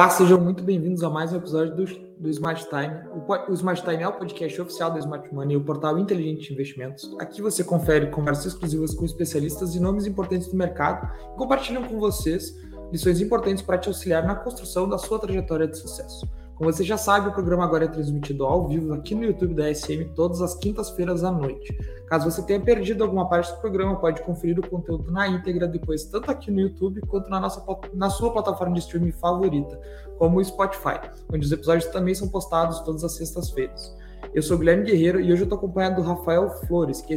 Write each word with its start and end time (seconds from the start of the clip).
Olá, 0.00 0.08
sejam 0.08 0.40
muito 0.40 0.64
bem-vindos 0.64 1.04
a 1.04 1.10
mais 1.10 1.30
um 1.30 1.36
episódio 1.36 1.76
do, 1.76 1.84
do 2.18 2.30
Smart 2.30 2.66
Time. 2.70 3.02
O, 3.12 3.50
o, 3.50 3.52
Smart 3.52 3.82
Time 3.82 4.02
é 4.02 4.08
o 4.08 4.12
podcast 4.14 4.58
oficial 4.62 4.90
da 4.90 4.98
Smart 4.98 5.28
Money, 5.30 5.58
o 5.58 5.60
portal 5.60 5.98
inteligente 5.98 6.48
de 6.48 6.54
investimentos. 6.54 7.14
Aqui 7.20 7.42
você 7.42 7.62
confere 7.62 8.06
conversas 8.06 8.46
exclusivas 8.46 8.94
com 8.94 9.04
especialistas 9.04 9.74
e 9.74 9.78
nomes 9.78 10.06
importantes 10.06 10.48
do 10.48 10.56
mercado 10.56 11.06
e 11.34 11.36
compartilham 11.36 11.82
com 11.82 12.00
vocês 12.00 12.56
lições 12.90 13.20
importantes 13.20 13.62
para 13.62 13.76
te 13.76 13.88
auxiliar 13.88 14.24
na 14.24 14.34
construção 14.34 14.88
da 14.88 14.96
sua 14.96 15.18
trajetória 15.18 15.68
de 15.68 15.76
sucesso. 15.76 16.26
Como 16.60 16.70
você 16.70 16.84
já 16.84 16.98
sabe, 16.98 17.26
o 17.26 17.32
programa 17.32 17.64
agora 17.64 17.86
é 17.86 17.88
transmitido 17.88 18.44
ao 18.44 18.68
vivo 18.68 18.92
aqui 18.92 19.14
no 19.14 19.24
YouTube 19.24 19.54
da 19.54 19.74
SM 19.74 20.12
todas 20.14 20.42
as 20.42 20.54
quintas-feiras 20.56 21.24
à 21.24 21.32
noite. 21.32 21.74
Caso 22.06 22.30
você 22.30 22.42
tenha 22.42 22.60
perdido 22.60 23.02
alguma 23.02 23.26
parte 23.26 23.50
do 23.50 23.58
programa, 23.62 23.96
pode 23.98 24.20
conferir 24.20 24.58
o 24.58 24.68
conteúdo 24.68 25.10
na 25.10 25.26
íntegra 25.26 25.66
depois, 25.66 26.04
tanto 26.04 26.30
aqui 26.30 26.50
no 26.50 26.60
YouTube 26.60 27.00
quanto 27.06 27.30
na, 27.30 27.40
nossa, 27.40 27.64
na 27.94 28.10
sua 28.10 28.30
plataforma 28.30 28.74
de 28.74 28.80
streaming 28.80 29.12
favorita, 29.12 29.80
como 30.18 30.38
o 30.38 30.44
Spotify, 30.44 31.00
onde 31.32 31.46
os 31.46 31.50
episódios 31.50 31.86
também 31.86 32.14
são 32.14 32.28
postados 32.28 32.80
todas 32.80 33.04
as 33.04 33.12
sextas-feiras. 33.12 33.96
Eu 34.34 34.42
sou 34.42 34.58
Guilherme 34.58 34.84
Guerreiro 34.84 35.18
e 35.18 35.32
hoje 35.32 35.40
eu 35.40 35.44
estou 35.44 35.56
acompanhado 35.56 36.02
do 36.02 36.06
Rafael 36.06 36.50
Flores, 36.66 37.00
que 37.00 37.14
é 37.14 37.16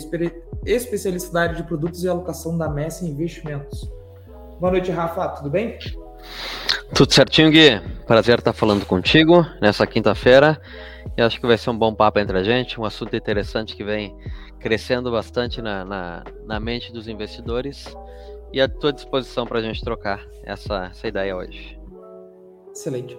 especialista 0.65 1.33
da 1.33 1.41
área 1.41 1.55
de 1.55 1.63
produtos 1.63 2.01
e 2.01 2.07
alocação 2.07 2.57
da 2.57 2.69
Messi 2.69 3.05
Investimentos. 3.05 3.91
Boa 4.57 4.71
noite, 4.71 4.89
Rafa, 4.89 5.27
tudo 5.27 5.49
bem? 5.49 5.77
Tudo 6.95 7.11
certinho, 7.11 7.49
Gui. 7.49 7.79
Prazer 8.05 8.37
estar 8.37 8.53
falando 8.53 8.85
contigo 8.85 9.43
nessa 9.59 9.87
quinta-feira. 9.87 10.61
E 11.17 11.21
acho 11.23 11.39
que 11.39 11.47
vai 11.47 11.57
ser 11.57 11.71
um 11.71 11.77
bom 11.77 11.93
papo 11.93 12.19
entre 12.19 12.37
a 12.37 12.43
gente, 12.43 12.79
um 12.79 12.85
assunto 12.85 13.15
interessante 13.15 13.75
que 13.75 13.83
vem 13.83 14.15
crescendo 14.59 15.11
bastante 15.11 15.59
na, 15.59 15.83
na, 15.83 16.23
na 16.45 16.59
mente 16.59 16.93
dos 16.93 17.07
investidores. 17.07 17.91
E 18.53 18.61
à 18.61 18.69
tua 18.69 18.93
disposição 18.93 19.47
para 19.47 19.57
a 19.57 19.61
gente 19.63 19.83
trocar 19.83 20.23
essa, 20.43 20.89
essa 20.91 21.07
ideia 21.07 21.35
hoje. 21.35 21.79
Excelente. 22.71 23.17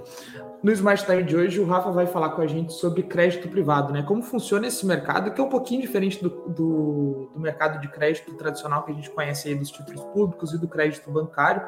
No 0.65 0.73
Smart 0.73 1.05
Time 1.05 1.23
de 1.23 1.37
hoje, 1.37 1.61
o 1.61 1.67
Rafa 1.67 1.91
vai 1.91 2.07
falar 2.07 2.31
com 2.31 2.41
a 2.41 2.47
gente 2.47 2.73
sobre 2.73 3.03
crédito 3.03 3.51
privado, 3.51 3.93
né? 3.93 4.03
Como 4.03 4.23
funciona 4.23 4.67
esse 4.67 4.87
mercado, 4.87 5.31
que 5.31 5.39
é 5.39 5.45
um 5.45 5.51
pouquinho 5.51 5.83
diferente 5.83 6.23
do, 6.23 6.31
do, 6.31 7.29
do, 7.35 7.39
mercado 7.39 7.79
de 7.83 7.89
crédito 7.89 8.33
tradicional 8.33 8.83
que 8.83 8.91
a 8.91 8.95
gente 8.95 9.11
conhece 9.11 9.47
aí 9.47 9.55
dos 9.55 9.71
títulos 9.71 10.03
públicos 10.05 10.55
e 10.55 10.59
do 10.59 10.67
crédito 10.67 11.11
bancário. 11.11 11.61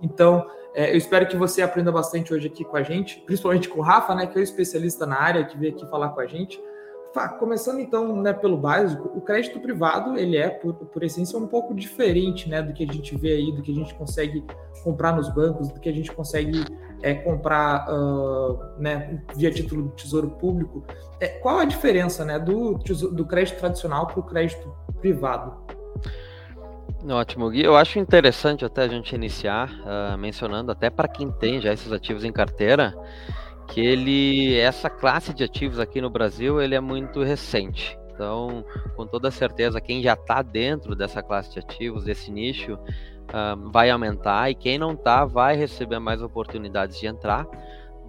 Então, 0.00 0.46
é, 0.76 0.92
eu 0.92 0.96
espero 0.96 1.26
que 1.26 1.36
você 1.36 1.60
aprenda 1.60 1.90
bastante 1.90 2.32
hoje 2.32 2.46
aqui 2.46 2.64
com 2.64 2.76
a 2.76 2.84
gente, 2.84 3.20
principalmente 3.26 3.68
com 3.68 3.80
o 3.80 3.82
Rafa, 3.82 4.14
né? 4.14 4.28
Que 4.28 4.38
é 4.38 4.40
o 4.40 4.44
especialista 4.44 5.04
na 5.04 5.20
área, 5.20 5.44
que 5.44 5.58
veio 5.58 5.74
aqui 5.74 5.84
falar 5.90 6.10
com 6.10 6.20
a 6.20 6.26
gente. 6.26 6.56
Começando 7.38 7.80
então 7.80 8.20
né, 8.20 8.32
pelo 8.32 8.56
básico, 8.56 9.10
o 9.14 9.20
crédito 9.20 9.58
privado 9.60 10.16
ele 10.18 10.36
é, 10.36 10.48
por, 10.48 10.74
por 10.74 11.02
essência, 11.02 11.38
um 11.38 11.46
pouco 11.46 11.74
diferente 11.74 12.48
né, 12.48 12.62
do 12.62 12.72
que 12.72 12.84
a 12.84 12.92
gente 12.92 13.16
vê 13.16 13.32
aí, 13.32 13.52
do 13.52 13.62
que 13.62 13.72
a 13.72 13.74
gente 13.74 13.94
consegue 13.94 14.44
comprar 14.84 15.16
nos 15.16 15.28
bancos, 15.28 15.70
do 15.70 15.80
que 15.80 15.88
a 15.88 15.92
gente 15.92 16.12
consegue 16.12 16.64
é, 17.02 17.14
comprar 17.14 17.86
uh, 17.88 18.58
né, 18.78 19.22
via 19.34 19.50
título 19.50 19.84
do 19.84 19.88
Tesouro 19.90 20.30
Público. 20.30 20.84
É, 21.20 21.28
qual 21.28 21.58
a 21.58 21.64
diferença 21.64 22.24
né, 22.24 22.38
do, 22.38 22.74
do 22.74 23.24
crédito 23.24 23.58
tradicional 23.58 24.06
para 24.06 24.20
o 24.20 24.22
crédito 24.22 24.72
privado? 25.00 25.56
Ótimo, 27.08 27.50
Gui. 27.50 27.62
Eu 27.62 27.76
acho 27.76 27.98
interessante 27.98 28.64
até 28.64 28.82
a 28.82 28.88
gente 28.88 29.14
iniciar 29.14 29.70
uh, 29.70 30.18
mencionando, 30.18 30.72
até 30.72 30.90
para 30.90 31.06
quem 31.06 31.30
tem 31.30 31.60
já 31.60 31.72
esses 31.72 31.92
ativos 31.92 32.24
em 32.24 32.32
carteira, 32.32 32.94
que 33.68 33.80
ele 33.80 34.56
essa 34.58 34.88
classe 34.88 35.34
de 35.34 35.44
ativos 35.44 35.78
aqui 35.78 36.00
no 36.00 36.10
Brasil 36.10 36.60
ele 36.60 36.74
é 36.74 36.80
muito 36.80 37.22
recente. 37.22 37.98
Então, 38.12 38.64
com 38.96 39.06
toda 39.06 39.30
certeza, 39.30 39.80
quem 39.80 40.02
já 40.02 40.14
está 40.14 40.40
dentro 40.40 40.96
dessa 40.96 41.22
classe 41.22 41.52
de 41.52 41.58
ativos, 41.58 42.04
desse 42.04 42.30
nicho, 42.30 42.72
uh, 42.74 43.70
vai 43.70 43.90
aumentar 43.90 44.50
e 44.50 44.54
quem 44.54 44.78
não 44.78 44.92
está 44.92 45.26
vai 45.26 45.54
receber 45.54 45.98
mais 45.98 46.22
oportunidades 46.22 46.98
de 46.98 47.06
entrar 47.06 47.46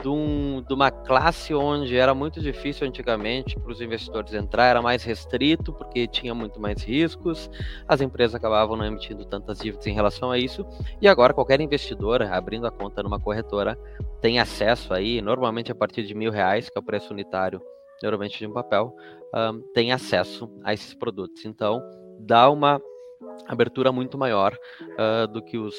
de, 0.01 0.07
um, 0.07 0.63
de, 0.67 0.73
uma 0.73 0.91
classe 0.91 1.53
onde 1.53 1.95
era 1.95 2.13
muito 2.13 2.39
difícil 2.41 2.87
antigamente 2.87 3.59
para 3.59 3.71
os 3.71 3.81
investidores 3.81 4.33
entrar, 4.33 4.65
era 4.65 4.81
mais 4.81 5.03
restrito 5.03 5.73
porque 5.73 6.07
tinha 6.07 6.33
muito 6.33 6.59
mais 6.59 6.83
riscos, 6.83 7.49
as 7.87 8.01
empresas 8.01 8.35
acabavam 8.35 8.75
não 8.75 8.85
emitindo 8.85 9.25
tantas 9.25 9.59
dívidas 9.59 9.87
em 9.87 9.93
relação 9.93 10.31
a 10.31 10.37
isso, 10.37 10.65
e 11.01 11.07
agora 11.07 11.33
qualquer 11.33 11.59
investidor 11.61 12.21
abrindo 12.21 12.67
a 12.67 12.71
conta 12.71 13.01
numa 13.03 13.19
corretora 13.19 13.77
tem 14.21 14.39
acesso 14.39 14.93
aí, 14.93 15.21
normalmente 15.21 15.71
a 15.71 15.75
partir 15.75 16.03
de 16.03 16.13
mil 16.13 16.31
reais, 16.31 16.69
que 16.69 16.77
é 16.77 16.81
o 16.81 16.85
preço 16.85 17.13
unitário 17.13 17.61
normalmente 18.01 18.37
de 18.37 18.47
um 18.47 18.53
papel, 18.53 18.95
um, 19.33 19.61
tem 19.73 19.91
acesso 19.91 20.49
a 20.63 20.73
esses 20.73 20.93
produtos. 20.93 21.45
Então, 21.45 21.81
dá 22.19 22.49
uma 22.49 22.81
abertura 23.47 23.91
muito 23.91 24.17
maior 24.17 24.57
uh, 24.93 25.27
do 25.27 25.41
que 25.41 25.57
os 25.57 25.75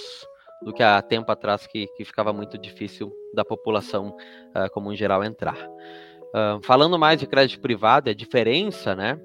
do 0.63 0.73
que 0.73 0.83
há 0.83 1.01
tempo 1.01 1.31
atrás 1.31 1.67
que, 1.67 1.87
que 1.97 2.05
ficava 2.05 2.33
muito 2.33 2.59
difícil 2.59 3.13
da 3.35 3.45
população 3.45 4.17
uh, 4.55 4.71
como 4.73 4.93
em 4.93 4.97
geral 4.97 5.23
entrar. 5.25 5.57
Uh, 5.57 6.61
falando 6.63 6.99
mais 6.99 7.21
de 7.21 7.27
crédito 7.27 7.61
privado, 7.61 8.11
a 8.11 8.15
diferença, 8.15 8.95
né? 8.95 9.21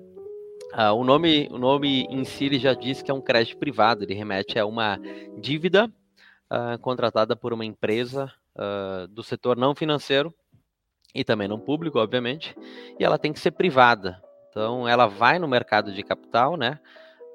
Uh, 0.74 0.94
o, 0.96 1.04
nome, 1.04 1.48
o 1.52 1.58
nome 1.58 2.06
em 2.10 2.24
si 2.24 2.58
já 2.58 2.74
diz 2.74 3.02
que 3.02 3.12
é 3.12 3.14
um 3.14 3.22
crédito 3.22 3.58
privado, 3.58 4.04
ele 4.04 4.14
remete 4.14 4.58
a 4.58 4.66
uma 4.66 5.00
dívida 5.40 5.92
contratada 6.82 7.36
por 7.36 7.52
uma 7.52 7.66
empresa 7.66 8.32
do 9.10 9.24
setor 9.24 9.58
não 9.58 9.74
financeiro 9.74 10.32
e 11.16 11.24
também 11.24 11.48
não 11.48 11.60
público, 11.60 11.98
obviamente, 11.98 12.56
e 13.00 13.04
ela 13.04 13.18
tem 13.18 13.34
que 13.34 13.40
ser 13.40 13.52
privada. 13.52 14.22
Então, 14.50 14.88
ela 14.88 15.08
vai 15.08 15.40
no 15.40 15.48
mercado 15.48 15.92
de 15.92 16.04
capital, 16.04 16.56
né? 16.56 16.80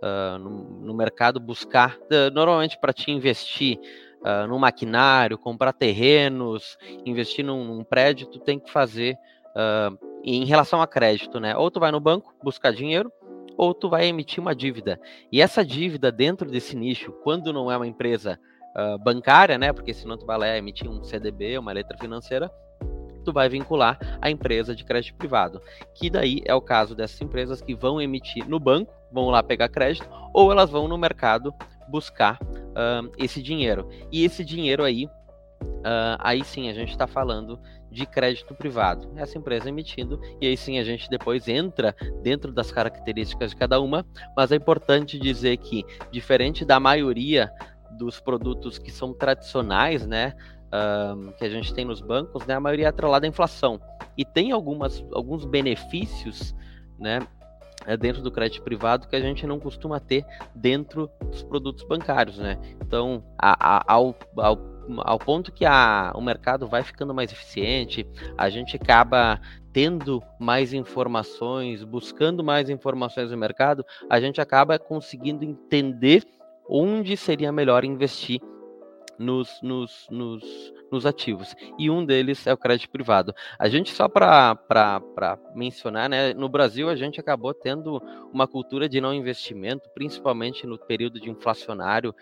Uh, 0.03 0.39
no, 0.39 0.51
no, 0.87 0.95
mercado 0.95 1.41
buscar, 1.41 1.97
uh, 1.97 2.31
normalmente 2.33 2.79
para 2.79 2.93
te 2.93 3.11
investir 3.11 3.79
uh, 4.21 4.47
no 4.47 4.59
maquinário, 4.59 5.39
comprar 5.39 5.73
terrenos, 5.73 6.77
investir 7.05 7.45
num, 7.45 7.65
num, 7.65 7.85
prédio, 7.85 8.27
tu 8.27 8.39
tem 8.39 8.59
que 8.59 8.71
fazer 8.71 9.17
em 10.23 10.45
relação 10.45 10.81
a 10.81 10.87
crédito, 10.87 11.41
né? 11.41 11.57
Ou 11.57 11.69
tu 11.69 11.81
vai 11.81 11.91
no 11.91 11.99
banco 11.99 12.33
buscar 12.45 12.73
dinheiro, 12.73 13.11
ou 13.57 13.75
tu 13.75 13.89
vai 13.89 14.07
emitir 14.07 14.41
uma 14.41 14.55
dívida. 14.55 15.01
E 15.33 15.43
essa 15.43 15.65
dívida 15.65 16.13
dentro 16.13 16.49
desse 16.49 16.77
nicho, 16.77 17.11
quando 17.25 17.53
não 17.53 17.73
é 17.73 17.77
uma 17.77 17.87
empresa 17.87 18.39
bancária, 19.03 19.59
né? 19.59 19.73
Porque 19.73 19.93
senão 19.93 20.17
tu 20.17 20.25
vai 20.25 20.39
lá 20.39 20.57
emitir 20.57 20.89
um 20.89 21.03
CDB, 21.03 21.59
uma 21.59 21.73
letra 21.73 21.99
financeira, 21.99 22.49
tu 23.25 23.33
vai 23.33 23.49
vincular 23.49 23.99
a 24.23 24.31
empresa 24.31 24.77
de 24.77 24.85
crédito 24.85 25.17
privado, 25.17 25.61
que 25.95 26.09
daí 26.09 26.41
é 26.45 26.55
o 26.55 26.63
caso 26.63 26.95
dessas 26.95 27.21
empresas 27.21 27.61
que 27.61 27.75
vão 27.75 28.01
emitir 28.01 28.49
no 28.49 28.61
banco, 28.61 28.95
vão 29.13 29.29
lá 29.31 29.43
pegar 29.43 29.69
crédito, 29.69 30.09
ou 30.33 30.53
elas 30.53 30.71
vão 30.71 30.89
no 30.89 30.99
mercado 30.99 31.55
buscar 31.89 32.39
uh, 32.43 33.11
esse 33.19 33.43
dinheiro. 33.43 33.89
E 34.13 34.25
esse 34.25 34.45
dinheiro 34.45 34.85
aí, 34.85 35.07
uh, 35.07 36.19
aí 36.19 36.45
sim 36.45 36.69
a 36.69 36.73
gente 36.73 36.91
está 36.91 37.07
falando 37.07 37.59
de 37.91 38.05
crédito 38.05 38.55
privado. 38.55 39.11
Essa 39.17 39.39
empresa 39.39 39.69
emitindo, 39.69 40.21
e 40.41 40.47
aí 40.47 40.57
sim 40.57 40.79
a 40.79 40.85
gente 40.85 41.09
depois 41.09 41.49
entra 41.49 41.95
dentro 42.23 42.53
das 42.53 42.71
características 42.71 43.51
de 43.51 43.57
cada 43.57 43.81
uma, 43.81 44.05
mas 44.37 44.53
é 44.53 44.57
importante 44.57 45.19
dizer 45.19 45.57
que, 45.57 45.85
diferente 46.11 46.65
da 46.65 46.79
maioria 46.79 47.51
dos 47.99 48.21
produtos 48.21 48.79
que 48.79 48.91
são 48.91 49.15
tradicionais, 49.15 50.07
né? 50.07 50.35
um, 50.73 51.33
que 51.33 51.45
a 51.45 51.49
gente 51.49 51.73
tem 51.73 51.85
nos 51.85 52.01
bancos, 52.01 52.47
né, 52.47 52.55
a 52.55 52.61
maioria 52.61 52.87
é 52.87 52.89
atrelada 52.89 53.27
à 53.27 53.29
inflação. 53.29 53.81
E 54.17 54.25
tem 54.25 54.53
algumas, 54.53 55.05
alguns 55.13 55.45
benefícios 55.45 56.55
né, 56.99 57.21
é, 57.89 57.97
dentro 57.97 58.21
do 58.21 58.31
crédito 58.31 58.63
privado 58.63 59.09
que 59.09 59.17
a 59.17 59.21
gente 59.21 59.47
não 59.47 59.59
costuma 59.59 59.99
ter 59.99 60.23
dentro 60.55 61.11
dos 61.23 61.43
produtos 61.43 61.83
bancários. 61.85 62.37
Né? 62.37 62.59
Então, 62.83 63.25
a, 63.39 63.79
a, 63.79 63.95
ao, 63.95 64.15
ao, 64.37 64.59
ao 64.99 65.19
ponto 65.19 65.51
que 65.51 65.65
a, 65.65 66.13
o 66.15 66.21
mercado 66.21 66.69
vai 66.69 66.83
ficando 66.83 67.15
mais 67.15 67.33
eficiente, 67.33 68.07
a 68.37 68.51
gente 68.51 68.77
acaba 68.77 69.41
tendo 69.73 70.23
mais 70.39 70.75
informações, 70.75 71.83
buscando 71.83 72.45
mais 72.45 72.69
informações 72.69 73.31
no 73.31 73.39
mercado, 73.39 73.85
a 74.11 74.21
gente 74.21 74.39
acaba 74.39 74.79
conseguindo 74.79 75.43
entender 75.43 76.25
onde 76.69 77.17
seria 77.17 77.51
melhor 77.51 77.85
investir 77.85 78.39
nos, 79.19 79.49
nos, 79.63 80.07
nos, 80.11 80.75
nos 80.91 81.07
ativos. 81.07 81.55
E 81.79 81.91
um 81.91 82.05
deles 82.05 82.47
é 82.47 82.53
o 82.53 82.57
crédito 82.57 82.91
privado. 82.91 83.35
A 83.59 83.69
gente, 83.69 83.93
só 83.93 84.09
para 84.09 84.57
mencionar, 85.55 86.09
né, 86.09 86.35
no 86.35 86.49
Brasil 86.49 86.89
a 86.89 86.97
gente 86.97 87.21
acabou 87.21 87.53
tendo 87.55 88.03
uma 88.33 88.47
cultura 88.47 88.89
de 88.89 89.01
não 89.01 89.15
investimento, 89.15 89.89
principalmente 89.95 90.67
no 90.67 90.79
período 90.79 91.21
de 91.21 91.31
inflacionário 91.31 92.15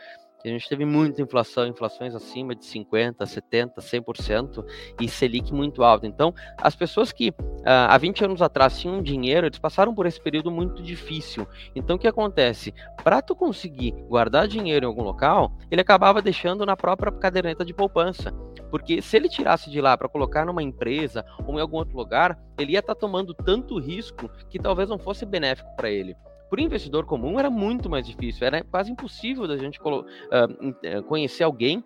a 0.45 0.49
gente 0.49 0.69
teve 0.69 0.85
muita 0.85 1.23
inflação, 1.23 1.67
inflações 1.67 2.15
acima 2.15 2.55
de 2.55 2.65
50%, 2.65 3.17
70%, 3.19 3.75
100% 3.79 4.65
e 5.01 5.09
Selic 5.09 5.53
muito 5.53 5.83
alto. 5.83 6.07
Então, 6.07 6.35
as 6.59 6.77
pessoas 6.77 7.13
que 7.13 7.31
uh, 7.31 7.35
há 7.65 7.99
20 7.99 8.25
anos 8.25 8.43
atrás 8.43 8.79
tinham 8.79 9.03
dinheiro, 9.03 9.47
eles 9.47 9.59
passaram 9.59 9.95
por 9.95 10.07
esse 10.07 10.21
período 10.21 10.51
muito 10.51 10.83
difícil. 10.83 11.47
Então, 11.75 11.97
o 11.97 11.99
que 11.99 12.07
acontece? 12.07 12.73
Para 13.03 13.23
tu 13.23 13.35
conseguir 13.35 13.93
guardar 14.09 14.47
dinheiro 14.47 14.87
em 14.87 14.89
algum 14.89 15.03
local, 15.03 15.53
ele 15.71 15.81
acabava 15.81 16.23
deixando 16.23 16.65
na 16.65 16.77
própria 16.77 17.13
caderneta 17.13 17.65
de 17.65 17.75
poupança. 17.75 18.33
Porque 18.71 19.01
se 19.01 19.17
ele 19.17 19.29
tirasse 19.29 19.71
de 19.71 19.81
lá 19.81 19.97
para 19.97 20.09
colocar 20.09 20.45
numa 20.45 20.63
empresa 20.63 21.25
ou 21.47 21.57
em 21.57 21.61
algum 21.61 21.77
outro 21.77 21.97
lugar, 21.97 22.39
ele 22.59 22.73
ia 22.73 22.81
estar 22.81 22.95
tá 22.95 23.01
tomando 23.01 23.35
tanto 23.35 23.79
risco 23.79 24.29
que 24.49 24.59
talvez 24.59 24.89
não 24.89 24.99
fosse 24.99 25.25
benéfico 25.25 25.69
para 25.77 25.91
ele. 25.91 26.17
Para 26.49 26.61
o 26.61 26.63
investidor 26.63 27.05
comum 27.05 27.39
era 27.39 27.51
muito 27.51 27.91
mais 27.91 28.07
difícil, 28.07 28.47
era 28.47 28.63
quase 28.63 28.91
impossível 28.91 29.49
da 29.49 29.57
gente 29.57 29.81
uh, 29.81 31.03
conhecer 31.05 31.43
alguém 31.43 31.85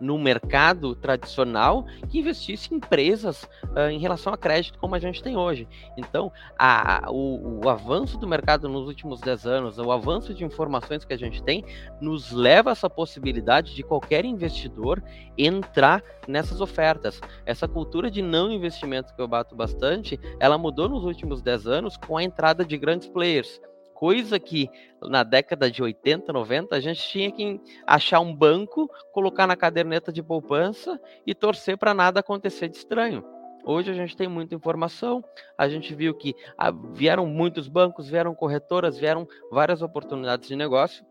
no 0.00 0.18
mercado 0.18 0.94
tradicional 0.96 1.84
que 2.08 2.18
investisse 2.18 2.72
em 2.72 2.78
empresas 2.78 3.44
uh, 3.76 3.90
em 3.90 3.98
relação 3.98 4.32
a 4.32 4.38
crédito 4.38 4.78
como 4.78 4.94
a 4.94 4.98
gente 4.98 5.22
tem 5.22 5.36
hoje. 5.36 5.68
Então, 5.96 6.32
a, 6.58 7.10
o, 7.10 7.62
o, 7.62 7.68
avanço 7.68 8.16
do 8.16 8.26
mercado 8.26 8.68
nos 8.68 8.88
últimos 8.88 9.20
10 9.20 9.46
anos, 9.46 9.78
o 9.78 9.92
avanço 9.92 10.32
de 10.32 10.42
informações 10.42 11.04
que 11.04 11.12
a 11.12 11.18
gente 11.18 11.42
tem, 11.42 11.62
nos 12.00 12.32
leva 12.32 12.70
a 12.70 12.72
essa 12.72 12.88
possibilidade 12.88 13.74
de 13.74 13.82
qualquer 13.82 14.24
investidor 14.24 15.02
entrar 15.36 16.02
nessas 16.26 16.60
ofertas. 16.60 17.20
Essa 17.44 17.68
cultura 17.68 18.10
de 18.10 18.22
não 18.22 18.50
investimento 18.50 19.14
que 19.14 19.20
eu 19.20 19.28
bato 19.28 19.54
bastante, 19.54 20.18
ela 20.38 20.56
mudou 20.56 20.88
nos 20.88 21.04
últimos 21.04 21.42
10 21.42 21.66
anos 21.66 21.96
com 21.98 22.16
a 22.16 22.24
entrada 22.24 22.64
de 22.64 22.78
grandes 22.78 23.08
players 23.08 23.60
coisa 24.00 24.40
que 24.40 24.70
na 25.02 25.22
década 25.22 25.70
de 25.70 25.82
80, 25.82 26.32
90, 26.32 26.74
a 26.74 26.80
gente 26.80 27.06
tinha 27.06 27.30
que 27.30 27.60
achar 27.86 28.18
um 28.20 28.34
banco, 28.34 28.90
colocar 29.12 29.46
na 29.46 29.54
caderneta 29.54 30.10
de 30.10 30.22
poupança 30.22 30.98
e 31.26 31.34
torcer 31.34 31.76
para 31.76 31.92
nada 31.92 32.20
acontecer 32.20 32.70
de 32.70 32.78
estranho. 32.78 33.22
Hoje 33.62 33.90
a 33.90 33.94
gente 33.94 34.16
tem 34.16 34.26
muita 34.26 34.54
informação, 34.54 35.22
a 35.58 35.68
gente 35.68 35.94
viu 35.94 36.14
que 36.14 36.34
ah, 36.56 36.70
vieram 36.94 37.26
muitos 37.26 37.68
bancos, 37.68 38.08
vieram 38.08 38.34
corretoras, 38.34 38.96
vieram 38.96 39.28
várias 39.52 39.82
oportunidades 39.82 40.48
de 40.48 40.56
negócio 40.56 41.04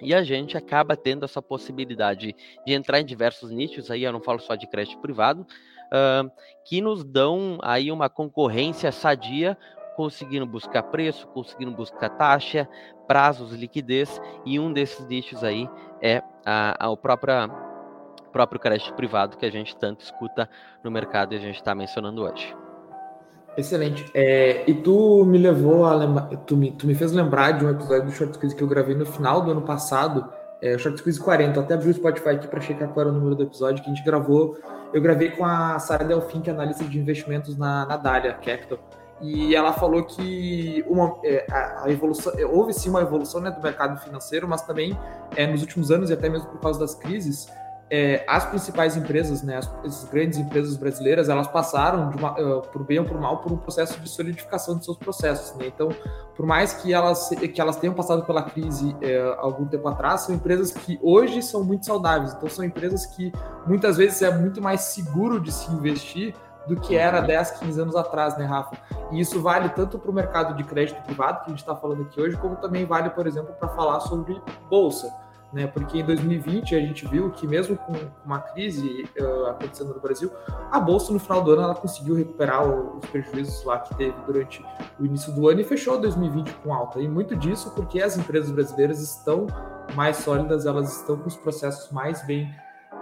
e 0.00 0.12
a 0.12 0.24
gente 0.24 0.56
acaba 0.56 0.96
tendo 0.96 1.24
essa 1.24 1.40
possibilidade 1.40 2.34
de 2.66 2.74
entrar 2.74 2.98
em 2.98 3.04
diversos 3.04 3.52
nichos, 3.52 3.92
aí 3.92 4.02
eu 4.02 4.12
não 4.12 4.20
falo 4.20 4.40
só 4.40 4.56
de 4.56 4.66
crédito 4.66 4.98
privado, 4.98 5.42
uh, 5.42 6.28
que 6.64 6.80
nos 6.80 7.04
dão 7.04 7.60
aí 7.62 7.92
uma 7.92 8.08
concorrência 8.08 8.90
sadia 8.90 9.56
conseguindo 9.94 10.46
buscar 10.46 10.82
preço, 10.84 11.26
conseguindo 11.28 11.72
buscar 11.72 12.10
taxa, 12.10 12.68
prazos, 13.06 13.52
liquidez, 13.52 14.20
e 14.44 14.58
um 14.58 14.72
desses 14.72 15.06
nichos 15.06 15.42
aí 15.42 15.68
é 16.00 16.22
a, 16.44 16.86
a, 16.86 16.90
o 16.90 16.96
próprio, 16.96 18.60
crédito 18.60 18.94
privado 18.94 19.36
que 19.36 19.46
a 19.46 19.50
gente 19.50 19.76
tanto 19.76 20.00
escuta 20.04 20.48
no 20.82 20.90
mercado 20.90 21.34
e 21.34 21.36
a 21.36 21.40
gente 21.40 21.56
está 21.56 21.74
mencionando 21.74 22.22
hoje. 22.22 22.54
Excelente. 23.56 24.04
É, 24.12 24.68
e 24.68 24.74
tu 24.74 25.24
me 25.24 25.38
levou 25.38 25.86
a 25.86 26.22
tu 26.44 26.56
me, 26.56 26.72
tu 26.72 26.86
me 26.86 26.94
fez 26.94 27.12
lembrar 27.12 27.52
de 27.52 27.64
um 27.64 27.70
episódio 27.70 28.06
do 28.06 28.12
Short 28.12 28.34
Squeeze 28.34 28.56
que 28.56 28.62
eu 28.62 28.68
gravei 28.68 28.96
no 28.96 29.06
final 29.06 29.42
do 29.42 29.52
ano 29.52 29.62
passado, 29.62 30.28
é, 30.60 30.74
o 30.74 30.78
Short 30.78 30.98
Squeeze 30.98 31.20
40. 31.20 31.58
Eu 31.58 31.62
até 31.62 31.74
abri 31.74 31.88
o 31.88 31.94
Spotify 31.94 32.30
aqui 32.30 32.48
para 32.48 32.60
checar 32.60 32.88
qual 32.88 33.06
era 33.06 33.10
o 33.10 33.16
número 33.16 33.36
do 33.36 33.44
episódio 33.44 33.82
que 33.82 33.88
a 33.88 33.94
gente 33.94 34.04
gravou. 34.04 34.58
Eu 34.92 35.00
gravei 35.00 35.30
com 35.30 35.44
a 35.44 35.78
Sara 35.78 36.04
Delfim, 36.04 36.40
que 36.40 36.50
é 36.50 36.52
analista 36.52 36.84
de 36.84 36.98
investimentos 36.98 37.56
na, 37.56 37.86
na 37.86 37.96
Dália 37.96 38.32
Capital 38.34 38.78
e 39.20 39.54
ela 39.54 39.72
falou 39.72 40.04
que 40.04 40.84
uma, 40.86 41.16
é, 41.24 41.46
a, 41.50 41.90
evolução 41.90 42.32
é, 42.36 42.44
houve 42.44 42.72
sim 42.72 42.90
uma 42.90 43.00
evolução 43.00 43.40
né, 43.40 43.50
do 43.50 43.62
mercado 43.62 43.98
financeiro, 44.00 44.48
mas 44.48 44.62
também 44.62 44.98
é, 45.36 45.46
nos 45.46 45.60
últimos 45.60 45.90
anos 45.90 46.10
e 46.10 46.12
até 46.12 46.28
mesmo 46.28 46.48
por 46.48 46.60
causa 46.60 46.80
das 46.80 46.94
crises, 46.94 47.48
é, 47.90 48.24
as 48.26 48.46
principais 48.46 48.96
empresas, 48.96 49.42
né, 49.42 49.58
as, 49.58 49.70
as, 49.84 50.04
grandes 50.04 50.38
empresas 50.38 50.76
brasileiras, 50.76 51.28
elas 51.28 51.46
passaram 51.46 52.10
uma, 52.10 52.32
uh, 52.32 52.62
por 52.62 52.82
bem 52.82 52.98
ou 52.98 53.04
por 53.04 53.20
mal 53.20 53.38
por 53.38 53.52
um 53.52 53.56
processo 53.56 54.00
de 54.00 54.08
solidificação 54.08 54.78
de 54.78 54.84
seus 54.84 54.96
processos. 54.96 55.56
Né? 55.56 55.66
Então, 55.66 55.90
por 56.34 56.46
mais 56.46 56.72
que 56.72 56.92
elas 56.92 57.28
que 57.28 57.60
elas 57.60 57.76
tenham 57.76 57.94
passado 57.94 58.24
pela 58.24 58.42
crise 58.42 58.96
é, 59.00 59.20
algum 59.38 59.66
tempo 59.66 59.86
atrás, 59.86 60.22
são 60.22 60.34
empresas 60.34 60.72
que 60.72 60.98
hoje 61.02 61.42
são 61.42 61.62
muito 61.62 61.84
saudáveis. 61.84 62.32
Então, 62.32 62.48
são 62.48 62.64
empresas 62.64 63.06
que 63.06 63.30
muitas 63.66 63.96
vezes 63.96 64.22
é 64.22 64.30
muito 64.36 64.60
mais 64.62 64.80
seguro 64.80 65.38
de 65.38 65.52
se 65.52 65.70
investir 65.70 66.34
do 66.66 66.76
que 66.76 66.96
era 66.96 67.20
10, 67.20 67.52
15 67.52 67.80
anos 67.80 67.96
atrás, 67.96 68.36
né, 68.36 68.44
Rafa? 68.44 68.76
E 69.10 69.20
isso 69.20 69.40
vale 69.40 69.68
tanto 69.70 69.98
para 69.98 70.10
o 70.10 70.14
mercado 70.14 70.54
de 70.54 70.64
crédito 70.64 71.02
privado, 71.02 71.40
que 71.40 71.46
a 71.46 71.48
gente 71.50 71.60
está 71.60 71.76
falando 71.76 72.02
aqui 72.02 72.20
hoje, 72.20 72.36
como 72.36 72.56
também 72.56 72.84
vale, 72.84 73.10
por 73.10 73.26
exemplo, 73.26 73.54
para 73.54 73.68
falar 73.68 74.00
sobre 74.00 74.40
bolsa. 74.68 75.12
Né, 75.52 75.68
porque 75.68 76.00
em 76.00 76.04
2020 76.04 76.74
a 76.74 76.80
gente 76.80 77.06
viu 77.06 77.30
que 77.30 77.46
mesmo 77.46 77.76
com 77.76 77.92
uma 78.26 78.40
crise 78.40 79.08
uh, 79.16 79.46
acontecendo 79.46 79.94
no 79.94 80.00
Brasil, 80.00 80.28
a 80.68 80.80
bolsa 80.80 81.12
no 81.12 81.20
final 81.20 81.42
do 81.42 81.52
ano 81.52 81.62
ela 81.62 81.74
conseguiu 81.76 82.16
recuperar 82.16 82.66
os 82.68 83.06
prejuízos 83.06 83.64
lá 83.64 83.78
que 83.78 83.94
teve 83.94 84.20
durante 84.26 84.66
o 84.98 85.06
início 85.06 85.32
do 85.32 85.48
ano 85.48 85.60
e 85.60 85.64
fechou 85.64 85.96
2020 86.00 86.52
com 86.54 86.74
alta. 86.74 86.98
E 86.98 87.06
muito 87.06 87.36
disso 87.36 87.70
porque 87.70 88.02
as 88.02 88.18
empresas 88.18 88.50
brasileiras 88.50 89.00
estão 89.00 89.46
mais 89.94 90.16
sólidas, 90.16 90.66
elas 90.66 90.96
estão 90.96 91.16
com 91.18 91.28
os 91.28 91.36
processos 91.36 91.88
mais 91.92 92.26
bem 92.26 92.52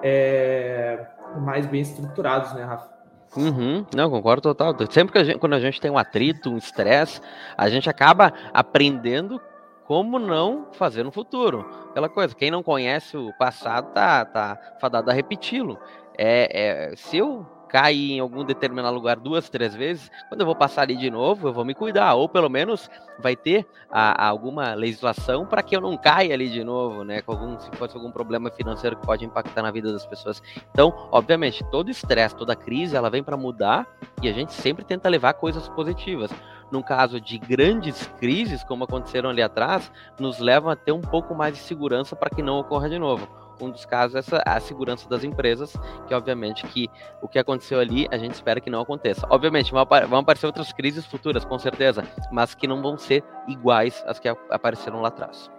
é, 0.03 1.07
mais 1.41 1.65
bem 1.67 1.81
estruturados, 1.81 2.53
né, 2.53 2.65
Rafa? 2.65 2.92
Uhum, 3.37 3.87
não, 3.95 4.11
concordo 4.11 4.43
total. 4.43 4.75
Sempre 4.91 5.13
que 5.13 5.19
a 5.19 5.25
gente, 5.25 5.39
quando 5.39 5.55
a 5.55 5.61
gente 5.61 5.81
tem 5.81 5.91
um 5.91 5.97
atrito, 5.97 6.51
um 6.51 6.59
estresse, 6.59 7.21
a 7.57 7.69
gente 7.69 7.89
acaba 7.89 8.33
aprendendo 8.53 9.41
como 9.85 10.19
não 10.19 10.69
fazer 10.73 11.03
no 11.03 11.11
futuro. 11.11 11.69
Aquela 11.91 12.09
coisa, 12.09 12.35
quem 12.35 12.51
não 12.51 12.63
conhece 12.63 13.17
o 13.17 13.33
passado 13.39 13.93
tá, 13.93 14.25
tá 14.25 14.77
fadado 14.81 15.11
a 15.11 15.15
repeti-lo. 15.15 15.79
É, 16.17 16.91
é, 16.91 16.97
se 16.97 17.17
eu 17.17 17.47
cair 17.73 18.13
em 18.13 18.21
algum 18.21 18.45
determinado 18.45 18.95
lugar 18.95 19.19
duas, 19.19 19.49
três 19.49 19.75
vezes, 19.75 20.11
quando 20.29 20.43
eu 20.43 20.47
vou 20.47 20.55
passar 20.55 20.83
ali 20.83 20.95
de 20.95 21.11
novo, 21.11 21.49
eu 21.49 21.55
vou 21.55 21.65
me 21.65 21.75
cuidar, 21.75 22.13
ou 22.15 22.29
pelo 22.29 22.51
menos 22.51 22.91
vai 23.19 23.35
ter 23.35 23.67
a, 23.91 24.27
a 24.27 24.29
alguma 24.29 24.75
legislação 24.75 25.47
para 25.47 25.63
que 25.63 25.75
eu 25.75 25.81
não 25.81 25.97
caia 25.97 26.35
ali 26.35 26.51
de 26.51 26.63
novo, 26.63 27.03
né? 27.03 27.23
Com 27.23 27.33
algum, 27.33 27.59
se 27.59 27.71
fosse 27.73 27.97
algum 27.97 28.11
problema 28.11 28.51
financeiro 28.51 28.97
que 28.97 29.07
pode 29.07 29.25
impactar 29.25 29.63
na 29.63 29.71
vida 29.71 29.91
das 29.91 30.05
pessoas. 30.05 30.43
Então, 30.71 31.09
obviamente, 31.11 31.65
todo 31.71 31.91
estresse, 31.91 32.37
toda 32.37 32.55
crise, 32.55 32.95
ela 32.95 33.09
vem 33.09 33.23
para 33.23 33.39
mudar 33.39 33.87
e 34.21 34.29
a 34.29 34.33
gente 34.33 34.53
sempre 34.53 34.85
tenta 34.85 35.09
levar 35.09 35.33
coisas 35.33 35.67
positivas. 35.71 36.31
No 36.71 36.83
caso 36.83 37.19
de 37.19 37.39
grandes 37.39 38.07
crises, 38.19 38.63
como 38.65 38.85
aconteceram 38.85 39.31
ali 39.31 39.43
atrás, 39.43 39.91
nos 40.19 40.39
levam 40.39 40.71
a 40.71 40.77
ter 40.77 40.93
um 40.93 41.01
pouco 41.01 41.35
mais 41.35 41.55
de 41.55 41.61
segurança 41.63 42.15
para 42.15 42.31
que 42.31 42.43
não 42.43 42.59
ocorra 42.59 42.89
de 42.89 42.99
novo 42.99 43.42
um 43.61 43.71
dos 43.71 43.85
casos 43.85 44.17
essa, 44.17 44.43
a 44.45 44.59
segurança 44.61 45.09
das 45.09 45.25
empresas, 45.25 45.77
que 46.07 46.15
obviamente 46.15 46.67
que 46.67 46.89
o 47.21 47.29
que 47.29 47.39
aconteceu 47.39 47.79
ali, 47.79 48.09
a 48.11 48.19
gente 48.19 48.35
espera 48.35 48.61
que 48.61 48.71
não 48.71 48.81
aconteça. 48.81 49.27
Obviamente, 49.31 49.73
vão, 49.73 49.87
vão 50.09 50.19
aparecer 50.21 50.47
outras 50.47 50.73
crises 50.73 51.05
futuras, 51.07 51.45
com 51.45 51.59
certeza, 51.59 52.05
mas 52.31 52.55
que 52.55 52.67
não 52.67 52.83
vão 52.83 52.97
ser 52.97 53.25
iguais 53.47 54.03
às 54.07 54.19
que 54.19 54.29
apareceram 54.29 55.01
lá 55.01 55.09
atrás. 55.09 55.51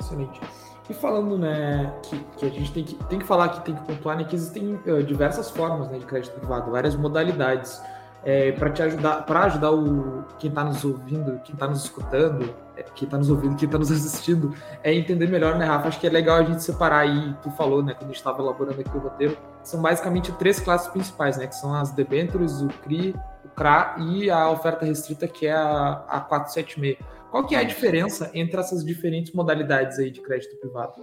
Excelente. 0.00 0.40
E 0.88 0.94
falando, 0.94 1.36
né, 1.36 1.92
que, 2.04 2.18
que 2.36 2.46
a 2.46 2.50
gente 2.50 2.72
tem 2.72 2.84
que, 2.84 2.94
tem 3.06 3.18
que 3.18 3.24
falar 3.24 3.48
que 3.48 3.64
tem 3.64 3.74
que 3.74 3.82
pontuar, 3.82 4.16
né, 4.16 4.24
que 4.24 4.36
existem 4.36 4.74
uh, 4.86 5.02
diversas 5.02 5.50
formas 5.50 5.90
né, 5.90 5.98
de 5.98 6.06
crédito 6.06 6.32
privado, 6.38 6.70
várias 6.70 6.94
modalidades 6.94 7.82
é, 8.26 8.50
para 8.50 8.70
te 8.70 8.82
ajudar, 8.82 9.24
para 9.24 9.44
ajudar 9.44 9.70
o 9.70 10.24
quem 10.36 10.50
está 10.50 10.64
nos 10.64 10.84
ouvindo, 10.84 11.40
quem 11.44 11.54
está 11.54 11.68
nos 11.68 11.84
escutando, 11.84 12.52
é, 12.76 12.82
quem 12.82 13.06
está 13.06 13.16
nos 13.16 13.30
ouvindo, 13.30 13.54
quem 13.54 13.66
está 13.66 13.78
nos 13.78 13.88
assistindo, 13.92 14.52
é 14.82 14.92
entender 14.92 15.28
melhor, 15.28 15.56
né, 15.56 15.64
Rafa? 15.64 15.86
Acho 15.86 16.00
que 16.00 16.08
é 16.08 16.10
legal 16.10 16.38
a 16.38 16.42
gente 16.42 16.60
separar 16.60 17.02
aí, 17.02 17.32
tu 17.40 17.52
falou, 17.52 17.84
né, 17.84 17.94
quando 17.94 18.02
a 18.02 18.06
gente 18.08 18.16
estava 18.16 18.42
elaborando 18.42 18.80
aqui 18.80 18.96
o 18.96 18.98
roteiro, 18.98 19.38
são 19.62 19.80
basicamente 19.80 20.32
três 20.32 20.58
classes 20.58 20.88
principais, 20.88 21.38
né, 21.38 21.46
que 21.46 21.54
são 21.54 21.72
as 21.72 21.92
debentures, 21.92 22.60
o 22.60 22.66
CRI, 22.82 23.14
o 23.44 23.48
CRA 23.50 23.94
e 24.00 24.28
a 24.28 24.50
oferta 24.50 24.84
restrita, 24.84 25.28
que 25.28 25.46
é 25.46 25.52
a, 25.52 26.04
a 26.08 26.20
476. 26.20 26.98
Qual 27.30 27.46
que 27.46 27.54
é 27.54 27.58
a 27.58 27.64
diferença 27.64 28.30
entre 28.34 28.58
essas 28.58 28.84
diferentes 28.84 29.32
modalidades 29.32 30.00
aí 30.00 30.10
de 30.10 30.20
crédito 30.20 30.56
privado? 30.56 30.94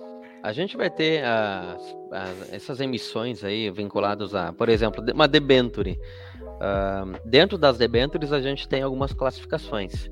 A 0.41 0.51
gente 0.51 0.75
vai 0.75 0.89
ter 0.89 1.23
as, 1.23 1.95
as, 2.11 2.53
essas 2.53 2.81
emissões 2.81 3.43
aí 3.45 3.69
vinculadas 3.71 4.35
a, 4.35 4.51
por 4.51 4.67
exemplo, 4.67 5.01
uma 5.13 5.27
debenture. 5.27 5.97
Uh, 6.55 7.19
dentro 7.25 7.57
das 7.57 7.77
debentures, 7.77 8.31
a 8.31 8.41
gente 8.41 8.67
tem 8.67 8.81
algumas 8.81 9.13
classificações. 9.13 10.09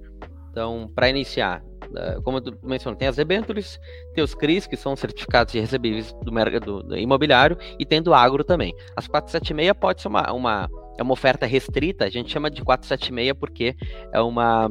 Então, 0.49 0.91
para 0.93 1.09
iniciar, 1.09 1.63
uh, 1.85 2.21
como 2.23 2.39
eu 2.39 2.57
mencionei, 2.63 2.97
tem 2.97 3.07
as 3.07 3.15
debentures, 3.15 3.79
tem 4.13 4.23
os 4.23 4.35
CRIs, 4.35 4.67
que 4.67 4.75
são 4.75 4.95
certificados 4.95 5.53
de 5.53 5.59
recebíveis 5.59 6.13
do 6.23 6.31
mercado 6.31 6.83
do 6.83 6.97
imobiliário, 6.97 7.57
e 7.79 7.85
tem 7.85 8.01
do 8.01 8.13
agro 8.13 8.43
também. 8.43 8.73
As 8.95 9.07
476 9.07 9.73
pode 9.79 10.01
ser 10.01 10.07
uma, 10.09 10.31
uma, 10.33 10.69
é 10.99 11.03
uma 11.03 11.13
oferta 11.13 11.45
restrita, 11.45 12.05
a 12.05 12.09
gente 12.09 12.31
chama 12.31 12.49
de 12.49 12.61
476 12.61 13.33
porque 13.39 13.75
é 14.13 14.21
uma 14.21 14.69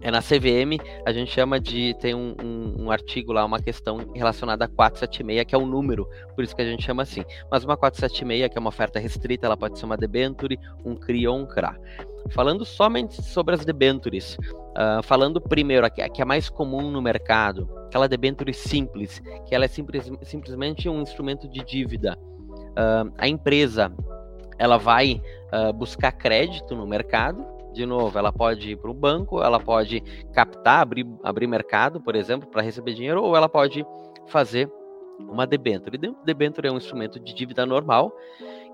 é 0.00 0.10
na 0.10 0.20
CVM, 0.20 0.78
a 1.04 1.12
gente 1.12 1.30
chama 1.30 1.58
de. 1.58 1.94
Tem 2.00 2.14
um, 2.14 2.34
um, 2.42 2.84
um, 2.84 2.90
artigo 2.90 3.32
lá, 3.32 3.44
uma 3.44 3.58
questão 3.58 4.12
relacionada 4.14 4.64
a 4.64 4.68
476, 4.68 5.44
que 5.44 5.54
é 5.54 5.58
um 5.58 5.66
número, 5.66 6.08
por 6.34 6.44
isso 6.44 6.54
que 6.54 6.62
a 6.62 6.64
gente 6.64 6.82
chama 6.84 7.02
assim. 7.02 7.24
Mas 7.50 7.64
uma 7.64 7.76
476, 7.76 8.50
que 8.50 8.58
é 8.58 8.60
uma 8.60 8.68
oferta 8.68 8.98
restrita, 8.98 9.46
ela 9.46 9.56
pode 9.56 9.78
ser 9.78 9.84
uma 9.84 9.96
debenture, 9.96 10.58
um 10.84 10.94
CRI 10.94 11.26
ou 11.26 11.36
um 11.36 11.46
CRA. 11.46 11.76
Falando 12.30 12.64
somente 12.64 13.22
sobre 13.22 13.54
as 13.54 13.64
debentures, 13.64 14.36
uh, 14.36 15.02
falando 15.02 15.40
primeiro, 15.40 15.86
a 15.86 15.90
que, 15.90 16.02
a 16.02 16.08
que 16.08 16.22
é 16.22 16.24
mais 16.24 16.48
comum 16.48 16.90
no 16.90 17.00
mercado, 17.00 17.68
aquela 17.86 18.08
debenture 18.08 18.52
simples, 18.52 19.20
que 19.46 19.54
ela 19.54 19.64
é 19.64 19.68
simples, 19.68 20.10
simplesmente 20.22 20.88
um 20.88 21.00
instrumento 21.00 21.48
de 21.48 21.64
dívida. 21.64 22.16
Uh, 22.18 23.12
a 23.16 23.26
empresa 23.26 23.92
ela 24.58 24.76
vai 24.76 25.22
uh, 25.52 25.72
buscar 25.72 26.12
crédito 26.12 26.76
no 26.76 26.86
mercado 26.86 27.57
de 27.78 27.86
novo, 27.86 28.18
ela 28.18 28.32
pode 28.32 28.72
ir 28.72 28.76
para 28.76 28.90
o 28.90 28.94
banco, 28.94 29.40
ela 29.40 29.60
pode 29.60 30.00
captar, 30.32 30.80
abrir, 30.80 31.06
abrir 31.22 31.46
mercado, 31.46 32.00
por 32.00 32.16
exemplo, 32.16 32.48
para 32.48 32.60
receber 32.60 32.92
dinheiro, 32.92 33.22
ou 33.22 33.36
ela 33.36 33.48
pode 33.48 33.86
fazer 34.26 34.68
uma 35.20 35.46
debênture. 35.46 35.96
Debênture 36.24 36.66
é 36.66 36.72
um 36.72 36.76
instrumento 36.76 37.20
de 37.20 37.32
dívida 37.32 37.64
normal 37.64 38.12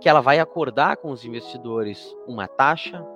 que 0.01 0.09
ela 0.09 0.23
vai 0.23 0.39
acordar 0.39 0.97
com 0.97 1.11
os 1.11 1.23
investidores 1.23 2.17
uma 2.27 2.49
taxa, 2.49 3.07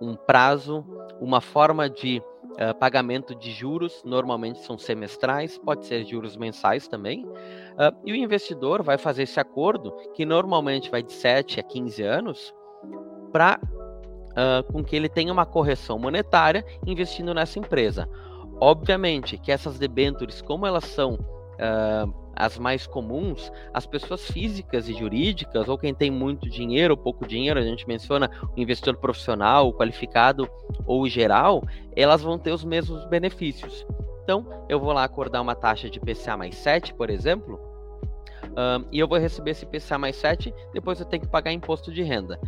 um 0.00 0.14
prazo, 0.14 0.84
uma 1.20 1.40
forma 1.40 1.90
de 1.90 2.22
uh, 2.52 2.74
pagamento 2.78 3.34
de 3.34 3.50
juros, 3.50 4.00
normalmente 4.04 4.60
são 4.60 4.78
semestrais, 4.78 5.58
pode 5.58 5.86
ser 5.86 6.04
juros 6.04 6.36
mensais 6.36 6.86
também, 6.86 7.26
Uh, 7.72 7.88
e 8.04 8.12
o 8.12 8.14
investidor 8.14 8.82
vai 8.82 8.98
fazer 8.98 9.22
esse 9.22 9.40
acordo, 9.40 9.92
que 10.12 10.26
normalmente 10.26 10.90
vai 10.90 11.02
de 11.02 11.10
7 11.10 11.58
a 11.58 11.62
15 11.62 12.02
anos, 12.02 12.54
para 13.32 13.58
uh, 14.32 14.72
com 14.72 14.82
que 14.82 14.96
ele 14.96 15.08
tenha 15.08 15.32
uma 15.32 15.46
correção 15.46 15.98
monetária 15.98 16.64
investindo 16.86 17.32
nessa 17.32 17.58
empresa. 17.58 18.08
Obviamente 18.60 19.38
que 19.38 19.50
essas 19.50 19.78
debêntures, 19.78 20.40
como 20.40 20.66
elas 20.66 20.84
são 20.84 21.14
uh, 21.14 22.22
as 22.34 22.58
mais 22.58 22.86
comuns, 22.86 23.52
as 23.72 23.86
pessoas 23.86 24.24
físicas 24.30 24.88
e 24.88 24.94
jurídicas, 24.94 25.68
ou 25.68 25.76
quem 25.76 25.94
tem 25.94 26.10
muito 26.10 26.48
dinheiro 26.48 26.94
ou 26.94 26.98
pouco 26.98 27.26
dinheiro, 27.26 27.58
a 27.58 27.62
gente 27.62 27.86
menciona 27.86 28.30
o 28.56 28.60
investidor 28.60 28.96
profissional, 28.96 29.68
o 29.68 29.72
qualificado 29.72 30.48
ou 30.86 31.06
geral, 31.08 31.62
elas 31.94 32.22
vão 32.22 32.38
ter 32.38 32.52
os 32.52 32.64
mesmos 32.64 33.04
benefícios. 33.06 33.86
Então, 34.22 34.46
eu 34.68 34.78
vou 34.78 34.92
lá 34.92 35.04
acordar 35.04 35.40
uma 35.40 35.54
taxa 35.54 35.90
de 35.90 36.00
PCA 36.00 36.36
mais 36.36 36.54
7, 36.56 36.94
por 36.94 37.10
exemplo, 37.10 37.60
um, 38.52 38.86
e 38.90 38.98
eu 38.98 39.08
vou 39.08 39.18
receber 39.18 39.52
esse 39.52 39.66
PCA 39.66 39.98
mais 39.98 40.16
7, 40.16 40.54
depois 40.72 41.00
eu 41.00 41.06
tenho 41.06 41.22
que 41.22 41.28
pagar 41.28 41.52
imposto 41.52 41.92
de 41.92 42.02
renda. 42.02 42.38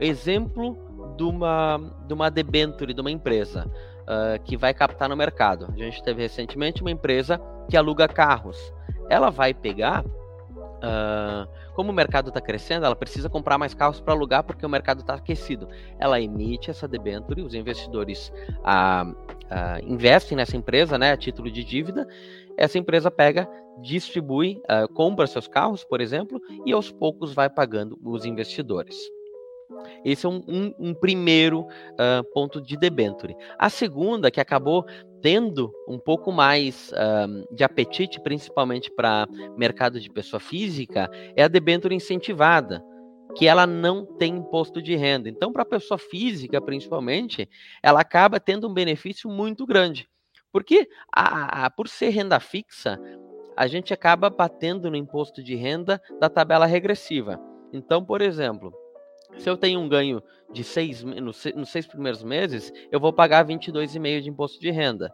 Exemplo 0.00 0.76
de 1.16 1.22
uma, 1.22 1.80
de 2.06 2.14
uma 2.14 2.30
debenture 2.30 2.92
de 2.92 3.00
uma 3.00 3.10
empresa 3.10 3.70
uh, 4.02 4.42
que 4.44 4.56
vai 4.56 4.72
captar 4.72 5.08
no 5.08 5.16
mercado. 5.16 5.68
A 5.72 5.76
gente 5.76 6.02
teve 6.02 6.22
recentemente 6.22 6.80
uma 6.80 6.90
empresa 6.90 7.40
que 7.68 7.76
aluga 7.76 8.08
carros. 8.08 8.72
Ela 9.08 9.30
vai 9.30 9.54
pegar 9.54 10.04
Uh, 10.78 11.48
como 11.74 11.90
o 11.90 11.92
mercado 11.92 12.28
está 12.28 12.40
crescendo, 12.40 12.86
ela 12.86 12.94
precisa 12.94 13.28
comprar 13.28 13.58
mais 13.58 13.74
carros 13.74 14.00
para 14.00 14.14
alugar 14.14 14.44
porque 14.44 14.64
o 14.64 14.68
mercado 14.68 15.00
está 15.00 15.14
aquecido. 15.14 15.68
Ela 15.98 16.20
emite 16.20 16.70
essa 16.70 16.86
debenture, 16.86 17.42
os 17.42 17.52
investidores 17.52 18.32
uh, 18.60 19.12
investem 19.82 20.36
nessa 20.36 20.56
empresa, 20.56 20.96
né, 20.96 21.10
a 21.10 21.16
título 21.16 21.50
de 21.50 21.64
dívida. 21.64 22.06
Essa 22.56 22.78
empresa 22.78 23.10
pega, 23.10 23.48
distribui, 23.80 24.60
compra 24.94 25.26
seus 25.26 25.48
carros, 25.48 25.84
por 25.84 26.00
exemplo, 26.00 26.40
e 26.66 26.72
aos 26.72 26.92
poucos 26.92 27.32
vai 27.32 27.48
pagando 27.48 27.98
os 28.04 28.24
investidores. 28.24 28.96
Esse 30.04 30.26
é 30.26 30.28
um, 30.28 30.42
um, 30.46 30.74
um 30.78 30.94
primeiro 30.94 31.60
uh, 31.60 32.24
ponto 32.32 32.60
de 32.60 32.76
debenture. 32.76 33.36
A 33.58 33.68
segunda, 33.68 34.30
que 34.30 34.40
acabou 34.40 34.84
tendo 35.20 35.72
um 35.88 35.98
pouco 35.98 36.30
mais 36.30 36.92
uh, 36.92 37.54
de 37.54 37.64
apetite, 37.64 38.20
principalmente 38.20 38.90
para 38.90 39.26
mercado 39.56 40.00
de 40.00 40.10
pessoa 40.10 40.40
física, 40.40 41.10
é 41.36 41.42
a 41.42 41.48
debenture 41.48 41.94
incentivada, 41.94 42.82
que 43.36 43.46
ela 43.46 43.66
não 43.66 44.04
tem 44.04 44.36
imposto 44.36 44.80
de 44.80 44.96
renda. 44.96 45.28
Então, 45.28 45.52
para 45.52 45.62
a 45.62 45.66
pessoa 45.66 45.98
física, 45.98 46.60
principalmente, 46.60 47.48
ela 47.82 48.00
acaba 48.00 48.40
tendo 48.40 48.68
um 48.68 48.74
benefício 48.74 49.28
muito 49.28 49.66
grande. 49.66 50.08
Porque, 50.50 50.88
a, 51.14 51.66
a, 51.66 51.70
por 51.70 51.88
ser 51.88 52.08
renda 52.08 52.40
fixa, 52.40 52.98
a 53.56 53.66
gente 53.66 53.92
acaba 53.92 54.30
batendo 54.30 54.90
no 54.90 54.96
imposto 54.96 55.42
de 55.42 55.54
renda 55.54 56.00
da 56.20 56.28
tabela 56.28 56.64
regressiva. 56.64 57.38
Então, 57.72 58.04
por 58.04 58.22
exemplo, 58.22 58.72
se 59.36 59.48
eu 59.48 59.56
tenho 59.56 59.80
um 59.80 59.88
ganho 59.88 60.22
de 60.52 60.64
seis, 60.64 61.02
nos, 61.02 61.36
seis 61.66 61.86
primeiros 61.86 62.22
meses, 62.22 62.72
eu 62.90 62.98
vou 62.98 63.12
pagar 63.12 63.44
22,5% 63.44 64.20
de 64.22 64.28
imposto 64.30 64.60
de 64.60 64.70
renda. 64.70 65.12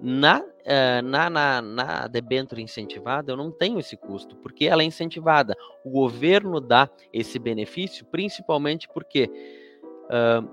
Na, 0.00 0.40
uh, 0.40 1.02
na, 1.04 1.30
na, 1.30 1.62
na 1.62 2.06
debênture 2.08 2.60
incentivada, 2.60 3.30
eu 3.30 3.36
não 3.36 3.52
tenho 3.52 3.78
esse 3.78 3.96
custo, 3.96 4.34
porque 4.36 4.66
ela 4.66 4.82
é 4.82 4.84
incentivada. 4.84 5.54
O 5.84 5.90
governo 5.90 6.60
dá 6.60 6.90
esse 7.12 7.38
benefício, 7.38 8.04
principalmente 8.06 8.88
porque 8.88 9.30
uh, 10.06 10.48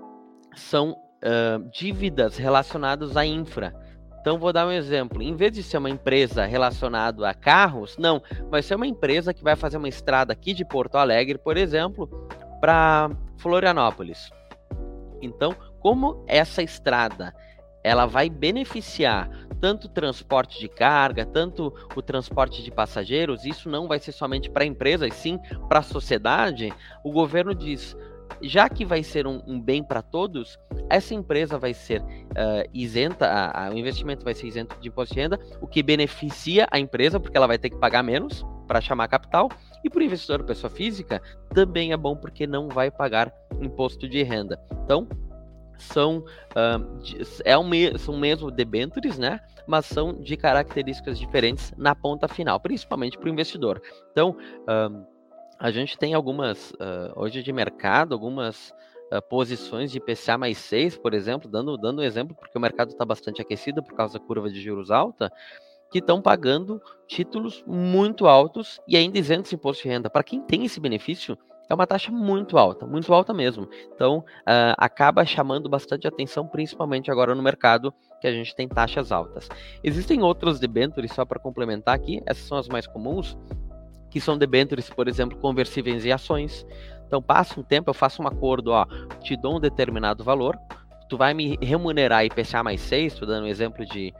são 0.54 0.92
uh, 0.92 1.68
dívidas 1.72 2.36
relacionadas 2.36 3.16
à 3.16 3.26
infra. 3.26 3.74
Então, 4.20 4.38
vou 4.38 4.52
dar 4.52 4.66
um 4.66 4.72
exemplo. 4.72 5.22
Em 5.22 5.34
vez 5.34 5.50
de 5.50 5.62
ser 5.62 5.78
uma 5.78 5.88
empresa 5.88 6.44
relacionada 6.44 7.28
a 7.28 7.34
carros, 7.34 7.96
não, 7.96 8.22
vai 8.50 8.62
ser 8.62 8.74
uma 8.74 8.86
empresa 8.86 9.32
que 9.32 9.42
vai 9.42 9.56
fazer 9.56 9.78
uma 9.78 9.88
estrada 9.88 10.32
aqui 10.32 10.52
de 10.52 10.64
Porto 10.64 10.96
Alegre, 10.96 11.38
por 11.38 11.56
exemplo, 11.56 12.08
para 12.60 13.10
Florianópolis. 13.38 14.30
Então, 15.22 15.54
como 15.80 16.24
essa 16.26 16.62
estrada 16.62 17.34
ela 17.82 18.06
vai 18.06 18.28
beneficiar 18.28 19.28
tanto 19.60 19.86
o 19.86 19.88
transporte 19.88 20.58
de 20.58 20.68
carga, 20.68 21.24
tanto 21.24 21.72
o 21.94 22.02
transporte 22.02 22.62
de 22.62 22.70
passageiros, 22.70 23.44
isso 23.44 23.68
não 23.68 23.86
vai 23.86 23.98
ser 23.98 24.12
somente 24.12 24.50
para 24.50 24.64
a 24.64 24.66
empresa, 24.66 25.06
e 25.06 25.10
sim 25.10 25.38
para 25.68 25.80
a 25.80 25.82
sociedade, 25.82 26.72
o 27.04 27.12
governo 27.12 27.54
diz, 27.54 27.96
já 28.42 28.68
que 28.68 28.84
vai 28.84 29.02
ser 29.02 29.26
um, 29.26 29.42
um 29.46 29.60
bem 29.60 29.82
para 29.82 30.02
todos, 30.02 30.58
essa 30.88 31.14
empresa 31.14 31.58
vai 31.58 31.74
ser 31.74 32.00
uh, 32.00 32.68
isenta, 32.72 33.26
a, 33.26 33.66
a, 33.66 33.70
o 33.70 33.78
investimento 33.78 34.24
vai 34.24 34.34
ser 34.34 34.46
isento 34.46 34.78
de 34.80 34.88
imposto 34.88 35.14
de 35.14 35.20
renda, 35.20 35.38
o 35.60 35.66
que 35.66 35.82
beneficia 35.82 36.66
a 36.70 36.78
empresa, 36.78 37.20
porque 37.20 37.36
ela 37.36 37.46
vai 37.46 37.58
ter 37.58 37.70
que 37.70 37.76
pagar 37.76 38.02
menos 38.02 38.44
para 38.66 38.80
chamar 38.80 39.08
capital, 39.08 39.50
e 39.84 39.90
para 39.90 40.00
o 40.00 40.02
investidor 40.02 40.44
pessoa 40.44 40.70
física 40.70 41.20
também 41.54 41.92
é 41.92 41.96
bom 41.96 42.16
porque 42.16 42.46
não 42.46 42.68
vai 42.68 42.90
pagar 42.90 43.32
imposto 43.60 44.08
de 44.08 44.22
renda. 44.22 44.60
Então, 44.84 45.08
são, 45.80 46.18
uh, 46.18 47.42
é 47.44 47.58
um 47.58 47.70
são 47.98 48.16
mesmo 48.16 48.50
debentures, 48.50 49.18
né? 49.18 49.40
Mas 49.66 49.86
são 49.86 50.12
de 50.12 50.36
características 50.36 51.18
diferentes 51.18 51.72
na 51.76 51.94
ponta 51.94 52.28
final, 52.28 52.60
principalmente 52.60 53.18
para 53.18 53.26
o 53.26 53.32
investidor. 53.32 53.80
Então, 54.12 54.36
uh, 54.62 55.06
a 55.58 55.70
gente 55.70 55.98
tem 55.98 56.14
algumas, 56.14 56.70
uh, 56.72 57.12
hoje 57.16 57.42
de 57.42 57.52
mercado, 57.52 58.14
algumas 58.14 58.72
posições 59.28 59.90
de 59.90 59.98
IPCA 59.98 60.38
mais 60.38 60.56
6, 60.58 60.96
por 60.96 61.14
exemplo, 61.14 61.50
dando, 61.50 61.76
dando 61.76 62.00
um 62.00 62.04
exemplo, 62.04 62.36
porque 62.38 62.56
o 62.56 62.60
mercado 62.60 62.90
está 62.90 63.04
bastante 63.04 63.42
aquecido 63.42 63.82
por 63.82 63.96
causa 63.96 64.16
da 64.16 64.24
curva 64.24 64.48
de 64.48 64.60
juros 64.60 64.88
alta, 64.88 65.32
que 65.90 65.98
estão 65.98 66.22
pagando 66.22 66.80
títulos 67.06 67.64
muito 67.66 68.26
altos 68.26 68.80
e 68.86 68.96
ainda 68.96 69.18
isentos 69.18 69.50
de 69.50 69.56
imposto 69.56 69.82
de 69.82 69.88
renda. 69.88 70.08
Para 70.08 70.22
quem 70.22 70.40
tem 70.40 70.64
esse 70.64 70.78
benefício, 70.78 71.36
é 71.68 71.74
uma 71.74 71.86
taxa 71.86 72.10
muito 72.10 72.58
alta, 72.58 72.86
muito 72.86 73.12
alta 73.14 73.32
mesmo. 73.32 73.68
Então, 73.94 74.18
uh, 74.18 74.74
acaba 74.76 75.24
chamando 75.24 75.68
bastante 75.68 76.06
atenção, 76.06 76.46
principalmente 76.46 77.10
agora 77.10 77.34
no 77.34 77.42
mercado, 77.42 77.94
que 78.20 78.26
a 78.26 78.32
gente 78.32 78.54
tem 78.54 78.68
taxas 78.68 79.12
altas. 79.12 79.48
Existem 79.82 80.20
outros 80.22 80.58
debentures, 80.58 81.12
só 81.12 81.24
para 81.24 81.38
complementar 81.38 81.94
aqui, 81.94 82.20
essas 82.26 82.44
são 82.44 82.58
as 82.58 82.68
mais 82.68 82.88
comuns, 82.88 83.38
que 84.10 84.20
são 84.20 84.36
debentures, 84.36 84.90
por 84.90 85.06
exemplo, 85.06 85.38
conversíveis 85.38 86.04
em 86.04 86.10
ações. 86.10 86.66
Então, 87.06 87.22
passa 87.22 87.58
um 87.60 87.62
tempo, 87.62 87.90
eu 87.90 87.94
faço 87.94 88.20
um 88.20 88.26
acordo, 88.26 88.72
ó, 88.72 88.84
te 89.20 89.36
dou 89.36 89.56
um 89.56 89.60
determinado 89.60 90.24
valor, 90.24 90.58
tu 91.08 91.16
vai 91.16 91.32
me 91.34 91.56
remunerar 91.62 92.24
IPCA 92.24 92.64
mais 92.64 92.80
6, 92.80 93.12
estou 93.12 93.28
dando 93.28 93.44
um 93.44 93.48
exemplo 93.48 93.84
de 93.86 94.12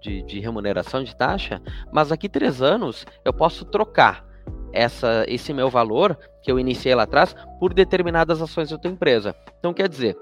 de, 0.00 0.22
de 0.22 0.40
remuneração 0.40 1.02
de 1.02 1.14
taxa, 1.16 1.60
mas 1.92 2.08
daqui 2.08 2.28
três 2.28 2.62
anos 2.62 3.06
eu 3.24 3.32
posso 3.32 3.64
trocar 3.64 4.24
essa, 4.72 5.24
esse 5.26 5.52
meu 5.52 5.68
valor 5.70 6.18
que 6.42 6.50
eu 6.50 6.58
iniciei 6.58 6.94
lá 6.94 7.04
atrás 7.04 7.34
por 7.58 7.72
determinadas 7.72 8.40
ações 8.42 8.70
da 8.70 8.78
tua 8.78 8.90
empresa. 8.90 9.34
Então, 9.58 9.72
quer 9.72 9.88
dizer, 9.88 10.16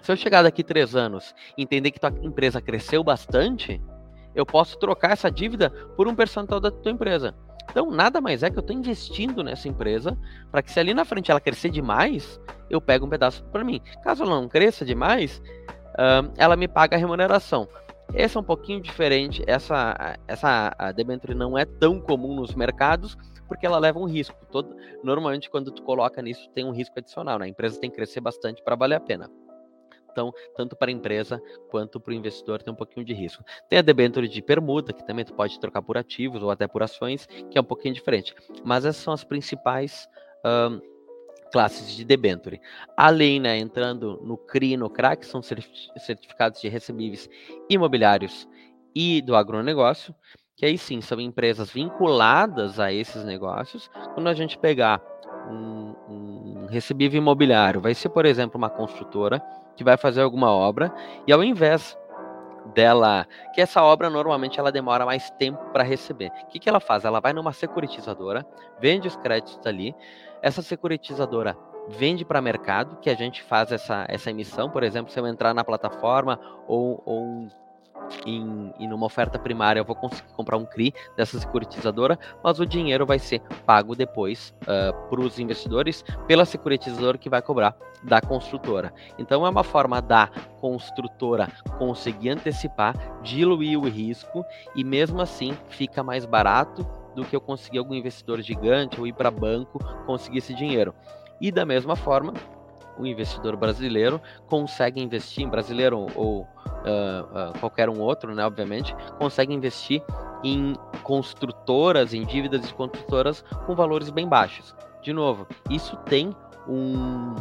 se 0.00 0.12
eu 0.12 0.16
chegar 0.16 0.42
daqui 0.42 0.62
três 0.62 0.94
anos 0.94 1.34
e 1.56 1.62
entender 1.62 1.90
que 1.90 2.00
tua 2.00 2.12
empresa 2.22 2.60
cresceu 2.60 3.02
bastante, 3.02 3.82
eu 4.34 4.46
posso 4.46 4.78
trocar 4.78 5.12
essa 5.12 5.30
dívida 5.30 5.70
por 5.96 6.06
um 6.06 6.14
percentual 6.14 6.60
da 6.60 6.70
tua 6.70 6.92
empresa. 6.92 7.34
Então, 7.70 7.90
nada 7.90 8.20
mais 8.20 8.42
é 8.42 8.48
que 8.48 8.56
eu 8.56 8.60
estou 8.60 8.74
investindo 8.74 9.42
nessa 9.42 9.68
empresa 9.68 10.16
para 10.50 10.62
que 10.62 10.70
se 10.70 10.80
ali 10.80 10.94
na 10.94 11.04
frente 11.04 11.30
ela 11.30 11.40
crescer 11.40 11.68
demais, 11.68 12.40
eu 12.70 12.80
pego 12.80 13.04
um 13.04 13.10
pedaço 13.10 13.44
para 13.52 13.62
mim. 13.64 13.80
Caso 14.02 14.22
ela 14.22 14.40
não 14.40 14.48
cresça 14.48 14.84
demais, 14.84 15.42
ela 16.36 16.56
me 16.56 16.66
paga 16.66 16.96
a 16.96 16.98
remuneração. 16.98 17.68
Essa 18.14 18.38
é 18.38 18.40
um 18.40 18.44
pouquinho 18.44 18.80
diferente. 18.80 19.42
Essa, 19.46 20.18
essa 20.26 20.74
a 20.78 20.92
debenture 20.92 21.34
não 21.34 21.58
é 21.58 21.64
tão 21.64 22.00
comum 22.00 22.34
nos 22.34 22.54
mercados 22.54 23.16
porque 23.46 23.66
ela 23.66 23.78
leva 23.78 23.98
um 23.98 24.06
risco. 24.06 24.36
Todo, 24.50 24.76
normalmente, 25.02 25.50
quando 25.50 25.70
tu 25.70 25.82
coloca 25.82 26.20
nisso, 26.20 26.48
tem 26.50 26.64
um 26.64 26.70
risco 26.70 26.98
adicional. 26.98 27.38
Né? 27.38 27.46
A 27.46 27.48
empresa 27.48 27.80
tem 27.80 27.90
que 27.90 27.96
crescer 27.96 28.20
bastante 28.20 28.62
para 28.62 28.76
valer 28.76 28.96
a 28.96 29.00
pena. 29.00 29.30
Então, 30.10 30.32
tanto 30.56 30.74
para 30.74 30.90
a 30.90 30.92
empresa 30.92 31.40
quanto 31.70 32.00
para 32.00 32.10
o 32.10 32.14
investidor 32.14 32.62
tem 32.62 32.72
um 32.72 32.76
pouquinho 32.76 33.06
de 33.06 33.14
risco. 33.14 33.44
Tem 33.68 33.78
a 33.78 33.82
debenture 33.82 34.26
de 34.26 34.42
permuta, 34.42 34.92
que 34.92 35.06
também 35.06 35.24
tu 35.24 35.32
pode 35.32 35.60
trocar 35.60 35.80
por 35.80 35.96
ativos 35.96 36.42
ou 36.42 36.50
até 36.50 36.66
por 36.66 36.82
ações, 36.82 37.26
que 37.50 37.56
é 37.56 37.60
um 37.60 37.64
pouquinho 37.64 37.94
diferente. 37.94 38.34
Mas 38.64 38.84
essas 38.84 39.02
são 39.02 39.12
as 39.12 39.22
principais 39.22 40.08
classes 41.50 41.94
de 41.94 42.04
debenture. 42.04 42.60
Além, 42.96 43.40
né, 43.40 43.58
entrando 43.58 44.20
no 44.22 44.36
CRI 44.36 44.72
e 44.72 44.76
no 44.76 44.90
CRA, 44.90 45.16
que 45.16 45.26
são 45.26 45.42
certificados 45.42 46.60
de 46.60 46.68
recebíveis 46.68 47.28
imobiliários 47.68 48.48
e 48.94 49.22
do 49.22 49.36
agronegócio, 49.36 50.14
que 50.56 50.66
aí 50.66 50.76
sim 50.76 51.00
são 51.00 51.20
empresas 51.20 51.70
vinculadas 51.70 52.80
a 52.80 52.92
esses 52.92 53.24
negócios. 53.24 53.88
Quando 54.14 54.28
a 54.28 54.34
gente 54.34 54.58
pegar 54.58 55.00
um, 55.48 55.94
um 56.08 56.66
recebível 56.66 57.18
imobiliário, 57.18 57.80
vai 57.80 57.94
ser, 57.94 58.08
por 58.08 58.26
exemplo, 58.26 58.58
uma 58.58 58.68
construtora 58.68 59.40
que 59.76 59.84
vai 59.84 59.96
fazer 59.96 60.20
alguma 60.20 60.50
obra 60.50 60.92
e 61.26 61.32
ao 61.32 61.44
invés 61.44 61.96
dela, 62.74 63.26
que 63.54 63.60
essa 63.60 63.82
obra 63.82 64.08
normalmente 64.08 64.58
ela 64.58 64.72
demora 64.72 65.06
mais 65.06 65.30
tempo 65.30 65.58
para 65.72 65.82
receber. 65.82 66.30
O 66.44 66.46
que, 66.46 66.58
que 66.58 66.68
ela 66.68 66.80
faz? 66.80 67.04
Ela 67.04 67.20
vai 67.20 67.32
numa 67.32 67.52
securitizadora, 67.52 68.46
vende 68.80 69.08
os 69.08 69.16
créditos 69.16 69.66
ali, 69.66 69.94
essa 70.42 70.62
securitizadora 70.62 71.56
vende 71.88 72.24
para 72.24 72.40
mercado, 72.40 72.98
que 73.00 73.08
a 73.08 73.14
gente 73.14 73.42
faz 73.42 73.72
essa, 73.72 74.04
essa 74.08 74.30
emissão, 74.30 74.70
por 74.70 74.82
exemplo, 74.82 75.10
se 75.10 75.18
eu 75.18 75.26
entrar 75.26 75.54
na 75.54 75.64
plataforma 75.64 76.38
ou, 76.66 77.02
ou 77.04 77.48
em, 78.26 78.72
em 78.78 78.92
uma 78.92 79.06
oferta 79.06 79.38
primária 79.38 79.80
eu 79.80 79.84
vou 79.84 79.96
conseguir 79.96 80.32
comprar 80.34 80.56
um 80.56 80.64
CRI 80.64 80.92
dessa 81.16 81.38
securitizadora, 81.38 82.18
mas 82.42 82.60
o 82.60 82.66
dinheiro 82.66 83.06
vai 83.06 83.18
ser 83.18 83.40
pago 83.64 83.94
depois 83.94 84.54
uh, 84.62 85.08
para 85.08 85.20
os 85.20 85.38
investidores 85.38 86.04
pela 86.26 86.44
securitizadora 86.44 87.18
que 87.18 87.28
vai 87.28 87.42
cobrar 87.42 87.76
da 88.02 88.20
construtora. 88.20 88.92
Então 89.18 89.44
é 89.44 89.50
uma 89.50 89.64
forma 89.64 90.00
da 90.00 90.28
construtora 90.60 91.48
conseguir 91.78 92.30
antecipar, 92.30 92.94
diluir 93.22 93.78
o 93.78 93.88
risco 93.88 94.44
e 94.74 94.84
mesmo 94.84 95.20
assim 95.20 95.56
fica 95.68 96.02
mais 96.02 96.24
barato 96.24 96.86
do 97.14 97.24
que 97.24 97.34
eu 97.34 97.40
conseguir 97.40 97.78
algum 97.78 97.94
investidor 97.94 98.40
gigante 98.40 99.00
ou 99.00 99.06
ir 99.06 99.12
para 99.12 99.30
banco 99.30 99.78
conseguir 100.06 100.38
esse 100.38 100.54
dinheiro. 100.54 100.94
E 101.40 101.50
da 101.50 101.64
mesma 101.64 101.96
forma, 101.96 102.34
o 102.98 103.06
investidor 103.06 103.56
brasileiro 103.56 104.20
consegue 104.46 105.00
investir, 105.00 105.44
em 105.44 105.48
brasileiro 105.48 106.06
ou 106.14 106.42
uh, 106.42 106.44
uh, 106.44 107.58
qualquer 107.60 107.88
um 107.88 108.00
outro, 108.00 108.34
né, 108.34 108.44
obviamente, 108.44 108.94
consegue 109.18 109.54
investir 109.54 110.02
em 110.42 110.74
construtoras, 111.02 112.12
em 112.14 112.24
dívidas 112.24 112.66
de 112.66 112.74
construtoras 112.74 113.44
com 113.66 113.74
valores 113.74 114.10
bem 114.10 114.28
baixos. 114.28 114.74
De 115.02 115.12
novo, 115.12 115.46
isso 115.70 115.96
tem 116.04 116.34
um, 116.68 117.34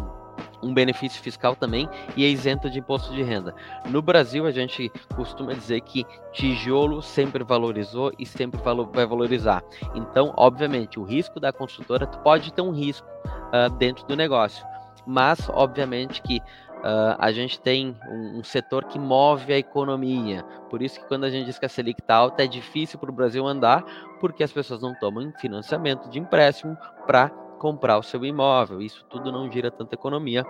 um 0.62 0.74
benefício 0.74 1.22
fiscal 1.22 1.56
também 1.56 1.90
e 2.16 2.26
é 2.26 2.28
isento 2.28 2.70
de 2.70 2.80
imposto 2.80 3.14
de 3.14 3.22
renda. 3.24 3.54
No 3.90 4.02
Brasil, 4.02 4.46
a 4.46 4.52
gente 4.52 4.92
costuma 5.16 5.54
dizer 5.54 5.82
que 5.82 6.06
tijolo 6.32 7.02
sempre 7.02 7.44
valorizou 7.44 8.12
e 8.18 8.26
sempre 8.26 8.60
vai 8.94 9.06
valorizar. 9.06 9.64
Então, 9.94 10.34
obviamente, 10.38 11.00
o 11.00 11.04
risco 11.04 11.40
da 11.40 11.52
construtora 11.52 12.08
pode 12.08 12.54
ter 12.54 12.62
um 12.62 12.72
risco 12.72 13.08
uh, 13.28 13.70
dentro 13.78 14.06
do 14.06 14.16
negócio 14.16 14.66
mas 15.08 15.50
obviamente 15.50 16.22
que 16.22 16.38
uh, 16.38 17.16
a 17.18 17.32
gente 17.32 17.60
tem 17.60 17.96
um, 18.10 18.40
um, 18.40 18.44
setor 18.44 18.86
que 18.86 19.00
move 19.00 19.54
a 19.54 19.58
economia. 19.58 20.44
Por 20.70 20.82
isso 20.82 21.00
que 21.00 21.08
quando 21.08 21.24
a 21.24 21.30
gente 21.30 21.46
diz 21.46 21.58
que 21.58 21.66
a 21.66 21.70
Selic 21.70 22.02
está 22.02 22.16
alta, 22.16 22.44
é 22.44 22.48
difícil 22.48 23.00
para 23.00 23.10
o 23.10 23.14
Brasil 23.14 23.48
andar, 23.48 23.84
porque 24.20 24.44
as 24.44 24.52
pessoas 24.52 24.82
não 24.82 24.94
tomam 24.94 25.32
financiamento 25.40 26.10
de 26.10 26.20
empréstimo 26.20 26.78
para 27.06 27.30
comprar 27.58 27.98
o 27.98 28.04
seu 28.04 28.24
imóvel. 28.26 28.82
Isso 28.82 29.06
tudo 29.10 29.32
não 29.32 29.50
gira 29.52 29.72
tanta 29.72 29.96
economia, 29.96 30.46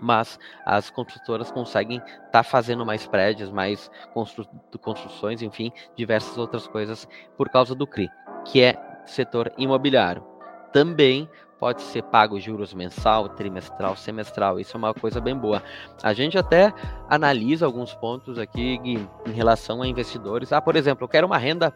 mas 0.00 0.38
as 0.66 0.90
construtoras 0.90 1.50
conseguem 1.50 1.98
estar 1.98 2.30
tá 2.30 2.42
fazendo 2.42 2.84
mais 2.84 3.06
prédios, 3.06 3.50
mais 3.50 3.90
constru 4.12 4.46
construções, 4.80 5.40
enfim, 5.40 5.72
diversas 5.96 6.36
outras 6.36 6.66
coisas 6.66 7.08
por 7.36 7.48
causa 7.48 7.74
do 7.74 7.86
CRI, 7.86 8.10
que 8.44 8.60
é 8.60 8.76
setor 9.06 9.52
imobiliário. 9.56 10.24
Também 10.72 11.28
pode 11.64 11.80
ser 11.80 12.02
pago 12.02 12.38
juros 12.38 12.74
mensal, 12.74 13.26
trimestral, 13.26 13.96
semestral. 13.96 14.60
Isso 14.60 14.76
é 14.76 14.78
uma 14.78 14.92
coisa 14.92 15.18
bem 15.18 15.34
boa. 15.34 15.62
A 16.02 16.12
gente 16.12 16.36
até 16.36 16.70
analisa 17.08 17.64
alguns 17.64 17.94
pontos 17.94 18.38
aqui 18.38 18.78
em 18.84 19.32
relação 19.32 19.80
a 19.80 19.88
investidores. 19.88 20.52
Ah, 20.52 20.60
por 20.60 20.76
exemplo, 20.76 21.04
eu 21.04 21.08
quero 21.08 21.26
uma 21.26 21.38
renda, 21.38 21.72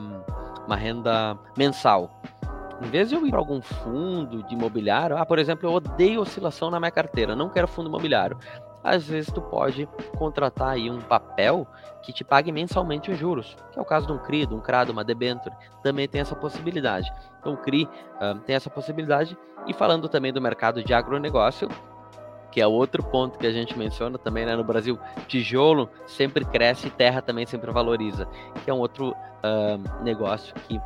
um, 0.00 0.64
uma 0.66 0.74
renda 0.74 1.38
mensal. 1.56 2.20
Em 2.82 2.90
vez 2.90 3.08
de 3.08 3.14
eu 3.14 3.24
ir 3.24 3.30
para 3.30 3.38
algum 3.38 3.62
fundo 3.62 4.42
de 4.42 4.54
imobiliário, 4.54 5.16
ah, 5.16 5.24
por 5.24 5.38
exemplo, 5.38 5.68
eu 5.68 5.72
odeio 5.72 6.20
oscilação 6.20 6.68
na 6.68 6.80
minha 6.80 6.90
carteira, 6.90 7.36
não 7.36 7.48
quero 7.48 7.68
fundo 7.68 7.88
imobiliário 7.88 8.36
às 8.86 9.04
vezes 9.04 9.32
tu 9.32 9.42
pode 9.42 9.88
contratar 10.16 10.68
aí 10.68 10.88
um 10.88 11.00
papel 11.00 11.66
que 12.02 12.12
te 12.12 12.22
pague 12.22 12.52
mensalmente 12.52 13.10
os 13.10 13.18
juros, 13.18 13.56
que 13.72 13.78
é 13.78 13.82
o 13.82 13.84
caso 13.84 14.06
de 14.06 14.12
um 14.12 14.18
CRI, 14.18 14.46
de 14.46 14.54
um 14.54 14.60
CRAD, 14.60 14.92
uma 14.92 15.02
debenture, 15.02 15.54
também 15.82 16.06
tem 16.06 16.20
essa 16.20 16.36
possibilidade. 16.36 17.12
Então 17.40 17.54
o 17.54 17.56
CRI 17.56 17.84
uh, 17.84 18.38
tem 18.46 18.54
essa 18.54 18.70
possibilidade, 18.70 19.36
e 19.66 19.74
falando 19.74 20.08
também 20.08 20.32
do 20.32 20.40
mercado 20.40 20.84
de 20.84 20.94
agronegócio, 20.94 21.68
que 22.52 22.60
é 22.60 22.66
outro 22.66 23.02
ponto 23.02 23.38
que 23.38 23.46
a 23.46 23.52
gente 23.52 23.76
menciona 23.76 24.16
também, 24.18 24.46
né, 24.46 24.54
no 24.54 24.62
Brasil, 24.62 24.96
tijolo 25.26 25.90
sempre 26.06 26.44
cresce 26.44 26.86
e 26.86 26.90
terra 26.90 27.20
também 27.20 27.44
sempre 27.44 27.72
valoriza, 27.72 28.28
que 28.64 28.70
é 28.70 28.72
um 28.72 28.78
outro 28.78 29.10
uh, 29.10 30.04
negócio 30.04 30.54
que 30.68 30.80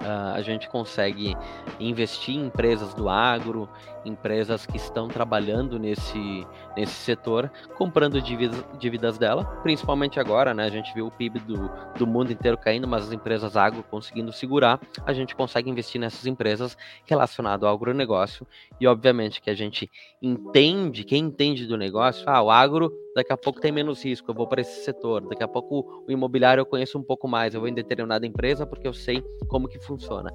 Uh, 0.00 0.34
a 0.34 0.42
gente 0.42 0.68
consegue 0.68 1.36
investir 1.78 2.34
em 2.34 2.46
empresas 2.46 2.92
do 2.94 3.08
agro, 3.08 3.68
empresas 4.04 4.66
que 4.66 4.76
estão 4.76 5.08
trabalhando 5.08 5.78
nesse, 5.78 6.46
nesse 6.76 6.92
setor, 6.92 7.50
comprando 7.76 8.20
dívidas, 8.20 8.62
dívidas 8.78 9.18
dela, 9.18 9.44
principalmente 9.62 10.20
agora, 10.20 10.52
né? 10.52 10.64
A 10.64 10.70
gente 10.70 10.92
viu 10.94 11.06
o 11.06 11.10
PIB 11.10 11.38
do, 11.40 11.70
do 11.96 12.06
mundo 12.06 12.32
inteiro 12.32 12.58
caindo, 12.58 12.86
mas 12.86 13.04
as 13.04 13.12
empresas 13.12 13.56
agro 13.56 13.82
conseguindo 13.90 14.32
segurar, 14.32 14.80
a 15.06 15.12
gente 15.12 15.34
consegue 15.34 15.70
investir 15.70 16.00
nessas 16.00 16.26
empresas 16.26 16.76
relacionadas 17.06 17.66
ao 17.66 17.74
agronegócio 17.74 18.46
e, 18.80 18.86
obviamente, 18.86 19.40
que 19.40 19.50
a 19.50 19.54
gente 19.54 19.90
entende, 20.20 21.04
quem 21.04 21.24
entende 21.24 21.66
do 21.66 21.76
negócio, 21.76 22.24
ah, 22.28 22.42
o 22.42 22.50
agro 22.50 22.92
daqui 23.14 23.32
a 23.32 23.36
pouco 23.36 23.60
tem 23.60 23.70
menos 23.70 24.04
risco, 24.04 24.30
eu 24.30 24.34
vou 24.34 24.46
para 24.46 24.60
esse 24.60 24.84
setor, 24.84 25.22
daqui 25.28 25.42
a 25.42 25.48
pouco 25.48 26.04
o 26.06 26.10
imobiliário 26.10 26.60
eu 26.60 26.66
conheço 26.66 26.98
um 26.98 27.02
pouco 27.02 27.28
mais, 27.28 27.54
eu 27.54 27.60
vou 27.60 27.68
em 27.68 27.74
determinada 27.74 28.26
empresa 28.26 28.66
porque 28.66 28.88
eu 28.88 28.92
sei 28.92 29.22
como 29.46 29.68
que 29.68 29.78
funciona. 29.86 30.32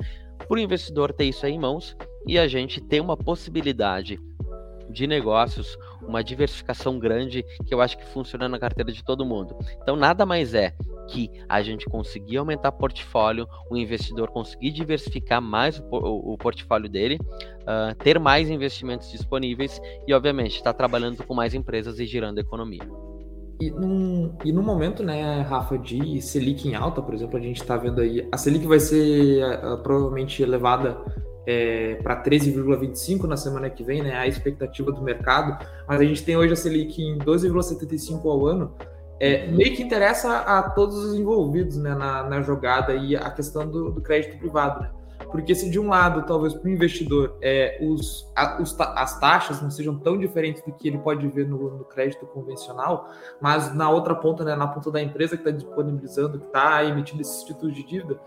Por 0.47 0.57
investidor 0.57 1.13
ter 1.13 1.25
isso 1.25 1.45
aí 1.45 1.53
em 1.53 1.59
mãos 1.59 1.95
e 2.25 2.37
a 2.37 2.47
gente 2.47 2.81
ter 2.81 3.01
uma 3.01 3.17
possibilidade 3.17 4.19
de 4.89 5.05
negócios, 5.05 5.77
uma 6.01 6.23
diversificação 6.23 6.97
grande 6.97 7.43
que 7.65 7.73
eu 7.73 7.81
acho 7.81 7.97
que 7.97 8.05
funciona 8.05 8.49
na 8.49 8.57
carteira 8.57 8.91
de 8.91 9.03
todo 9.03 9.25
mundo. 9.25 9.55
Então 9.81 9.95
nada 9.95 10.25
mais 10.25 10.53
é 10.53 10.73
que 11.09 11.29
a 11.47 11.61
gente 11.61 11.85
conseguir 11.85 12.37
aumentar 12.37 12.71
portfólio, 12.71 13.47
o 13.69 13.77
investidor 13.77 14.29
conseguir 14.29 14.71
diversificar 14.71 15.41
mais 15.41 15.79
o, 15.91 16.33
o 16.33 16.37
portfólio 16.37 16.89
dele, 16.89 17.19
uh, 17.61 17.95
ter 17.95 18.19
mais 18.19 18.49
investimentos 18.49 19.11
disponíveis 19.11 19.81
e, 20.07 20.13
obviamente, 20.13 20.55
estar 20.55 20.73
tá 20.73 20.77
trabalhando 20.77 21.23
com 21.23 21.33
mais 21.33 21.53
empresas 21.53 21.99
e 21.99 22.05
girando 22.05 22.37
a 22.37 22.41
economia. 22.41 22.87
E 23.59 23.69
num, 23.69 24.33
e 24.45 24.51
no 24.53 24.63
momento, 24.63 25.03
né, 25.03 25.41
Rafa, 25.41 25.77
de 25.77 26.21
Selic 26.21 26.67
em 26.67 26.75
alta, 26.75 27.01
por 27.01 27.13
exemplo, 27.13 27.37
a 27.37 27.41
gente 27.41 27.61
está 27.61 27.75
vendo 27.75 27.99
aí, 27.99 28.25
a 28.31 28.37
Selic 28.37 28.65
vai 28.65 28.79
ser 28.79 29.43
uh, 29.43 29.77
provavelmente 29.83 30.41
elevada 30.41 30.97
é, 31.45 31.95
para 31.95 32.23
13,25 32.23 33.23
na 33.23 33.35
semana 33.35 33.69
que 33.69 33.83
vem, 33.83 34.01
né, 34.01 34.15
a 34.15 34.27
expectativa 34.27 34.91
do 34.91 35.01
mercado, 35.01 35.57
mas 35.87 35.99
a 35.99 36.03
gente 36.03 36.23
tem 36.23 36.37
hoje 36.37 36.53
a 36.53 36.55
Selic 36.55 37.01
em 37.01 37.17
12,75 37.17 38.25
ao 38.25 38.45
ano, 38.45 38.73
é, 39.19 39.47
meio 39.47 39.75
que 39.75 39.83
interessa 39.83 40.37
a 40.37 40.69
todos 40.69 40.95
os 40.95 41.19
envolvidos 41.19 41.75
né, 41.75 41.93
na, 41.93 42.23
na 42.23 42.41
jogada 42.41 42.93
e 42.93 43.15
a 43.15 43.29
questão 43.29 43.69
do, 43.69 43.91
do, 43.91 44.01
crédito 44.01 44.37
privado. 44.37 44.81
Né? 44.81 44.89
Porque 45.31 45.53
se 45.53 45.69
de 45.69 45.79
um 45.79 45.89
lado, 45.89 46.25
talvez 46.25 46.53
para 46.53 46.67
o 46.67 46.69
investidor, 46.69 47.37
é, 47.41 47.77
os, 47.81 48.31
a, 48.35 48.61
os, 48.61 48.75
as 48.79 49.19
taxas 49.19 49.61
não 49.61 49.69
sejam 49.69 49.97
tão 49.99 50.17
diferentes 50.17 50.63
do 50.63 50.71
que 50.71 50.87
ele 50.87 50.97
pode 50.97 51.27
ver 51.27 51.47
no, 51.47 51.77
no 51.77 51.85
crédito 51.85 52.25
convencional, 52.25 53.07
mas 53.39 53.73
na 53.75 53.89
outra 53.89 54.15
ponta, 54.15 54.43
né, 54.43 54.55
na 54.55 54.67
ponta 54.67 54.89
da 54.91 55.01
empresa 55.01 55.37
que 55.37 55.47
está 55.47 55.51
disponibilizando, 55.51 56.39
que 56.39 56.45
está 56.47 56.83
emitindo 56.83 57.21
esses 57.21 57.43
títulos 57.43 57.75
de 57.75 57.83
dívida, 57.83 58.19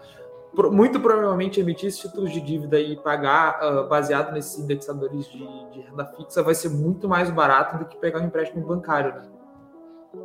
muito 0.71 1.01
provavelmente 1.01 1.61
emitir 1.61 1.88
esses 1.88 2.01
títulos 2.01 2.31
de 2.31 2.41
dívida 2.41 2.79
e 2.79 2.97
pagar 2.97 3.59
uh, 3.62 3.88
baseado 3.88 4.33
nesses 4.33 4.59
indexadores 4.59 5.27
de, 5.27 5.71
de, 5.71 5.81
renda 5.81 6.05
fixa 6.05 6.43
vai 6.43 6.55
ser 6.55 6.69
muito 6.69 7.09
mais 7.09 7.31
barato 7.31 7.79
do 7.79 7.87
que 7.87 7.97
pegar 7.97 8.21
um 8.21 8.27
empréstimo 8.27 8.67
bancário. 8.67 9.15
Né? 9.15 9.23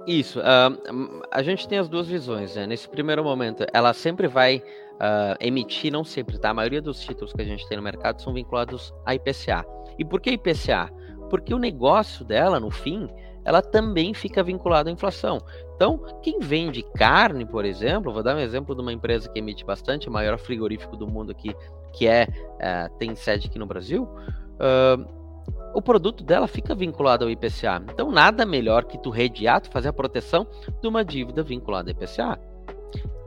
Isso. 0.06 0.39
Uh, 0.39 1.21
a 1.32 1.41
gente 1.41 1.67
tem 1.67 1.78
as 1.78 1.88
duas 1.88 2.08
visões, 2.08 2.56
né? 2.56 2.67
Nesse 2.67 2.88
primeiro 2.89 3.23
momento, 3.23 3.65
ela 3.73 3.93
sempre 3.93 4.28
vai 4.28 4.58
uh, 4.58 5.38
emitir, 5.39 5.91
não 5.91 6.04
sempre, 6.04 6.38
tá? 6.38 6.50
A 6.50 6.54
maioria 6.54 6.82
dos 6.82 7.00
títulos 7.00 7.34
que 7.34 7.41
a 7.41 7.45
gente 7.45 7.67
tem 7.67 7.78
no 7.78 7.84
mercado 7.84 8.21
são 8.21 8.34
vinculados 8.34 8.93
a 9.06 9.15
IPCA. 9.15 9.65
E 9.97 10.06
por 10.06 10.19
que 10.19 10.32
IPCA? 10.32 10.91
Porque 11.30 11.54
o 11.54 11.60
negócio 11.60 12.26
dela, 12.26 12.60
no 12.60 12.69
fim, 12.69 13.10
ela 13.43 13.62
também 13.62 14.13
fica 14.13 14.43
vinculada 14.43 14.89
à 14.89 14.93
inflação. 14.93 15.39
Então, 15.76 15.97
quem 16.21 16.39
vende 16.39 16.84
carne, 16.95 17.45
por 17.45 17.63
exemplo, 17.63 18.12
vou 18.12 18.23
dar 18.23 18.36
um 18.36 18.39
exemplo 18.39 18.76
de 18.76 18.82
uma 18.82 18.91
empresa 18.91 19.30
que 19.30 19.39
emite 19.39 19.63
bastante, 19.63 20.10
o 20.10 20.12
maior 20.12 20.38
frigorífico 20.38 20.97
do 20.97 21.08
mundo 21.08 21.32
aqui, 21.32 21.56
que 21.93 22.08
é, 22.08 22.28
uh, 22.28 22.97
tem 22.97 23.15
sede 23.15 23.47
aqui 23.47 23.58
no 23.58 23.65
Brasil. 23.65 24.04
Uh, 24.04 25.17
o 25.78 25.82
produto 25.82 26.24
dela 26.24 26.48
fica 26.48 26.74
vinculado 26.74 27.24
ao 27.24 27.30
IPCA. 27.30 27.84
Então, 27.94 28.12
nada 28.12 28.48
melhor 28.48 28.86
que 28.86 28.98
tu 28.98 29.12
redear, 29.12 29.62
tu 29.62 29.70
fazer 29.70 29.90
a 29.90 29.94
proteção 29.94 30.48
de 30.82 30.88
uma 30.88 31.06
dívida 31.06 31.44
vinculada 31.44 31.92
ao 31.92 31.96
IPCA. 31.96 32.40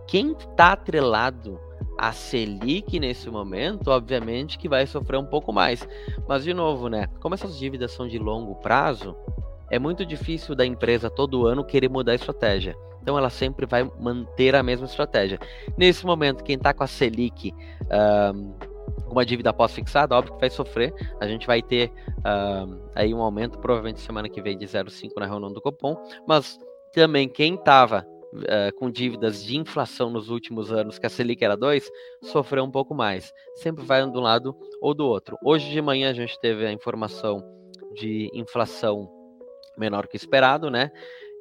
Quem 0.09 0.33
está 0.33 0.73
atrelado 0.73 1.61
a 1.97 2.11
Selic 2.11 2.99
nesse 2.99 3.31
momento, 3.31 3.87
obviamente 3.93 4.59
que 4.59 4.69
vai 4.69 4.85
sofrer 4.85 5.19
um 5.19 5.25
pouco 5.25 5.53
mais. 5.53 5.89
Mas, 6.27 6.43
de 6.43 6.53
novo, 6.53 6.89
né? 6.89 7.07
Como 7.21 7.37
essas 7.37 7.57
dívidas 7.57 7.93
são 7.93 8.09
de 8.09 8.19
longo 8.19 8.57
prazo, 8.57 9.15
é 9.71 9.79
muito 9.79 10.05
difícil 10.05 10.57
da 10.57 10.67
empresa 10.67 11.09
todo 11.09 11.47
ano 11.47 11.63
querer 11.63 11.89
mudar 11.89 12.11
a 12.11 12.17
estratégia. 12.17 12.77
Então 13.01 13.17
ela 13.17 13.31
sempre 13.31 13.65
vai 13.65 13.89
manter 14.01 14.57
a 14.57 14.63
mesma 14.65 14.87
estratégia. 14.87 15.39
Nesse 15.79 16.05
momento, 16.05 16.43
quem 16.43 16.57
está 16.57 16.75
com 16.75 16.83
a 16.83 16.89
Selic 16.89 17.55
uma 19.07 19.25
dívida 19.25 19.53
pós-fixada, 19.53 20.17
óbvio 20.17 20.35
que 20.35 20.41
vai 20.41 20.51
sofrer. 20.51 20.95
A 21.21 21.27
gente 21.27 21.47
vai 21.47 21.63
ter 21.63 21.91
uh, 22.19 22.91
aí 22.95 23.13
um 23.13 23.21
aumento, 23.21 23.59
provavelmente 23.59 24.01
semana 24.01 24.29
que 24.29 24.41
vem, 24.41 24.57
de 24.57 24.67
0,5 24.67 25.11
na 25.19 25.27
reunião 25.27 25.53
do 25.53 25.61
Copom, 25.61 25.97
mas 26.27 26.59
também 26.93 27.29
quem 27.29 27.55
estava 27.55 28.07
uh, 28.33 28.45
ah, 28.49 28.73
com 28.79 28.91
dívidas 28.91 29.45
de 29.45 29.57
inflação 29.57 30.11
nos 30.11 30.29
últimos 30.29 30.73
anos, 30.73 30.99
que 30.99 31.07
a 31.07 31.11
Selic 31.11 31.45
era 31.45 31.57
2, 31.57 31.91
sofreu 32.25 32.65
um 32.65 32.71
pouco 32.71 32.95
mais. 32.95 33.33
Sempre 33.57 33.85
vai 33.85 34.03
de 34.09 34.17
um 34.17 34.21
lado 34.21 34.57
ou 34.81 34.95
do 34.95 35.07
outro. 35.07 35.37
Hoje 35.45 35.71
de 35.71 35.81
manhã 35.81 36.11
a 36.11 36.15
gente 36.15 36.39
teve 36.41 36.67
a 36.67 36.73
informação 36.73 37.43
de 37.95 38.31
inflação 38.33 39.09
menor 39.77 40.07
que 40.07 40.17
esperado, 40.17 40.71
né? 40.71 40.91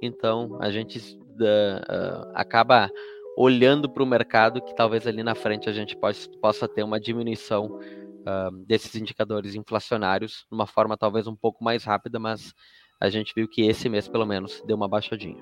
então 0.02 0.58
a 0.62 0.70
gente 0.70 1.00
uh, 1.00 2.32
acaba 2.34 2.90
olhando 3.38 3.90
para 3.90 4.04
o 4.04 4.06
mercado 4.06 4.62
que 4.62 4.76
talvez 4.76 5.08
ali 5.08 5.24
na 5.24 5.36
frente 5.36 5.70
a 5.70 5.74
gente 5.74 5.96
pode, 5.96 6.30
possa 6.42 6.68
ter 6.68 6.84
uma 6.84 7.00
diminuição 7.00 7.66
uh, 7.68 8.52
desses 8.66 8.96
indicadores 8.96 9.56
inflacionários 9.56 10.46
de 10.50 10.56
uma 10.56 10.68
forma 10.68 10.98
talvez 10.98 11.28
um 11.28 11.36
pouco 11.36 11.64
mais 11.64 11.84
rápida, 11.84 12.20
mas 12.20 12.54
a 13.00 13.10
gente 13.10 13.34
viu 13.36 13.48
que 13.48 13.62
esse 13.62 13.88
mês 13.88 14.08
pelo 14.08 14.26
menos 14.26 14.62
deu 14.66 14.76
uma 14.76 14.88
baixadinha. 14.88 15.42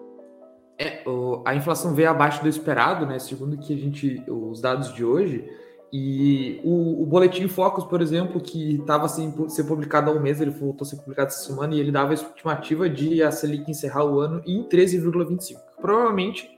É, 0.79 1.03
a 1.43 1.55
inflação 1.55 1.95
veio 1.95 2.09
abaixo 2.09 2.41
do 2.43 2.47
esperado, 2.47 3.05
né? 3.05 3.17
Segundo 3.17 3.57
que 3.57 3.73
a 3.73 3.77
gente, 3.77 4.23
os 4.27 4.61
dados 4.61 4.93
de 4.93 5.03
hoje, 5.03 5.43
e 5.91 6.59
o, 6.63 7.01
o 7.01 7.05
boletim 7.05 7.47
Focus, 7.47 7.85
por 7.85 8.01
exemplo, 8.01 8.41
que 8.41 8.75
estava 8.75 9.07
sem 9.07 9.33
ser 9.49 9.63
publicado 9.63 10.11
há 10.11 10.13
um 10.13 10.19
mês, 10.19 10.41
ele 10.41 10.51
voltou 10.51 10.85
a 10.85 10.89
ser 10.89 10.97
publicado 10.97 11.29
essa 11.29 11.45
semana 11.45 11.73
e 11.73 11.79
ele 11.79 11.91
dava 11.91 12.11
a 12.11 12.13
estimativa 12.13 12.89
de 12.89 13.23
a 13.23 13.31
Selic 13.31 13.69
encerrar 13.71 14.05
o 14.05 14.19
ano 14.19 14.41
em 14.45 14.63
13,25. 14.67 15.57
Provavelmente 15.81 16.56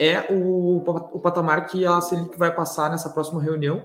é 0.00 0.32
o, 0.32 0.78
o 1.12 1.20
patamar 1.20 1.66
que 1.66 1.84
a 1.84 2.00
Selic 2.00 2.38
vai 2.38 2.54
passar 2.54 2.90
nessa 2.90 3.10
próxima 3.10 3.42
reunião. 3.42 3.82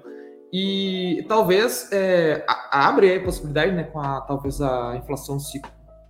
E 0.52 1.26
talvez 1.28 1.90
é, 1.92 2.46
abre 2.70 3.16
a 3.16 3.24
possibilidade, 3.24 3.72
né, 3.72 3.84
com 3.86 4.00
a, 4.00 4.22
talvez 4.22 4.62
a 4.62 4.96
inflação 4.96 5.40
se 5.40 5.60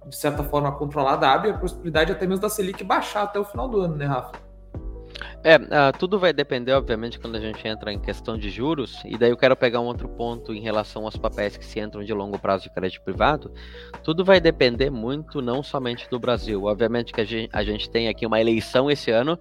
de 0.06 0.16
certa 0.16 0.44
forma 0.44 0.70
controlada, 0.74 1.30
abre 1.30 1.52
a 1.52 1.58
possibilidade 1.58 2.12
até 2.12 2.28
mesmo 2.28 2.42
da 2.42 2.50
Selic 2.50 2.84
baixar 2.84 3.24
até 3.24 3.40
o 3.40 3.46
final 3.46 3.70
do 3.70 3.80
ano, 3.80 3.96
né, 3.96 4.06
Rafa? 4.06 4.34
É, 5.44 5.58
uh, 5.58 5.98
tudo 6.00 6.18
vai 6.18 6.32
depender, 6.32 6.72
obviamente, 6.72 7.20
quando 7.20 7.36
a 7.36 7.40
gente 7.40 7.68
entra 7.68 7.92
em 7.92 8.00
questão 8.00 8.38
de 8.38 8.50
juros, 8.50 9.02
e 9.04 9.18
daí 9.18 9.30
eu 9.30 9.36
quero 9.36 9.58
pegar 9.58 9.82
um 9.82 9.86
outro 9.86 10.08
ponto 10.08 10.54
em 10.54 10.62
relação 10.62 11.04
aos 11.04 11.18
papéis 11.18 11.58
que 11.58 11.66
se 11.66 11.82
entram 11.82 12.02
de 12.02 12.14
longo 12.14 12.40
prazo 12.40 12.64
de 12.64 12.70
crédito 12.70 13.04
privado. 13.04 13.52
Tudo 14.04 14.24
vai 14.24 14.40
depender 14.40 14.90
muito, 14.90 15.42
não 15.42 15.62
somente 15.62 16.10
do 16.10 16.18
Brasil. 16.18 16.64
Obviamente 16.64 17.12
que 17.12 17.20
a 17.20 17.26
gente, 17.26 17.50
a 17.52 17.62
gente 17.62 17.90
tem 17.90 18.08
aqui 18.08 18.26
uma 18.26 18.40
eleição 18.40 18.90
esse 18.90 19.12
ano, 19.12 19.38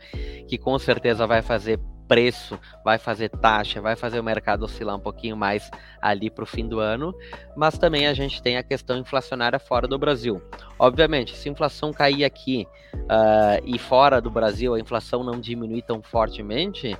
que 0.48 0.58
com 0.58 0.76
certeza 0.76 1.24
vai 1.24 1.40
fazer 1.40 1.78
preço, 2.12 2.60
vai 2.84 2.98
fazer 2.98 3.30
taxa, 3.30 3.80
vai 3.80 3.96
fazer 3.96 4.20
o 4.20 4.22
mercado 4.22 4.64
oscilar 4.66 4.94
um 4.94 5.00
pouquinho 5.00 5.34
mais 5.34 5.70
ali 5.98 6.28
para 6.28 6.44
o 6.44 6.46
fim 6.46 6.68
do 6.68 6.78
ano, 6.78 7.14
mas 7.56 7.78
também 7.78 8.06
a 8.06 8.12
gente 8.12 8.42
tem 8.42 8.58
a 8.58 8.62
questão 8.62 8.98
inflacionária 8.98 9.58
fora 9.58 9.88
do 9.88 9.98
Brasil. 9.98 10.42
Obviamente, 10.78 11.34
se 11.34 11.48
a 11.48 11.52
inflação 11.52 11.90
cair 11.90 12.22
aqui 12.22 12.68
uh, 12.94 13.64
e 13.64 13.78
fora 13.78 14.20
do 14.20 14.30
Brasil 14.30 14.74
a 14.74 14.78
inflação 14.78 15.24
não 15.24 15.40
diminuir 15.40 15.80
tão 15.80 16.02
fortemente, 16.02 16.94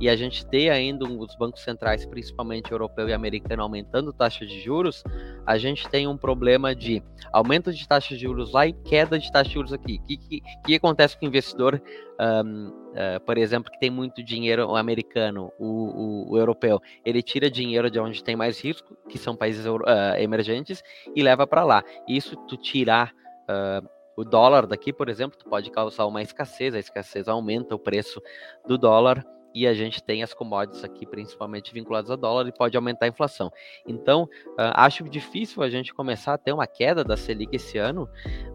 e 0.00 0.08
a 0.08 0.16
gente 0.16 0.46
ter 0.46 0.70
ainda 0.70 1.04
os 1.04 1.34
bancos 1.36 1.62
centrais, 1.62 2.04
principalmente 2.06 2.72
europeu 2.72 3.08
e 3.08 3.12
americano, 3.12 3.62
aumentando 3.62 4.12
taxa 4.12 4.46
de 4.46 4.60
juros, 4.60 5.02
a 5.46 5.56
gente 5.58 5.88
tem 5.88 6.06
um 6.06 6.16
problema 6.16 6.74
de 6.74 7.02
aumento 7.32 7.72
de 7.72 7.86
taxa 7.86 8.14
de 8.14 8.22
juros 8.22 8.52
lá 8.52 8.66
e 8.66 8.72
queda 8.72 9.18
de 9.18 9.30
taxa 9.30 9.48
de 9.48 9.54
juros 9.54 9.72
aqui. 9.72 10.00
O 10.02 10.06
que, 10.06 10.16
que, 10.16 10.42
que, 10.64 10.74
acontece 10.74 11.18
com 11.18 11.24
o 11.24 11.28
investidor, 11.28 11.80
um, 12.20 12.68
uh, 12.68 12.72
eh, 12.94 13.18
por 13.20 13.36
exemplo, 13.38 13.70
que 13.70 13.78
tem 13.78 13.90
muito 13.90 14.22
dinheiro 14.22 14.66
o 14.66 14.76
americano, 14.76 15.52
o, 15.58 15.66
o, 15.66 16.32
o, 16.32 16.38
europeu? 16.38 16.80
Ele 17.04 17.22
tira 17.22 17.50
dinheiro 17.50 17.90
de 17.90 17.98
onde 17.98 18.22
tem 18.22 18.36
mais 18.36 18.60
risco, 18.60 18.96
que 19.08 19.18
são 19.18 19.36
países 19.36 19.66
uh, 19.66 19.80
emergentes, 20.18 20.82
e 21.14 21.22
leva 21.22 21.46
para 21.46 21.64
lá. 21.64 21.84
Isso 22.08 22.36
tu 22.48 22.56
tirar. 22.56 23.12
Uh, 23.48 23.94
o 24.16 24.24
dólar 24.24 24.66
daqui, 24.66 24.92
por 24.92 25.08
exemplo, 25.08 25.38
pode 25.48 25.70
causar 25.70 26.06
uma 26.06 26.22
escassez, 26.22 26.74
a 26.74 26.78
escassez 26.78 27.26
aumenta 27.28 27.74
o 27.74 27.78
preço 27.78 28.22
do 28.66 28.78
dólar 28.78 29.24
e 29.54 29.66
a 29.66 29.72
gente 29.72 30.02
tem 30.02 30.22
as 30.22 30.34
commodities 30.34 30.82
aqui, 30.82 31.06
principalmente 31.06 31.72
vinculadas 31.72 32.10
a 32.10 32.16
dólar, 32.16 32.48
e 32.48 32.52
pode 32.52 32.76
aumentar 32.76 33.06
a 33.06 33.08
inflação. 33.08 33.52
Então, 33.86 34.24
uh, 34.24 34.74
acho 34.74 35.08
difícil 35.08 35.62
a 35.62 35.70
gente 35.70 35.94
começar 35.94 36.34
a 36.34 36.38
ter 36.38 36.52
uma 36.52 36.66
queda 36.66 37.04
da 37.04 37.16
Selic 37.16 37.54
esse 37.54 37.78
ano, 37.78 38.08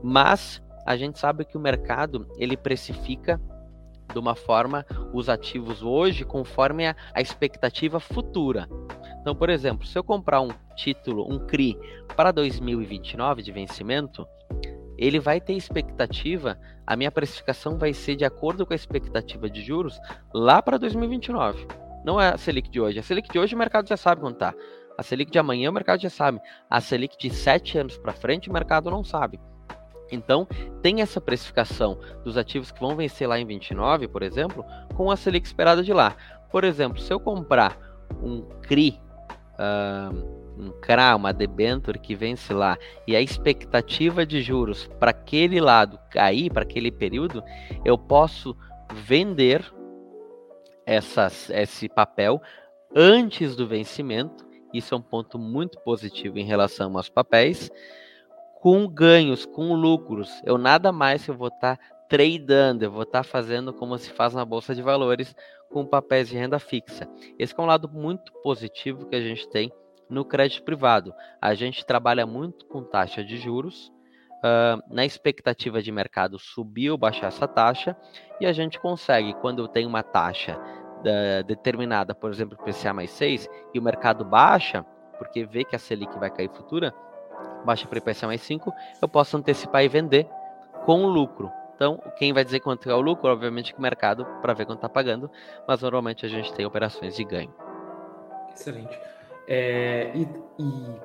mas 0.04 0.62
a 0.86 0.98
gente 0.98 1.18
sabe 1.18 1.46
que 1.46 1.56
o 1.56 1.60
mercado 1.60 2.28
ele 2.38 2.58
precifica 2.58 3.40
de 4.12 4.20
uma 4.20 4.36
forma 4.36 4.86
os 5.14 5.30
ativos 5.30 5.84
hoje 5.84 6.26
conforme 6.26 6.88
a, 6.88 6.96
a 7.14 7.22
expectativa 7.22 8.00
futura. 8.00 8.68
Então, 9.22 9.36
por 9.36 9.50
exemplo, 9.50 9.86
se 9.86 9.98
eu 9.98 10.04
comprar 10.04 10.42
um 10.42 10.50
título, 10.76 11.32
um 11.32 11.40
CRI 11.40 11.78
para 12.16 12.32
2029 12.32 13.44
de 13.44 13.52
vencimento, 13.52 14.28
ele 15.00 15.20
vai 15.20 15.40
ter 15.40 15.54
expectativa, 15.54 16.60
a 16.86 16.96
minha 16.96 17.10
precificação 17.10 17.78
vai 17.78 17.94
ser 17.94 18.18
de 18.18 18.26
acordo 18.26 18.66
com 18.66 18.74
a 18.74 18.76
expectativa 18.76 19.50
de 19.50 19.62
juros 19.62 19.98
lá 20.34 20.62
para 20.62 20.78
2029. 20.78 21.66
Não 22.04 22.20
é 22.20 22.34
a 22.34 22.38
Selic 22.38 22.70
de 22.70 22.82
hoje. 22.82 23.00
A 23.00 23.04
Selic 23.04 23.32
de 23.32 23.40
hoje 23.40 23.56
o 23.56 23.58
mercado 23.58 23.88
já 23.88 23.96
sabe 23.96 24.22
quanto 24.22 24.36
está. 24.36 24.54
A 24.98 25.04
Selic 25.04 25.32
de 25.32 25.40
amanhã 25.40 25.70
o 25.70 25.74
mercado 25.74 26.02
já 26.02 26.10
sabe. 26.10 26.42
A 26.70 26.82
Selic 26.82 27.18
de 27.18 27.30
sete 27.30 27.78
anos 27.78 27.98
para 27.98 28.12
frente 28.12 28.50
o 28.50 28.54
mercado 28.54 28.92
não 28.92 29.02
sabe. 29.02 29.40
Então, 30.12 30.46
tem 30.82 31.02
essa 31.02 31.22
precificação 31.22 31.98
dos 32.24 32.36
ativos 32.36 32.72
que 32.72 32.80
vão 32.80 32.96
vencer 32.96 33.28
lá 33.28 33.40
em 33.40 33.46
29, 33.46 34.08
por 34.08 34.24
exemplo, 34.24 34.66
com 34.96 35.10
a 35.12 35.16
Selic 35.16 35.46
esperada 35.48 35.82
de 35.82 35.94
lá. 35.94 36.16
Por 36.52 36.64
exemplo, 36.64 37.00
se 37.00 37.14
eu 37.14 37.20
comprar 37.20 37.78
um 38.22 38.42
CRI 38.64 39.00
uh, 39.54 40.39
um 40.60 40.72
CRA, 40.82 41.16
uma 41.16 41.34
debenture 41.34 41.98
que 41.98 42.16
vence 42.16 42.54
lá, 42.54 42.78
e 43.08 43.16
a 43.16 43.22
expectativa 43.22 44.26
de 44.26 44.42
juros 44.42 44.90
para 45.00 45.12
aquele 45.12 45.62
lado 45.62 46.00
cair, 46.12 46.52
para 46.52 46.64
aquele 46.64 46.92
período, 46.92 47.42
eu 47.86 47.98
posso 47.98 48.56
vender 48.94 49.64
essas, 50.86 51.50
esse 51.50 51.88
papel 51.88 52.42
antes 52.96 53.56
do 53.56 53.68
vencimento. 53.68 54.48
Isso 54.74 54.94
é 54.94 54.98
um 54.98 55.02
ponto 55.02 55.40
muito 55.40 55.80
positivo 55.80 56.38
em 56.38 56.46
relação 56.46 56.96
aos 56.96 57.10
papéis, 57.10 57.72
com 58.62 58.88
ganhos, 58.88 59.46
com 59.46 59.74
lucros. 59.74 60.30
Eu 60.44 60.58
nada 60.58 60.92
mais 60.92 61.28
eu 61.28 61.34
vou 61.34 61.48
estar 61.48 61.78
tá 61.78 61.84
tradando, 62.10 62.84
eu 62.84 62.92
vou 62.92 63.04
estar 63.04 63.20
tá 63.20 63.24
fazendo 63.24 63.72
como 63.72 63.98
se 63.98 64.10
faz 64.12 64.34
na 64.34 64.44
bolsa 64.44 64.76
de 64.76 64.82
valores 64.82 65.36
com 65.72 65.86
papéis 65.86 66.30
de 66.30 66.36
renda 66.36 66.60
fixa. 66.60 67.08
Esse 67.38 67.54
é 67.58 67.62
um 67.62 67.66
lado 67.66 67.88
muito 67.88 68.32
positivo 68.44 69.06
que 69.06 69.16
a 69.16 69.22
gente 69.22 69.48
tem 69.50 69.72
no 70.10 70.26
crédito 70.26 70.64
privado. 70.64 71.14
A 71.42 71.54
gente 71.54 71.86
trabalha 71.86 72.26
muito 72.26 72.66
com 72.66 72.84
taxa 72.84 73.24
de 73.24 73.38
juros, 73.38 73.92
uh, 74.40 74.82
na 74.94 75.06
expectativa 75.06 75.82
de 75.82 75.92
mercado 75.92 76.40
subir 76.40 76.90
ou 76.90 76.98
baixar 76.98 77.28
essa 77.28 77.48
taxa, 77.48 77.96
e 78.40 78.46
a 78.46 78.52
gente 78.52 78.80
consegue, 78.80 79.34
quando 79.36 79.68
tem 79.68 79.86
uma 79.86 80.04
taxa 80.04 80.58
uh, 80.58 81.44
determinada, 81.44 82.16
por 82.16 82.32
exemplo, 82.32 82.58
PCA 82.58 82.94
mais 82.94 83.12
6, 83.12 83.48
e 83.74 83.80
o 83.80 83.82
mercado 83.82 84.26
baixa, 84.26 84.84
porque 85.18 85.46
vê 85.46 85.64
que 85.64 85.76
a 85.76 85.80
Selic 85.80 86.18
vai 86.18 86.30
cair 86.30 86.50
futura, 86.50 86.94
baixa 87.66 87.88
para 87.88 88.00
IPCA 88.00 88.28
mais 88.28 88.42
5, 88.42 88.74
eu 89.02 89.08
posso 89.08 89.38
antecipar 89.38 89.84
e 89.84 89.88
vender 89.88 90.28
com 90.86 91.06
lucro. 91.06 91.52
Então, 91.76 92.02
quem 92.18 92.34
vai 92.34 92.44
dizer 92.44 92.60
quanto 92.60 92.90
é 92.90 92.94
o 92.94 93.00
lucro? 93.00 93.32
Obviamente 93.32 93.74
que 93.74 93.80
o 93.80 93.82
mercado, 93.82 94.26
para 94.42 94.54
ver 94.54 94.66
quanto 94.66 94.80
está 94.80 94.90
pagando, 94.90 95.32
mas 95.66 95.82
normalmente 95.82 96.26
a 96.26 96.30
gente 96.30 96.54
tem 96.54 96.66
operações 96.66 97.16
de 97.16 97.24
ganho. 97.24 97.54
Excelente. 98.54 99.00
É, 99.52 100.12
e, 100.14 100.28
e, 100.60 100.96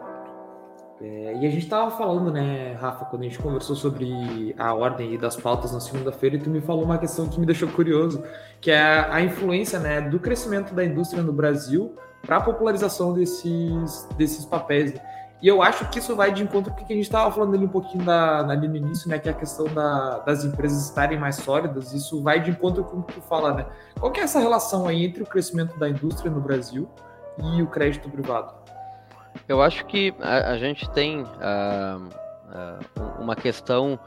é, 1.00 1.38
e, 1.40 1.46
a 1.46 1.50
gente 1.50 1.64
estava 1.64 1.90
falando, 1.90 2.30
né, 2.30 2.74
Rafa, 2.74 3.06
quando 3.06 3.22
a 3.22 3.24
gente 3.24 3.38
conversou 3.38 3.74
sobre 3.74 4.54
a 4.58 4.74
ordem 4.74 5.16
das 5.16 5.34
pautas 5.34 5.72
na 5.72 5.80
segunda-feira, 5.80 6.36
e 6.36 6.38
tu 6.38 6.50
me 6.50 6.60
falou 6.60 6.84
uma 6.84 6.98
questão 6.98 7.26
que 7.26 7.40
me 7.40 7.46
deixou 7.46 7.70
curioso, 7.70 8.22
que 8.60 8.70
é 8.70 8.78
a, 9.10 9.22
influência 9.22 9.78
né, 9.78 10.02
do 10.02 10.20
crescimento 10.20 10.74
da 10.74 10.84
indústria 10.84 11.22
no 11.22 11.32
Brasil 11.32 11.96
para 12.20 12.36
a 12.36 12.40
popularização 12.42 13.14
desses, 13.14 14.06
desses 14.18 14.44
papéis. 14.44 14.92
E 15.40 15.48
eu 15.48 15.62
acho 15.62 15.88
que 15.88 15.98
isso 15.98 16.14
vai 16.14 16.30
de 16.30 16.42
encontro 16.42 16.72
com 16.72 16.82
o 16.82 16.86
que 16.86 16.92
a 16.92 16.96
gente 16.96 17.06
estava 17.06 17.32
falando 17.32 17.54
ali 17.54 17.64
um 17.64 17.68
pouquinho 17.68 18.04
da, 18.04 18.40
ali 18.46 18.68
no 18.68 18.76
início, 18.76 19.08
né? 19.10 19.18
Que 19.18 19.28
é 19.28 19.32
a 19.32 19.34
questão 19.34 19.66
da, 19.66 20.20
das 20.20 20.42
empresas 20.42 20.84
estarem 20.84 21.18
mais 21.18 21.36
sólidas. 21.36 21.92
Isso 21.92 22.22
vai 22.22 22.40
de 22.40 22.50
encontro 22.50 22.82
com 22.84 22.98
o 22.98 23.02
que 23.02 23.14
tu 23.14 23.20
fala, 23.22 23.52
né? 23.52 23.66
Qual 23.98 24.10
que 24.10 24.20
é 24.20 24.22
essa 24.22 24.38
relação 24.38 24.86
aí 24.86 25.04
entre 25.04 25.22
o 25.22 25.26
crescimento 25.26 25.78
da 25.78 25.86
indústria 25.88 26.30
no 26.30 26.40
Brasil 26.40 26.88
e 27.38 27.62
o 27.62 27.66
crédito 27.66 28.08
privado? 28.08 28.54
Eu 29.48 29.60
acho 29.60 29.84
que 29.86 30.14
a, 30.20 30.52
a 30.52 30.58
gente 30.58 30.88
tem 30.90 31.22
uh, 31.22 31.26
uh, 31.26 33.22
uma 33.22 33.36
questão 33.36 33.98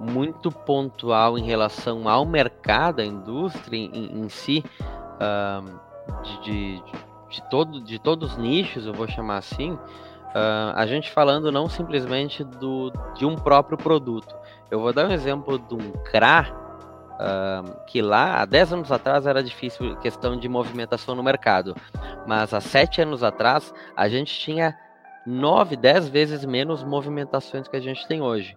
muito 0.00 0.50
pontual 0.50 1.38
em 1.38 1.44
relação 1.44 2.08
ao 2.08 2.26
mercado, 2.26 3.00
à 3.00 3.04
indústria 3.04 3.76
em, 3.78 4.20
em 4.20 4.28
si, 4.28 4.64
uh, 5.20 5.80
de, 6.22 6.42
de, 6.42 6.82
de, 7.30 7.42
todo, 7.50 7.80
de 7.80 7.98
todos 7.98 8.32
os 8.32 8.36
nichos, 8.36 8.86
eu 8.86 8.92
vou 8.92 9.06
chamar 9.06 9.38
assim, 9.38 9.78
a 10.74 10.86
gente 10.86 11.10
falando 11.10 11.52
não 11.52 11.68
simplesmente 11.68 12.42
do, 12.42 12.90
de 13.14 13.26
um 13.26 13.36
próprio 13.36 13.76
produto. 13.76 14.34
Eu 14.70 14.80
vou 14.80 14.90
dar 14.90 15.06
um 15.06 15.12
exemplo 15.12 15.58
de 15.58 15.74
um 15.74 15.92
CRA, 16.10 16.61
Que 17.86 18.02
lá, 18.02 18.42
há 18.42 18.44
10 18.44 18.72
anos 18.72 18.92
atrás, 18.92 19.26
era 19.26 19.42
difícil 19.42 19.96
questão 19.96 20.36
de 20.36 20.48
movimentação 20.48 21.14
no 21.14 21.22
mercado. 21.22 21.76
Mas 22.26 22.52
há 22.54 22.60
7 22.60 23.02
anos 23.02 23.22
atrás, 23.22 23.72
a 23.96 24.08
gente 24.08 24.38
tinha 24.38 24.76
9, 25.26 25.76
10 25.76 26.08
vezes 26.08 26.44
menos 26.44 26.82
movimentações 26.82 27.68
que 27.68 27.76
a 27.76 27.80
gente 27.80 28.06
tem 28.06 28.20
hoje. 28.20 28.56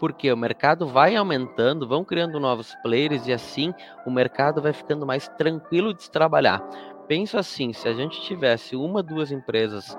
Porque 0.00 0.32
o 0.32 0.36
mercado 0.36 0.86
vai 0.86 1.14
aumentando, 1.14 1.86
vão 1.86 2.04
criando 2.04 2.40
novos 2.40 2.74
players 2.82 3.28
e 3.28 3.32
assim 3.32 3.72
o 4.04 4.10
mercado 4.10 4.60
vai 4.60 4.72
ficando 4.72 5.06
mais 5.06 5.28
tranquilo 5.28 5.94
de 5.94 6.02
se 6.02 6.10
trabalhar. 6.10 6.60
Penso 7.06 7.38
assim, 7.38 7.72
se 7.72 7.88
a 7.88 7.92
gente 7.92 8.20
tivesse 8.22 8.74
uma, 8.74 9.02
duas 9.02 9.30
empresas 9.30 9.96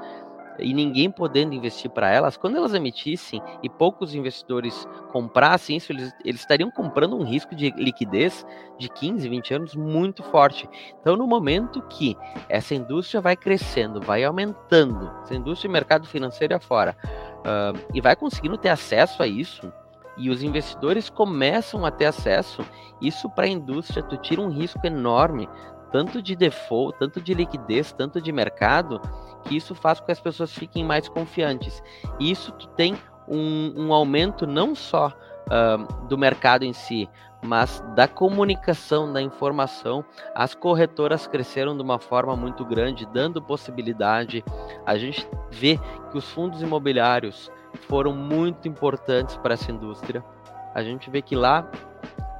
e 0.59 0.73
ninguém 0.73 1.09
podendo 1.09 1.53
investir 1.53 1.89
para 1.89 2.09
elas, 2.09 2.37
quando 2.37 2.57
elas 2.57 2.73
emitissem 2.73 3.41
e 3.61 3.69
poucos 3.69 4.13
investidores 4.13 4.87
comprassem 5.11 5.77
isso, 5.77 5.91
eles, 5.91 6.13
eles 6.23 6.41
estariam 6.41 6.69
comprando 6.71 7.15
um 7.17 7.23
risco 7.23 7.55
de 7.55 7.71
liquidez 7.71 8.45
de 8.77 8.89
15, 8.89 9.27
20 9.27 9.53
anos 9.53 9.75
muito 9.75 10.23
forte. 10.23 10.69
Então, 10.99 11.15
no 11.15 11.27
momento 11.27 11.81
que 11.83 12.17
essa 12.49 12.75
indústria 12.75 13.21
vai 13.21 13.35
crescendo, 13.35 14.01
vai 14.01 14.23
aumentando, 14.23 15.11
essa 15.23 15.35
indústria 15.35 15.69
de 15.69 15.73
mercado 15.73 16.07
financeiro 16.07 16.55
afora, 16.55 16.95
uh, 17.03 17.79
e 17.93 18.01
vai 18.01 18.15
conseguindo 18.15 18.57
ter 18.57 18.69
acesso 18.69 19.21
a 19.21 19.27
isso, 19.27 19.71
e 20.15 20.29
os 20.29 20.43
investidores 20.43 21.09
começam 21.09 21.85
a 21.85 21.91
ter 21.91 22.05
acesso, 22.05 22.61
isso 23.01 23.29
para 23.29 23.45
a 23.45 23.49
indústria, 23.49 24.03
tu 24.03 24.15
tira 24.17 24.41
um 24.41 24.49
risco 24.49 24.85
enorme, 24.85 25.49
tanto 25.93 26.23
de 26.23 26.35
default, 26.35 26.97
tanto 26.97 27.21
de 27.21 27.35
liquidez, 27.35 27.93
tanto 27.93 28.19
de 28.19 28.31
mercado, 28.31 28.99
que 29.43 29.55
isso 29.55 29.75
faz 29.75 29.99
com 29.99 30.07
que 30.07 30.11
as 30.11 30.19
pessoas 30.19 30.51
fiquem 30.51 30.83
mais 30.83 31.07
confiantes. 31.07 31.83
E 32.19 32.31
isso 32.31 32.51
tem 32.75 32.97
um, 33.27 33.73
um 33.77 33.93
aumento 33.93 34.47
não 34.47 34.73
só 34.73 35.09
uh, 35.09 36.07
do 36.07 36.17
mercado 36.17 36.63
em 36.63 36.73
si, 36.73 37.07
mas 37.43 37.79
da 37.95 38.07
comunicação, 38.07 39.13
da 39.13 39.21
informação. 39.21 40.03
As 40.33 40.55
corretoras 40.55 41.27
cresceram 41.27 41.77
de 41.77 41.83
uma 41.83 41.99
forma 41.99 42.35
muito 42.35 42.65
grande, 42.65 43.05
dando 43.05 43.39
possibilidade. 43.39 44.43
A 44.87 44.97
gente 44.97 45.27
vê 45.51 45.79
que 46.09 46.17
os 46.17 46.27
fundos 46.31 46.63
imobiliários 46.63 47.51
foram 47.87 48.13
muito 48.13 48.67
importantes 48.67 49.37
para 49.37 49.53
essa 49.53 49.71
indústria. 49.71 50.23
A 50.73 50.81
gente 50.81 51.07
vê 51.11 51.21
que 51.21 51.35
lá 51.35 51.69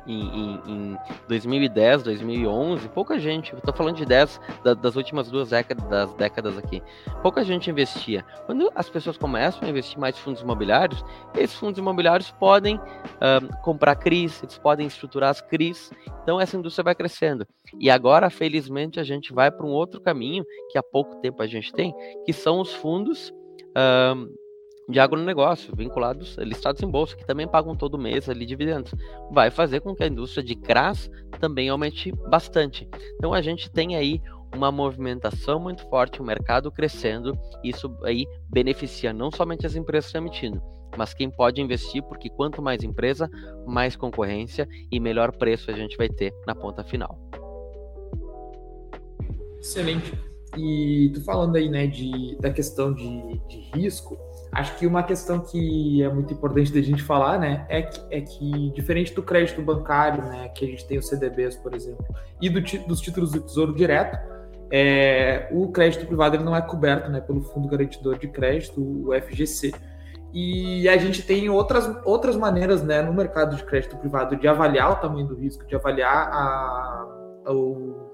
em, 0.08 0.22
em, 0.22 0.62
em 0.68 0.98
2010, 1.28 2.04
2011, 2.04 2.90
pouca 2.90 3.18
gente, 3.20 3.54
estou 3.56 3.74
falando 3.74 3.98
de 3.98 4.06
10 4.06 4.40
da, 4.64 4.74
das 4.74 4.96
últimas 4.96 5.30
duas 5.30 5.50
décadas, 5.50 5.86
das 5.88 6.14
décadas 6.14 6.58
aqui, 6.58 6.82
pouca 7.22 7.44
gente 7.44 7.70
investia. 7.70 8.26
Quando 8.46 8.72
as 8.76 8.90
pessoas 8.90 9.18
começam 9.18 9.66
a 9.68 9.70
investir 9.70 10.00
mais 10.00 10.18
fundos 10.18 10.42
imobiliários, 10.42 11.04
esses 11.36 11.56
fundos 11.56 11.78
imobiliários 11.80 12.32
podem 12.32 12.76
uh, 12.78 13.62
comprar 13.62 13.96
CRIs, 13.96 14.42
eles 14.44 14.58
podem 14.58 14.88
estruturar 14.88 15.30
as 15.30 15.42
CRIs, 15.42 15.92
então 16.22 16.40
essa 16.40 16.58
indústria 16.58 16.84
vai 16.84 16.96
crescendo. 16.96 17.48
E 17.80 17.90
agora, 17.90 18.30
felizmente, 18.30 19.00
a 19.00 19.04
gente 19.04 19.34
vai 19.34 19.52
para 19.52 19.66
um 19.66 19.72
outro 19.72 20.02
caminho 20.02 20.46
que 20.72 20.78
há 20.78 20.84
pouco 20.84 21.16
tempo 21.18 21.42
a 21.42 21.48
gente 21.48 21.72
tem, 21.74 21.94
que 22.26 22.34
são 22.34 22.60
os 22.60 22.74
fundos 22.74 23.30
uh, 23.30 24.43
de 24.88 25.00
agronegócio, 25.00 25.76
vinculados, 25.76 26.36
listados 26.38 26.82
em 26.84 26.90
bolsa, 26.90 27.16
que 27.16 27.26
também 27.26 27.48
pagam 27.48 27.76
todo 27.76 27.98
mês 27.98 28.28
ali 28.28 28.46
dividendos. 28.46 28.94
Vai 29.32 29.50
fazer 29.50 29.80
com 29.80 29.96
que 29.96 30.04
a 30.04 30.08
indústria 30.08 30.44
de 30.44 30.56
CRAS 30.56 31.10
também 31.40 31.70
aumente 31.70 32.12
bastante. 32.30 32.88
Então 33.16 33.34
a 33.34 33.42
gente 33.42 33.72
tem 33.72 33.96
aí 33.96 34.22
uma 34.56 34.72
movimentação 34.72 35.60
muito 35.60 35.88
forte, 35.90 36.22
o 36.22 36.26
mercado 36.26 36.72
crescendo, 36.72 37.38
isso 37.64 37.92
aí 38.04 38.26
beneficia 38.52 39.12
não 39.12 39.32
somente 39.32 39.66
as 39.66 39.76
empresas 39.76 40.14
emitindo, 40.14 40.62
mas 40.96 41.14
quem 41.14 41.30
pode 41.30 41.60
investir, 41.60 42.04
porque 42.04 42.30
quanto 42.30 42.62
mais 42.62 42.84
empresa, 42.84 43.30
mais 43.66 43.96
concorrência 43.96 44.68
e 44.92 45.00
melhor 45.00 45.32
preço 45.32 45.72
a 45.72 45.74
gente 45.74 45.98
vai 45.98 46.08
ter 46.08 46.32
na 46.46 46.54
ponta 46.54 46.84
final. 46.84 47.18
Excelente. 49.60 50.14
E 50.56 51.10
tu 51.16 51.24
falando 51.24 51.56
aí, 51.56 51.68
né, 51.68 51.88
de, 51.88 52.38
da 52.40 52.52
questão 52.52 52.94
de, 52.94 53.40
de 53.48 53.58
risco, 53.74 54.16
Acho 54.54 54.78
que 54.78 54.86
uma 54.86 55.02
questão 55.02 55.40
que 55.40 56.04
é 56.04 56.10
muito 56.10 56.34
importante 56.34 56.72
da 56.72 56.82
gente 56.82 57.02
falar, 57.02 57.40
né, 57.40 57.66
é 57.70 57.82
que, 57.82 58.02
é 58.12 58.22
que 58.22 58.72
diferente 58.72 59.14
do 59.14 59.24
crédito 59.24 59.62
bancário, 59.62 60.24
né, 60.24 60.50
que 60.50 60.66
a 60.66 60.68
gente 60.68 60.86
tem 60.86 60.98
os 60.98 61.08
CDBs, 61.08 61.56
por 61.56 61.74
exemplo, 61.74 62.06
e 62.40 62.50
do, 62.50 62.62
dos 62.88 63.02
títulos 63.02 63.32
do 63.32 63.42
Tesouro 63.42 63.74
Direto, 63.74 64.18
é, 64.72 65.50
o 65.52 65.72
crédito 65.72 66.06
privado 66.06 66.36
ele 66.36 66.44
não 66.44 66.56
é 66.56 66.62
coberto, 66.62 67.10
né, 67.10 67.20
pelo 67.22 67.42
Fundo 67.42 67.68
Garantidor 67.68 68.18
de 68.18 68.28
Crédito, 68.28 68.82
o 68.82 69.14
FGC. 69.14 69.72
E 70.34 70.90
a 70.90 70.98
gente 70.98 71.22
tem 71.22 71.48
outras, 71.50 71.88
outras 72.04 72.36
maneiras, 72.36 72.82
né, 72.82 73.02
no 73.02 73.14
mercado 73.14 73.56
de 73.56 73.64
crédito 73.64 73.96
privado 73.98 74.36
de 74.36 74.48
avaliar 74.48 74.92
o 74.92 74.96
tamanho 74.96 75.28
do 75.28 75.36
risco, 75.36 75.66
de 75.68 75.76
avaliar 75.76 76.28
a, 76.32 77.06
o, 77.52 78.14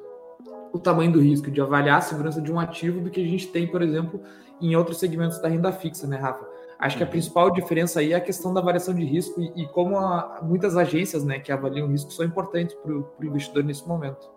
o 0.71 0.79
tamanho 0.79 1.12
do 1.12 1.19
risco, 1.19 1.49
de 1.49 1.62
avaliar 1.62 1.97
a 1.97 2.01
segurança 2.01 2.41
de 2.41 2.51
um 2.51 2.60
ativo 2.60 3.01
do 3.01 3.10
que 3.10 3.21
a 3.21 3.27
gente 3.27 3.47
tem, 3.47 3.67
por 3.67 3.82
exemplo, 3.82 4.21
em 4.62 4.75
outros 4.75 4.97
segmentos 4.97 5.39
da 5.41 5.47
renda 5.47 5.71
fixa, 5.71 6.08
né, 6.08 6.17
Rafa? 6.17 6.45
Acho 6.79 6.95
que 6.95 7.03
a 7.03 7.05
uhum. 7.05 7.12
principal 7.12 7.51
diferença 7.51 7.99
aí 7.99 8.13
é 8.13 8.15
a 8.15 8.21
questão 8.21 8.53
da 8.53 8.62
variação 8.62 8.93
de 8.93 9.03
risco 9.03 9.41
e, 9.41 9.63
e 9.63 9.67
como 9.67 9.97
a, 9.97 10.39
muitas 10.41 10.77
agências 10.77 11.25
né, 11.25 11.39
que 11.39 11.51
avaliam 11.51 11.88
o 11.88 11.91
risco 11.91 12.12
são 12.12 12.25
importantes 12.25 12.73
para 12.75 12.93
o 12.93 13.05
investidor 13.21 13.63
nesse 13.65 13.86
momento. 13.86 14.29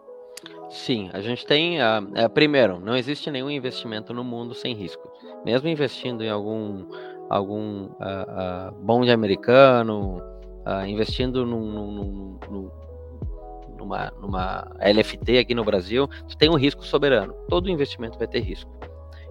Sim, 0.68 1.10
a 1.12 1.20
gente 1.20 1.46
tem. 1.46 1.78
Uh, 1.80 2.28
primeiro, 2.32 2.80
não 2.80 2.96
existe 2.96 3.30
nenhum 3.30 3.50
investimento 3.50 4.12
no 4.12 4.24
mundo 4.24 4.54
sem 4.54 4.74
risco. 4.74 5.08
Mesmo 5.44 5.68
investindo 5.68 6.24
em 6.24 6.30
algum, 6.30 6.86
algum 7.28 7.84
uh, 7.84 8.70
uh, 8.70 8.72
bond 8.82 9.10
americano, 9.10 10.20
investindo 10.86 11.44
num, 11.44 11.70
num, 11.70 12.38
num, 12.50 12.70
numa, 13.82 14.12
numa 14.20 14.70
LFT 14.80 15.38
aqui 15.38 15.54
no 15.54 15.64
Brasil, 15.64 16.08
tu 16.28 16.36
tem 16.36 16.48
um 16.48 16.54
risco 16.54 16.84
soberano. 16.84 17.34
Todo 17.48 17.70
investimento 17.70 18.18
vai 18.18 18.28
ter 18.28 18.40
risco. 18.40 18.70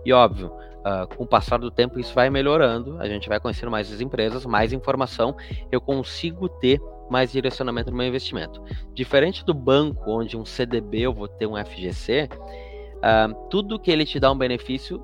E 0.06 0.12
óbvio, 0.12 0.52
Uh, 0.82 1.16
com 1.16 1.26
o 1.26 1.28
passar 1.28 1.60
do 1.60 1.70
tempo 1.70 2.00
isso 2.00 2.12
vai 2.12 2.28
melhorando, 2.32 3.00
a 3.00 3.08
gente 3.08 3.30
vai 3.30 3.40
conhecendo 3.40 3.70
mais 3.70 3.94
as 3.94 4.02
empresas, 4.02 4.48
mais 4.48 4.74
informação, 4.74 5.38
eu 5.72 5.80
consigo 5.80 6.50
ter 6.50 6.82
mais 7.08 7.32
direcionamento 7.32 7.92
no 7.92 7.98
meu 7.98 8.08
investimento. 8.08 8.60
Diferente 8.92 9.46
do 9.46 9.54
banco, 9.54 10.10
onde 10.10 10.36
um 10.36 10.44
CDB 10.44 11.02
eu 11.02 11.14
vou 11.14 11.28
ter 11.28 11.46
um 11.46 11.56
FGC, 11.56 12.28
uh, 12.32 13.00
ah, 13.04 13.28
tudo 13.52 13.78
que 13.78 13.92
ele 13.92 14.06
te 14.06 14.20
dá 14.20 14.32
um 14.32 14.36
benefício, 14.36 15.04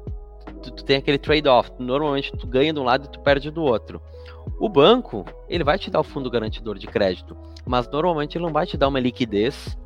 tu, 0.63 0.71
tu 0.71 0.83
tem 0.83 0.97
aquele 0.97 1.19
trade-off. 1.19 1.71
Normalmente 1.77 2.31
tu 2.31 2.47
ganha 2.47 2.73
de 2.73 2.79
um 2.79 2.83
lado 2.83 3.05
e 3.05 3.11
tu 3.11 3.19
perde 3.19 3.51
do 3.51 3.61
outro. 3.61 4.01
O 4.59 4.69
banco, 4.69 5.25
ele 5.47 5.63
vai 5.63 5.77
te 5.77 5.89
dar 5.89 5.99
o 5.99 6.03
fundo 6.03 6.29
garantidor 6.29 6.77
de 6.77 6.87
crédito, 6.87 7.37
mas 7.65 7.89
normalmente 7.89 8.37
ele 8.37 8.45
não 8.45 8.53
vai 8.53 8.65
te 8.65 8.77
dar 8.77 8.87
uma 8.87 8.99
liquidez 8.99 9.77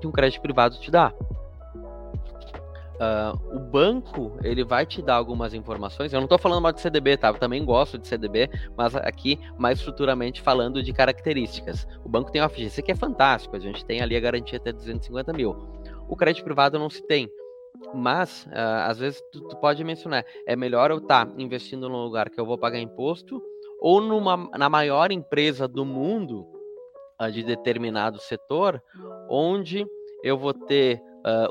que 0.00 0.06
um 0.06 0.12
crédito 0.12 0.40
privado 0.40 0.78
te 0.78 0.90
dá. 0.90 1.12
Uh, 2.94 3.56
o 3.56 3.58
banco 3.58 4.38
ele 4.44 4.64
vai 4.64 4.86
te 4.86 5.02
dar 5.02 5.16
algumas 5.16 5.52
informações. 5.52 6.12
Eu 6.12 6.20
não 6.20 6.26
estou 6.26 6.38
falando 6.38 6.62
mal 6.62 6.72
de 6.72 6.80
CDB, 6.80 7.16
tá? 7.16 7.28
Eu 7.28 7.34
também 7.34 7.64
gosto 7.64 7.98
de 7.98 8.06
CDB, 8.06 8.48
mas 8.76 8.94
aqui 8.94 9.38
mais 9.58 9.78
estruturamente 9.78 10.40
falando 10.40 10.82
de 10.82 10.92
características. 10.92 11.88
O 12.04 12.08
banco 12.08 12.30
tem 12.30 12.40
o 12.40 12.48
FGC 12.48 12.82
que 12.82 12.92
é 12.92 12.96
fantástico, 12.96 13.56
a 13.56 13.58
gente 13.58 13.84
tem 13.84 14.00
ali 14.00 14.16
a 14.16 14.20
garantia 14.20 14.58
até 14.58 14.72
250 14.72 15.32
mil. 15.32 15.56
O 16.08 16.16
crédito 16.16 16.44
privado 16.44 16.78
não 16.78 16.88
se 16.88 17.04
tem. 17.06 17.28
Mas, 17.92 18.46
uh, 18.46 18.88
às 18.88 18.98
vezes, 18.98 19.20
tu, 19.32 19.40
tu, 19.48 19.56
pode 19.56 19.82
mencionar, 19.82 20.24
é 20.46 20.54
melhor 20.54 20.90
eu 20.90 20.98
estar 20.98 21.26
tá 21.26 21.32
investindo 21.36 21.88
num 21.88 22.04
lugar 22.04 22.30
que 22.30 22.40
eu 22.40 22.46
vou 22.46 22.56
pagar 22.56 22.78
imposto 22.78 23.42
ou 23.84 24.00
numa, 24.00 24.48
na 24.56 24.70
maior 24.70 25.12
empresa 25.12 25.68
do 25.68 25.84
mundo 25.84 26.46
uh, 27.20 27.30
de 27.30 27.42
determinado 27.42 28.18
setor, 28.18 28.82
onde 29.28 29.86
eu 30.22 30.38
vou 30.38 30.54
ter 30.54 31.02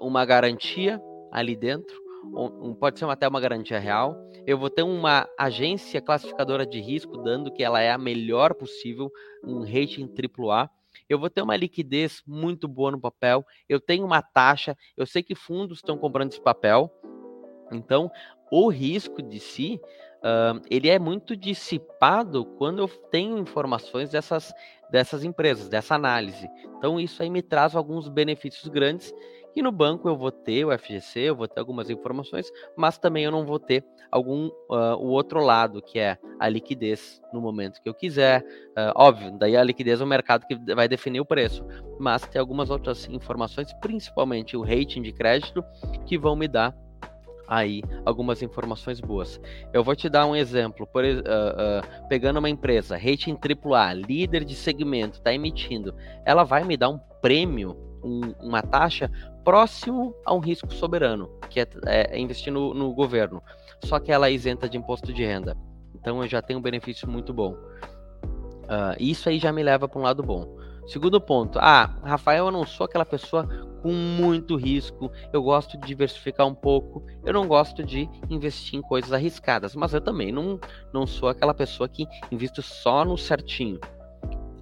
uma 0.02 0.24
garantia 0.24 1.02
ali 1.32 1.56
dentro, 1.56 1.96
um, 2.26 2.74
pode 2.74 2.98
ser 2.98 3.06
até 3.06 3.28
uma 3.28 3.40
garantia 3.40 3.78
real. 3.78 4.16
Eu 4.48 4.58
vou 4.58 4.70
ter 4.70 4.82
uma 4.82 5.28
agência 5.38 6.02
classificadora 6.02 6.66
de 6.66 6.80
risco 6.80 7.18
dando 7.18 7.52
que 7.52 7.64
ela 7.64 7.82
é 7.82 7.92
a 7.92 7.98
melhor 7.98 8.56
possível, 8.56 9.12
um 9.44 9.62
rating 9.62 10.10
AAA. 10.10 10.70
Eu 11.08 11.20
vou 11.20 11.30
ter 11.30 11.42
uma 11.42 11.56
liquidez 11.56 12.24
muito 12.26 12.68
boa 12.68 12.92
no 12.92 13.00
papel. 13.00 13.46
Eu 13.70 13.80
tenho 13.80 14.06
uma 14.06 14.22
taxa. 14.22 14.76
Eu 14.98 15.06
sei 15.06 15.22
que 15.22 15.36
fundos 15.36 15.80
estão 15.80 15.98
comprando 15.98 16.32
esse 16.32 16.42
papel. 16.42 16.92
Então, 17.72 18.10
o 18.52 18.70
risco 18.70 19.22
de 19.22 19.40
si, 19.40 19.80
uh, 20.24 20.62
ele 20.70 20.90
é 20.90 20.98
muito 20.98 21.36
dissipado 21.36 22.46
quando 22.58 22.80
eu 22.80 22.88
tenho 22.88 23.38
informações 23.38 24.10
dessas, 24.10 24.54
dessas 24.90 25.24
empresas, 25.24 25.70
dessa 25.70 25.96
análise. 25.96 26.50
Então, 26.78 27.00
isso 27.00 27.22
aí 27.22 27.30
me 27.30 27.42
traz 27.42 27.76
alguns 27.76 28.08
benefícios 28.08 28.68
grandes 28.70 29.14
e 29.56 29.62
no 29.62 29.72
banco 29.72 30.10
eu 30.10 30.18
vou 30.18 30.32
ter 30.32 30.66
o 30.66 30.78
FGC, 30.78 31.20
eu 31.20 31.36
vou 31.36 31.48
ter 31.48 31.60
algumas 31.60 31.90
informações, 31.90 32.52
mas 32.76 32.98
também 32.98 33.24
eu 33.24 33.32
não 33.32 33.46
vou 33.46 33.60
ter 33.60 33.86
algum 34.12 34.48
uh, 34.48 34.96
o 34.98 35.08
outro 35.10 35.40
lado, 35.42 35.82
que 35.82 36.00
é 36.00 36.18
a 36.40 36.50
liquidez 36.50 37.22
no 37.32 37.40
momento 37.40 37.82
que 37.82 37.88
eu 37.88 37.94
quiser. 37.94 38.42
Uh, 38.42 38.92
óbvio, 38.96 39.32
daí 39.38 39.56
a 39.56 39.64
liquidez 39.64 40.02
é 40.02 40.04
o 40.04 40.08
mercado 40.08 40.48
que 40.48 40.56
vai 40.74 40.88
definir 40.88 41.20
o 41.20 41.26
preço, 41.26 41.64
mas 42.00 42.26
tem 42.26 42.40
algumas 42.40 42.72
outras 42.72 43.08
informações, 43.08 43.72
principalmente 43.74 44.58
o 44.58 44.64
rating 44.64 45.04
de 45.04 45.14
crédito, 45.14 45.64
que 46.06 46.18
vão 46.18 46.36
me 46.36 46.48
dar 46.48 46.76
aí 47.48 47.82
algumas 48.06 48.42
informações 48.42 49.00
boas. 49.00 49.40
Eu 49.74 49.84
vou 49.84 49.96
te 49.96 50.10
dar 50.10 50.26
um 50.26 50.36
exemplo, 50.36 50.88
por, 50.88 51.04
uh, 51.04 51.08
uh, 51.08 52.08
pegando 52.08 52.40
uma 52.40 52.50
empresa, 52.50 52.98
rating 52.98 53.38
AAA, 53.38 53.94
líder 53.94 54.44
de 54.44 54.56
segmento, 54.56 55.18
está 55.18 55.34
emitindo, 55.34 55.94
ela 56.26 56.44
vai 56.44 56.64
me 56.64 56.78
dar 56.78 56.90
um 56.90 57.00
prêmio, 57.22 57.78
um, 58.04 58.34
uma 58.42 58.62
taxa 58.62 59.10
próximo 59.44 60.16
a 60.26 60.34
um 60.34 60.40
risco 60.40 60.74
soberano, 60.74 61.30
que 61.50 61.60
é, 61.60 61.68
é 61.86 62.20
investir 62.20 62.52
no, 62.52 62.74
no, 62.74 62.94
governo. 62.94 63.42
Só 63.84 64.00
que 64.00 64.12
ela 64.12 64.28
é 64.28 64.32
isenta 64.32 64.70
de 64.70 64.78
imposto 64.78 65.12
de 65.12 65.24
renda. 65.24 65.58
Então 65.94 66.22
eu 66.22 66.28
já 66.28 66.42
tenho 66.42 66.60
um 66.60 66.62
benefício 66.62 67.10
muito 67.10 67.34
bom. 67.34 67.54
Uh, 68.64 68.96
isso 68.98 69.28
aí 69.28 69.40
já 69.40 69.52
me 69.52 69.62
leva 69.62 69.88
para 69.88 70.00
um 70.00 70.04
lado 70.04 70.24
bom. 70.24 70.58
Segundo 70.86 71.20
ponto, 71.22 71.60
ah, 71.60 71.96
Rafael, 72.04 72.48
eu 72.48 72.52
não 72.52 72.66
sou 72.66 72.86
aquela 72.86 73.06
pessoa 73.06 73.48
com 73.82 73.92
muito 73.92 74.56
risco. 74.56 75.12
Eu 75.32 75.44
gosto 75.44 75.78
de 75.78 75.88
diversificar 75.88 76.48
um 76.48 76.56
pouco. 76.56 77.06
Eu 77.24 77.34
não 77.34 77.48
gosto 77.48 77.84
de 77.84 78.10
investir 78.30 78.80
em 78.80 78.82
coisas 78.82 79.12
arriscadas, 79.12 79.76
mas 79.76 79.94
eu 79.94 80.02
também 80.02 80.32
não, 80.32 80.60
não 80.94 81.06
sou 81.06 81.30
aquela 81.30 81.54
pessoa 81.54 81.88
que 81.88 82.06
invisto 82.32 82.62
só 82.62 83.06
no 83.06 83.18
certinho. 83.18 83.80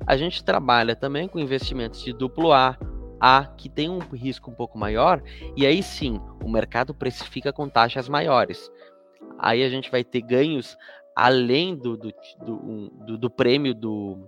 A 0.06 0.18
gente 0.18 0.44
trabalha 0.44 0.96
também 0.96 1.28
com 1.28 1.40
investimentos 1.40 2.04
de 2.04 2.12
duplo 2.14 2.52
A, 2.52 2.78
A 3.20 3.46
que 3.46 3.70
tem 3.70 3.90
um 3.90 4.00
risco 4.00 4.50
um 4.50 4.56
pouco 4.56 4.78
maior, 4.78 5.22
e 5.56 5.66
aí 5.66 5.84
sim, 5.84 6.20
o 6.44 6.50
mercado 6.50 6.94
precifica 6.94 7.54
com 7.54 7.70
taxas 7.70 8.10
maiores. 8.10 8.72
Aí 9.38 9.64
a 9.64 9.70
gente 9.70 9.92
vai 9.92 10.04
ter 10.04 10.22
ganhos 10.22 10.76
além 11.16 11.76
do, 11.76 11.96
do, 11.96 12.12
do, 12.44 12.90
do, 13.06 13.18
do 13.18 13.30
prêmio 13.30 13.76
do, 13.76 14.28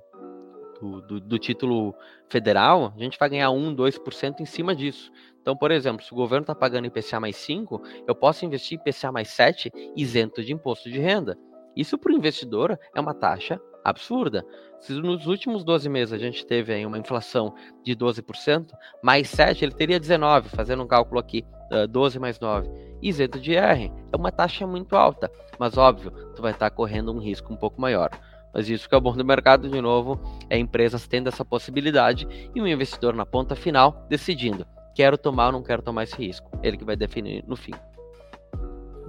do, 0.84 1.02
do, 1.02 1.20
do, 1.20 1.40
título 1.40 1.96
federal, 2.30 2.94
a 2.96 3.00
gente 3.00 3.18
vai 3.18 3.30
ganhar 3.30 3.50
1, 3.50 3.76
2% 3.76 4.42
em 4.42 4.46
cima 4.46 4.76
disso. 4.76 5.12
Então, 5.42 5.56
por 5.56 5.72
exemplo, 5.72 6.04
se 6.04 6.12
o 6.12 6.16
governo 6.16 6.44
está 6.44 6.54
pagando 6.54 6.88
IPCA 6.88 7.20
mais 7.20 7.38
5, 7.38 7.82
eu 8.08 8.14
posso 8.14 8.46
investir 8.46 8.80
IPCA 8.80 9.12
mais 9.12 9.30
7 9.30 9.72
isento 9.96 10.44
de 10.44 10.54
imposto 10.54 10.90
de 10.90 11.00
renda. 11.00 11.38
Isso 11.76 11.98
para 11.98 12.12
o 12.12 12.16
investidor 12.16 12.78
é 12.94 13.00
uma 13.00 13.14
taxa 13.14 13.60
absurda. 13.84 14.46
Se 14.80 14.94
nos 14.94 15.26
últimos 15.26 15.64
12 15.64 15.90
meses 15.90 16.14
a 16.14 16.18
gente 16.18 16.46
teve 16.46 16.74
aí 16.74 16.86
uma 16.86 16.98
inflação 16.98 17.54
de 17.84 17.96
12%, 17.96 18.68
mais 19.02 19.30
7 19.30 19.66
ele 19.66 19.74
teria 19.74 20.00
19, 20.00 20.50
fazendo 20.50 20.84
um 20.84 20.88
cálculo 20.88 21.20
aqui, 21.20 21.46
12 21.90 22.20
mais 22.20 22.40
9, 22.40 22.70
isento 23.02 23.40
de 23.40 23.54
IR. 23.54 23.92
É 24.12 24.16
uma 24.16 24.32
taxa 24.32 24.68
muito 24.68 24.96
alta, 24.96 25.32
mas 25.58 25.78
óbvio, 25.78 26.12
tu 26.36 26.42
vai 26.42 26.52
estar 26.52 26.70
correndo 26.70 27.12
um 27.12 27.20
risco 27.20 27.52
um 27.52 27.58
pouco 27.58 27.82
maior. 27.82 28.10
Mas 28.54 28.70
isso 28.70 28.88
que 28.88 28.94
é 28.94 28.98
o 28.98 29.02
bom 29.02 29.14
do 29.14 29.26
mercado, 29.26 29.68
de 29.68 29.82
novo, 29.82 30.20
é 30.50 30.58
empresas 30.58 31.08
tendo 31.08 31.28
essa 31.28 31.44
possibilidade 31.44 32.28
e 32.54 32.62
o 32.62 32.68
investidor 32.68 33.16
na 33.16 33.26
ponta 33.26 33.56
final 33.56 34.06
decidindo, 34.08 34.66
quero 34.94 35.18
tomar 35.18 35.48
ou 35.48 35.54
não 35.54 35.64
quero 35.64 35.82
tomar 35.82 36.04
esse 36.04 36.16
risco. 36.16 36.50
Ele 36.62 36.78
que 36.78 36.86
vai 36.86 36.96
definir 36.96 37.44
no 37.48 37.56
fim. 37.56 37.74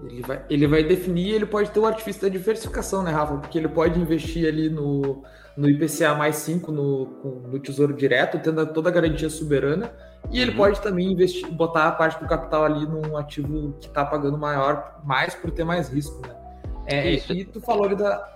Ele 0.09 0.23
vai, 0.23 0.45
ele 0.51 0.67
vai 0.67 0.85
definir 0.85 1.35
ele 1.35 1.47
pode 1.47 1.71
ter 1.71 1.81
o 1.81 1.87
artifício 1.87 2.23
da 2.23 2.29
diversificação, 2.29 3.03
né, 3.03 3.11
Rafa? 3.11 3.37
Porque 3.39 3.59
ele 3.59 3.69
pode 3.69 3.99
investir 3.99 4.47
ali 4.47 4.69
no, 4.69 5.23
no 5.57 5.69
IPCA 5.69 6.15
mais 6.15 6.37
5 6.37 6.71
no, 6.71 7.07
no 7.51 7.59
Tesouro 7.59 7.95
Direto, 7.95 8.39
tendo 8.39 8.67
toda 8.73 8.91
a 8.91 8.93
garantia 8.93 9.31
soberana, 9.31 9.93
e 10.31 10.41
ele 10.41 10.51
uhum. 10.51 10.57
pode 10.59 10.81
também 10.81 11.11
investir, 11.11 11.51
botar 11.51 11.89
a 11.89 11.93
parte 11.93 12.21
do 12.21 12.29
capital 12.29 12.65
ali 12.65 12.87
num 12.87 13.17
ativo 13.17 13.75
que 13.81 13.87
está 13.87 14.05
pagando 14.05 14.37
maior, 14.37 15.01
mais 15.05 15.35
por 15.35 15.51
ter 15.51 15.65
mais 15.65 15.89
risco, 15.89 16.21
né? 16.27 16.35
É, 16.87 17.13
Isso. 17.13 17.33
E 17.33 17.45
tu 17.45 17.61
falou 17.61 17.85
ali 17.85 17.97
da, 17.97 18.34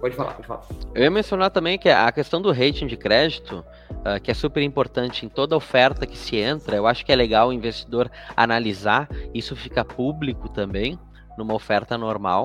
Pode 0.00 0.16
falar, 0.16 0.34
pode 0.34 0.46
falar. 0.48 0.62
Eu 0.94 1.02
ia 1.02 1.10
mencionar 1.10 1.50
também 1.50 1.78
que 1.78 1.88
a 1.88 2.10
questão 2.10 2.42
do 2.42 2.50
rating 2.50 2.86
de 2.86 2.96
crédito, 2.96 3.64
uh, 3.90 4.20
que 4.20 4.30
é 4.30 4.34
super 4.34 4.62
importante 4.62 5.24
em 5.24 5.28
toda 5.28 5.56
oferta 5.56 6.06
que 6.06 6.18
se 6.18 6.36
entra, 6.36 6.76
eu 6.76 6.86
acho 6.86 7.04
que 7.04 7.12
é 7.12 7.16
legal 7.16 7.48
o 7.48 7.52
investidor 7.52 8.10
analisar, 8.36 9.08
isso 9.32 9.54
fica 9.54 9.84
público 9.84 10.48
também, 10.48 10.98
numa 11.38 11.54
oferta 11.54 11.96
normal. 11.96 12.44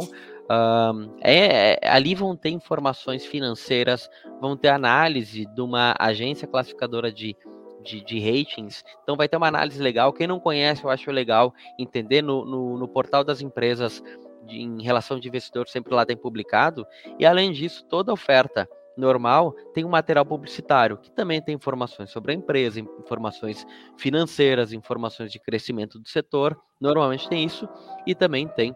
É, 1.21 1.79
é, 1.83 1.89
ali 1.89 2.13
vão 2.13 2.35
ter 2.35 2.49
informações 2.49 3.25
financeiras, 3.25 4.09
vão 4.39 4.55
ter 4.55 4.69
análise 4.69 5.45
de 5.45 5.61
uma 5.61 5.95
agência 5.99 6.47
classificadora 6.47 7.11
de, 7.11 7.35
de, 7.83 8.03
de, 8.03 8.19
ratings. 8.19 8.83
Então 9.01 9.15
vai 9.15 9.27
ter 9.27 9.37
uma 9.37 9.47
análise 9.47 9.81
legal. 9.81 10.13
Quem 10.13 10.27
não 10.27 10.39
conhece, 10.39 10.83
eu 10.83 10.89
acho 10.89 11.09
legal 11.09 11.53
entender 11.79 12.21
no, 12.21 12.45
no, 12.45 12.77
no 12.77 12.87
portal 12.87 13.23
das 13.23 13.41
empresas 13.41 14.03
de, 14.45 14.61
em 14.61 14.81
relação 14.81 15.19
de 15.19 15.27
investidor 15.27 15.67
sempre 15.67 15.93
lá 15.93 16.05
tem 16.05 16.15
publicado. 16.17 16.85
E 17.19 17.25
além 17.25 17.51
disso, 17.51 17.85
toda 17.85 18.13
oferta 18.13 18.67
normal 18.97 19.53
tem 19.73 19.83
um 19.83 19.89
material 19.89 20.25
publicitário 20.25 20.97
que 20.97 21.11
também 21.11 21.41
tem 21.41 21.55
informações 21.55 22.09
sobre 22.09 22.31
a 22.31 22.35
empresa, 22.35 22.79
informações 22.79 23.65
financeiras, 23.97 24.73
informações 24.73 25.31
de 25.31 25.39
crescimento 25.39 25.99
do 25.99 26.07
setor. 26.07 26.57
Normalmente 26.79 27.27
tem 27.27 27.43
isso 27.43 27.67
e 28.05 28.15
também 28.15 28.47
tem 28.47 28.75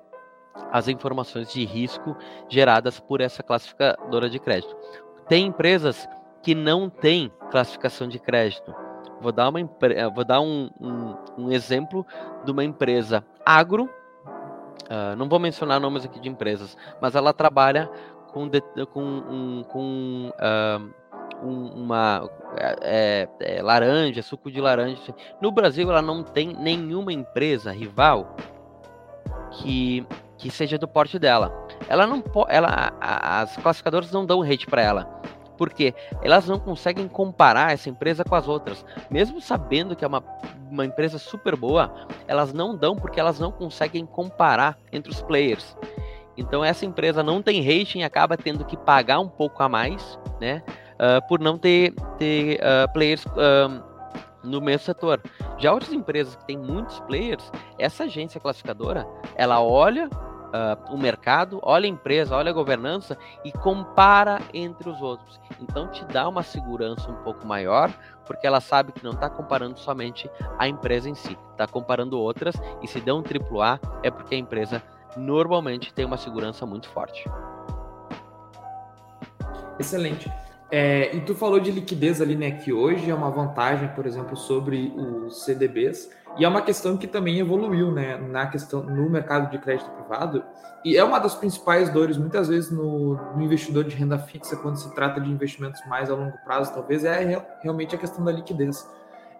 as 0.72 0.88
informações 0.88 1.52
de 1.52 1.64
risco 1.66 2.16
geradas 2.50 3.00
por 3.00 3.22
essa 3.22 3.42
classificadora 3.42 4.30
de 4.30 4.40
crédito. 4.40 4.76
Tem 5.28 5.46
empresas 5.46 6.08
que 6.44 6.54
não 6.54 6.90
têm 6.90 7.32
classificação 7.52 8.08
de 8.08 8.20
crédito. 8.20 8.74
Vou 9.22 9.32
dar, 9.32 9.50
uma, 9.50 9.60
vou 10.14 10.24
dar 10.24 10.42
um, 10.42 10.70
um, 10.80 11.16
um 11.38 11.52
exemplo 11.52 12.06
de 12.46 12.52
uma 12.52 12.64
empresa 12.64 13.26
agro 13.46 13.90
Uh, 14.86 15.16
não 15.16 15.30
vou 15.30 15.40
mencionar 15.40 15.80
nomes 15.80 16.06
aqui 16.06 16.20
de 16.20 16.30
empresas, 16.30 16.76
mas 17.02 17.16
ela 17.16 17.34
trabalha 17.34 17.90
com, 18.32 18.48
de, 18.48 18.62
com, 18.92 19.04
um, 19.04 19.64
com 19.64 20.32
uh, 20.32 20.94
um, 21.44 21.84
uma 21.84 22.30
é, 22.58 23.28
é, 23.42 23.58
é, 23.58 23.62
laranja, 23.62 24.22
suco 24.22 24.52
de 24.52 24.60
laranja. 24.60 25.14
No 25.42 25.52
Brasil, 25.52 25.90
ela 25.90 26.02
não 26.02 26.24
tem 26.24 26.54
nenhuma 26.54 27.14
empresa 27.14 27.72
rival 27.72 28.36
que, 29.52 30.06
que 30.38 30.50
seja 30.50 30.78
do 30.78 30.88
porte 30.88 31.20
dela. 31.20 31.68
Ela 31.88 32.06
não 32.06 32.24
ela 32.48 32.92
as 33.00 33.56
classificadoras 33.58 34.12
não 34.12 34.26
dão 34.26 34.42
hate 34.42 34.68
para 34.68 34.82
ela 34.82 35.20
porque 35.60 35.94
elas 36.24 36.48
não 36.48 36.58
conseguem 36.58 37.06
comparar 37.06 37.74
essa 37.74 37.90
empresa 37.90 38.24
com 38.24 38.34
as 38.34 38.48
outras. 38.48 38.86
Mesmo 39.12 39.42
sabendo 39.42 39.94
que 39.94 40.06
é 40.06 40.08
uma, 40.08 40.24
uma 40.72 40.86
empresa 40.86 41.20
super 41.20 41.54
boa, 41.58 41.94
elas 42.26 42.54
não 42.54 42.74
dão 42.74 42.96
porque 42.96 43.20
elas 43.20 43.38
não 43.42 43.52
conseguem 43.52 44.06
comparar 44.06 44.78
entre 44.90 45.12
os 45.12 45.22
players. 45.22 45.76
Então 46.38 46.64
essa 46.64 46.86
empresa 46.86 47.22
não 47.22 47.42
tem 47.42 47.62
rating 47.62 48.00
e 48.00 48.04
acaba 48.06 48.38
tendo 48.38 48.64
que 48.64 48.78
pagar 48.78 49.20
um 49.20 49.28
pouco 49.28 49.62
a 49.62 49.68
mais, 49.68 50.18
né? 50.40 50.64
Uh, 50.94 51.28
por 51.28 51.42
não 51.42 51.58
ter, 51.58 51.94
ter 52.18 52.60
uh, 52.62 52.92
players 52.94 53.26
uh, 53.26 53.84
no 54.42 54.62
mesmo 54.62 54.86
setor. 54.86 55.22
Já 55.58 55.74
outras 55.74 55.92
empresas 55.92 56.38
que 56.38 56.46
têm 56.46 56.58
muitos 56.58 57.02
players, 57.02 57.52
essa 57.78 58.06
agência 58.06 58.40
classificadora, 58.40 59.06
ela 59.36 59.62
olha 59.62 60.10
uh, 60.50 60.94
o 60.94 60.98
mercado, 60.98 61.60
olha 61.64 61.86
a 61.86 61.90
empresa, 61.90 62.36
olha 62.36 62.50
a 62.52 62.54
governança 62.54 63.18
e 63.44 63.52
compara 63.52 64.40
entre 64.54 64.90
os 64.90 65.02
outros. 65.02 65.40
Então 65.62 65.88
te 65.88 66.04
dá 66.06 66.28
uma 66.28 66.44
segurança 66.44 67.10
um 67.10 67.16
pouco 67.24 67.46
maior, 67.46 67.92
porque 68.26 68.46
ela 68.46 68.60
sabe 68.60 68.92
que 68.92 69.04
não 69.04 69.12
está 69.12 69.30
comparando 69.30 69.80
somente 69.80 70.30
a 70.58 70.68
empresa 70.68 71.10
em 71.10 71.16
si, 71.16 71.38
está 71.52 71.68
comparando 71.68 72.20
outras 72.20 72.56
e 72.82 72.88
se 72.88 73.00
deu 73.00 73.16
um 73.16 73.24
triplo 73.24 73.62
A 73.62 73.80
é 74.04 74.12
porque 74.12 74.36
a 74.36 74.38
empresa 74.38 74.82
normalmente 75.18 75.94
tem 75.94 76.06
uma 76.06 76.18
segurança 76.18 76.66
muito 76.66 76.90
forte. 76.90 77.30
Excelente. 79.80 80.32
É, 80.72 81.16
e 81.16 81.22
tu 81.22 81.34
falou 81.34 81.60
de 81.60 81.72
liquidez 81.72 82.22
ali, 82.22 82.36
né? 82.36 82.52
Que 82.52 82.72
hoje 82.72 83.10
é 83.10 83.14
uma 83.14 83.32
vantagem, 83.32 83.90
por 83.90 84.06
exemplo, 84.06 84.38
sobre 84.38 84.94
os 84.96 85.44
CDBs. 85.44 86.12
E 86.38 86.46
é 86.46 86.48
uma 86.48 86.62
questão 86.62 86.96
que 86.96 87.08
também 87.08 87.40
evoluiu, 87.40 87.92
né? 87.92 88.18
Na 88.18 88.48
questão 88.48 88.84
no 88.84 89.10
mercado 89.10 89.50
de 89.52 89.58
crédito 89.58 89.90
privado. 89.92 90.44
E 90.86 90.96
é 90.96 91.04
uma 91.04 91.20
das 91.20 91.36
principais 91.36 91.90
dores, 91.90 92.18
muitas 92.18 92.48
vezes, 92.48 92.72
no, 92.72 93.16
no 93.36 93.42
investidor 93.42 93.84
de 93.84 93.96
renda 93.96 94.18
fixa, 94.18 94.56
quando 94.56 94.78
se 94.78 94.94
trata 94.96 95.20
de 95.20 95.30
investimentos 95.30 95.82
mais 95.88 96.10
a 96.10 96.16
longo 96.16 96.38
prazo, 96.46 96.74
talvez, 96.74 97.04
é 97.04 97.44
realmente 97.62 97.96
a 97.96 97.98
questão 97.98 98.24
da 98.24 98.32
liquidez. 98.32 98.88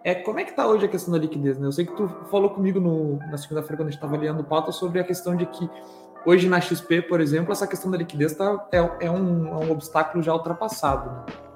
É, 0.04 0.14
como 0.14 0.38
é 0.40 0.44
que 0.44 0.50
está 0.50 0.66
hoje 0.66 0.84
a 0.84 0.88
questão 0.88 1.12
da 1.12 1.18
liquidez? 1.18 1.58
Né? 1.58 1.66
Eu 1.66 1.72
sei 1.72 1.86
que 1.86 1.94
tu 1.94 2.08
falou 2.30 2.50
comigo 2.50 2.80
no, 2.80 3.18
na 3.30 3.38
segunda-feira, 3.38 3.76
quando 3.76 3.88
a 3.88 3.90
gente 3.90 4.02
estava 4.02 4.16
lendo 4.16 4.44
pauta, 4.44 4.72
sobre 4.72 5.00
a 5.00 5.04
questão 5.04 5.36
de 5.36 5.46
que 5.46 5.68
Hoje 6.24 6.46
na 6.48 6.60
XP, 6.60 7.02
por 7.02 7.20
exemplo, 7.20 7.50
essa 7.50 7.66
questão 7.66 7.90
da 7.90 7.96
liquidez 7.96 8.34
tá, 8.34 8.66
é, 8.70 9.06
é, 9.06 9.10
um, 9.10 9.48
é 9.48 9.64
um 9.64 9.70
obstáculo 9.70 10.22
já 10.22 10.34
ultrapassado. 10.34 11.10
Né? 11.10 11.49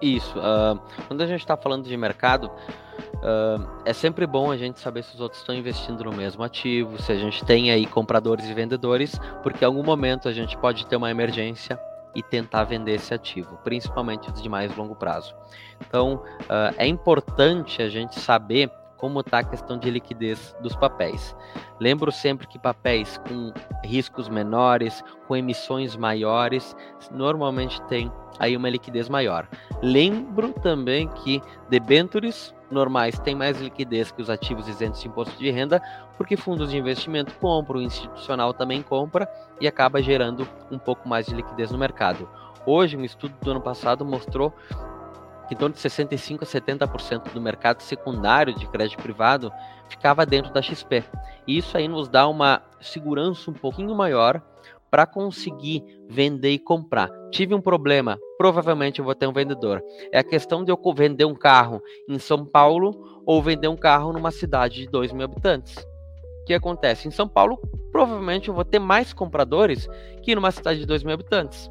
Isso. 0.00 0.38
Uh, 0.38 0.80
quando 1.06 1.22
a 1.22 1.26
gente 1.26 1.40
está 1.40 1.56
falando 1.56 1.84
de 1.84 1.96
mercado, 1.96 2.46
uh, 2.46 3.68
é 3.84 3.92
sempre 3.92 4.26
bom 4.26 4.50
a 4.50 4.56
gente 4.56 4.78
saber 4.78 5.02
se 5.02 5.14
os 5.14 5.20
outros 5.20 5.40
estão 5.40 5.54
investindo 5.54 6.04
no 6.04 6.12
mesmo 6.12 6.42
ativo, 6.42 7.00
se 7.02 7.10
a 7.10 7.16
gente 7.16 7.44
tem 7.44 7.70
aí 7.70 7.86
compradores 7.86 8.46
e 8.46 8.54
vendedores, 8.54 9.18
porque 9.42 9.64
em 9.64 9.66
algum 9.66 9.82
momento 9.82 10.28
a 10.28 10.32
gente 10.32 10.56
pode 10.56 10.86
ter 10.86 10.96
uma 10.96 11.10
emergência 11.10 11.78
e 12.14 12.22
tentar 12.22 12.64
vender 12.64 12.94
esse 12.94 13.12
ativo, 13.12 13.58
principalmente 13.62 14.30
os 14.30 14.40
de 14.40 14.48
mais 14.48 14.74
longo 14.76 14.94
prazo. 14.94 15.34
Então, 15.86 16.22
uh, 16.42 16.74
é 16.76 16.86
importante 16.86 17.82
a 17.82 17.88
gente 17.88 18.18
saber 18.18 18.70
como 18.96 19.20
está 19.20 19.38
a 19.38 19.44
questão 19.44 19.78
de 19.78 19.88
liquidez 19.88 20.54
dos 20.60 20.74
papéis. 20.74 21.34
Lembro 21.80 22.10
sempre 22.10 22.46
que 22.46 22.58
papéis 22.58 23.16
com 23.28 23.52
riscos 23.84 24.28
menores, 24.28 25.02
com 25.26 25.36
emissões 25.36 25.96
maiores, 25.96 26.76
normalmente 27.12 27.80
tem 27.82 28.12
aí 28.38 28.56
uma 28.56 28.68
liquidez 28.68 29.08
maior. 29.08 29.48
Lembro 29.82 30.52
também 30.52 31.08
que 31.08 31.40
debentures 31.68 32.54
normais 32.70 33.18
têm 33.18 33.34
mais 33.34 33.60
liquidez 33.60 34.10
que 34.10 34.20
os 34.20 34.28
ativos 34.28 34.68
isentos 34.68 35.00
de 35.00 35.08
imposto 35.08 35.36
de 35.38 35.50
renda, 35.50 35.80
porque 36.16 36.36
fundos 36.36 36.70
de 36.70 36.76
investimento 36.76 37.34
compram, 37.36 37.78
o 37.78 37.82
institucional 37.82 38.52
também 38.52 38.82
compra 38.82 39.28
e 39.60 39.66
acaba 39.66 40.02
gerando 40.02 40.46
um 40.70 40.78
pouco 40.78 41.08
mais 41.08 41.26
de 41.26 41.34
liquidez 41.34 41.70
no 41.70 41.78
mercado. 41.78 42.28
Hoje, 42.66 42.96
um 42.96 43.04
estudo 43.04 43.34
do 43.40 43.50
ano 43.50 43.60
passado 43.60 44.04
mostrou 44.04 44.52
que 45.46 45.54
em 45.54 45.56
torno 45.56 45.74
de 45.74 45.80
65% 45.80 46.42
a 46.42 46.46
70% 46.46 47.32
do 47.32 47.40
mercado 47.40 47.80
secundário 47.80 48.54
de 48.54 48.66
crédito 48.66 49.02
privado 49.02 49.50
ficava 49.88 50.26
dentro 50.26 50.52
da 50.52 50.60
XP. 50.60 51.02
E 51.46 51.56
isso 51.56 51.76
aí 51.76 51.88
nos 51.88 52.08
dá 52.08 52.28
uma 52.28 52.62
segurança 52.80 53.50
um 53.50 53.54
pouquinho 53.54 53.94
maior, 53.94 54.42
para 54.90 55.06
conseguir 55.06 55.82
vender 56.08 56.50
e 56.50 56.58
comprar. 56.58 57.10
Tive 57.30 57.54
um 57.54 57.60
problema, 57.60 58.18
provavelmente 58.36 58.98
eu 58.98 59.04
vou 59.04 59.14
ter 59.14 59.26
um 59.26 59.32
vendedor. 59.32 59.82
É 60.12 60.18
a 60.18 60.24
questão 60.24 60.64
de 60.64 60.72
eu 60.72 60.78
vender 60.94 61.24
um 61.24 61.34
carro 61.34 61.82
em 62.08 62.18
São 62.18 62.44
Paulo 62.44 63.22
ou 63.26 63.42
vender 63.42 63.68
um 63.68 63.76
carro 63.76 64.12
numa 64.12 64.30
cidade 64.30 64.76
de 64.76 64.88
2 64.88 65.12
mil 65.12 65.24
habitantes. 65.24 65.76
O 66.42 66.44
que 66.46 66.54
acontece? 66.54 67.06
Em 67.06 67.10
São 67.10 67.28
Paulo, 67.28 67.60
provavelmente 67.92 68.48
eu 68.48 68.54
vou 68.54 68.64
ter 68.64 68.78
mais 68.78 69.12
compradores 69.12 69.86
que 70.22 70.34
numa 70.34 70.50
cidade 70.50 70.80
de 70.80 70.86
2 70.86 71.02
mil 71.02 71.14
habitantes. 71.14 71.70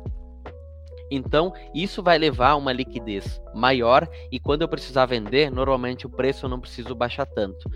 Então, 1.10 1.54
isso 1.74 2.04
vai 2.04 2.18
levar 2.18 2.52
a 2.52 2.56
uma 2.56 2.74
liquidez 2.74 3.42
maior 3.58 4.08
e 4.32 4.40
quando 4.40 4.62
eu 4.62 4.68
precisar 4.68 5.06
vender, 5.06 5.52
normalmente 5.52 6.06
o 6.06 6.10
preço 6.10 6.46
eu 6.46 6.50
não 6.50 6.60
preciso 6.60 6.94
baixar 6.96 7.26
tanto. 7.26 7.70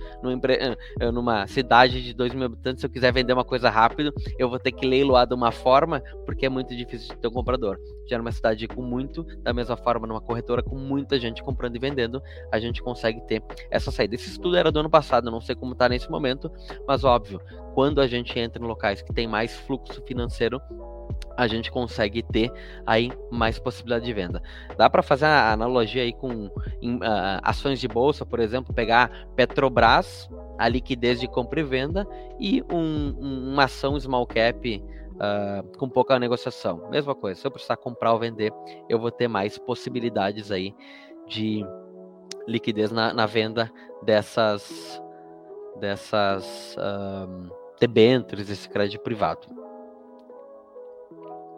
Numa 1.11 1.47
cidade 1.47 2.01
de 2.03 2.13
2 2.13 2.33
mil 2.33 2.45
habitantes, 2.45 2.81
se 2.81 2.85
eu 2.85 2.89
quiser 2.89 3.11
vender 3.11 3.33
uma 3.33 3.43
coisa 3.43 3.69
rápido, 3.69 4.13
eu 4.37 4.49
vou 4.49 4.59
ter 4.59 4.71
que 4.71 4.85
leiloar 4.85 5.27
de 5.27 5.33
uma 5.33 5.51
forma, 5.51 6.01
porque 6.25 6.45
é 6.45 6.49
muito 6.49 6.75
difícil 6.75 7.13
de 7.13 7.19
ter 7.19 7.27
um 7.27 7.31
comprador. 7.31 7.77
Já 8.07 8.17
numa 8.17 8.31
cidade 8.31 8.67
com 8.67 8.81
muito, 8.81 9.23
da 9.41 9.53
mesma 9.53 9.75
forma, 9.75 10.05
numa 10.05 10.21
corretora 10.21 10.61
com 10.61 10.75
muita 10.75 11.19
gente 11.19 11.41
comprando 11.43 11.75
e 11.75 11.79
vendendo, 11.79 12.21
a 12.51 12.59
gente 12.59 12.81
consegue 12.81 13.21
ter 13.27 13.43
essa 13.69 13.91
saída. 13.91 14.15
Esse 14.15 14.29
estudo 14.29 14.55
era 14.55 14.71
do 14.71 14.79
ano 14.79 14.89
passado, 14.89 15.31
não 15.31 15.41
sei 15.41 15.55
como 15.55 15.73
está 15.73 15.89
nesse 15.89 16.09
momento, 16.09 16.51
mas 16.87 17.03
óbvio, 17.03 17.41
quando 17.73 17.99
a 18.01 18.07
gente 18.07 18.37
entra 18.37 18.61
em 18.61 18.67
locais 18.67 19.01
que 19.01 19.13
tem 19.13 19.27
mais 19.27 19.55
fluxo 19.61 20.01
financeiro, 20.05 20.61
a 21.37 21.47
gente 21.47 21.71
consegue 21.71 22.21
ter 22.21 22.51
aí 22.85 23.11
mais 23.31 23.57
possibilidade 23.57 24.05
de 24.05 24.13
venda. 24.13 24.43
Dá 24.77 24.89
para 24.89 25.01
fazer 25.01 25.25
a 25.25 25.53
analogia 25.53 25.70
aí 25.99 26.13
com 26.13 26.49
em, 26.81 26.95
uh, 26.97 27.39
ações 27.43 27.79
de 27.79 27.87
bolsa, 27.87 28.25
por 28.25 28.39
exemplo, 28.39 28.73
pegar 28.73 29.27
Petrobras, 29.35 30.29
a 30.57 30.67
liquidez 30.67 31.19
de 31.19 31.27
compra 31.27 31.59
e 31.59 31.63
venda 31.63 32.07
e 32.39 32.63
um, 32.71 33.15
um, 33.19 33.53
uma 33.53 33.65
ação 33.65 33.99
small 33.99 34.25
cap 34.25 34.83
uh, 35.15 35.77
com 35.77 35.89
pouca 35.89 36.17
negociação. 36.19 36.89
Mesma 36.89 37.15
coisa, 37.15 37.39
se 37.39 37.47
eu 37.47 37.51
precisar 37.51 37.77
comprar 37.77 38.13
ou 38.13 38.19
vender, 38.19 38.53
eu 38.89 38.99
vou 38.99 39.11
ter 39.11 39.27
mais 39.27 39.57
possibilidades 39.57 40.51
aí 40.51 40.73
de 41.27 41.65
liquidez 42.47 42.91
na, 42.91 43.13
na 43.13 43.25
venda 43.25 43.71
dessas 44.03 45.01
dessas 45.79 46.75
um, 46.77 47.49
debêntures, 47.79 48.49
esse 48.49 48.69
crédito 48.69 49.01
privado. 49.01 49.47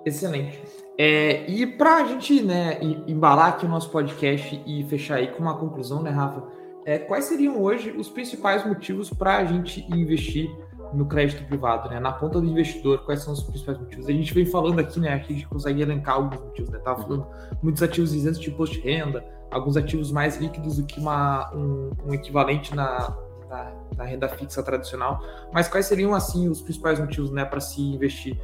Excelente. 0.05 0.61
É, 0.97 1.49
e 1.49 1.65
para 1.65 1.97
a 1.97 2.05
gente 2.05 2.41
né, 2.43 2.79
embalar 3.07 3.49
aqui 3.49 3.65
o 3.65 3.69
nosso 3.69 3.89
podcast 3.89 4.61
e 4.65 4.83
fechar 4.83 5.15
aí 5.15 5.27
com 5.27 5.41
uma 5.41 5.57
conclusão, 5.57 6.03
né, 6.03 6.11
Rafa? 6.11 6.43
É, 6.85 6.99
quais 6.99 7.25
seriam 7.25 7.61
hoje 7.61 7.91
os 7.91 8.09
principais 8.09 8.65
motivos 8.65 9.09
para 9.09 9.37
a 9.37 9.45
gente 9.45 9.85
investir 9.89 10.49
no 10.93 11.05
crédito 11.07 11.43
privado, 11.45 11.89
né? 11.89 11.99
Na 11.99 12.11
ponta 12.11 12.39
do 12.39 12.47
investidor, 12.47 12.99
quais 13.05 13.21
são 13.21 13.33
os 13.33 13.41
principais 13.41 13.79
motivos? 13.79 14.07
A 14.07 14.11
gente 14.11 14.33
vem 14.33 14.45
falando 14.45 14.79
aqui, 14.79 14.99
né? 14.99 15.13
Aqui 15.13 15.33
a 15.33 15.35
gente 15.35 15.47
consegue 15.47 15.81
elencar 15.81 16.15
alguns 16.15 16.39
motivos, 16.39 16.69
né? 16.69 16.79
Tava 16.79 17.01
falando 17.01 17.27
muitos 17.61 17.81
ativos 17.81 18.13
isentos 18.13 18.39
de 18.39 18.49
imposto 18.49 18.75
de 18.75 18.81
renda, 18.81 19.25
alguns 19.49 19.75
ativos 19.77 20.11
mais 20.11 20.37
líquidos 20.37 20.77
do 20.77 20.85
que 20.85 20.99
uma, 20.99 21.51
um, 21.53 21.91
um 22.05 22.13
equivalente 22.13 22.75
na, 22.75 23.15
na, 23.49 23.71
na, 23.97 24.03
renda 24.03 24.27
fixa 24.29 24.61
tradicional. 24.61 25.19
Mas 25.51 25.67
quais 25.67 25.85
seriam, 25.85 26.13
assim, 26.13 26.47
os 26.47 26.61
principais 26.61 26.99
motivos, 26.99 27.31
né, 27.31 27.45
para 27.45 27.59
se 27.59 27.81
investir 27.81 28.37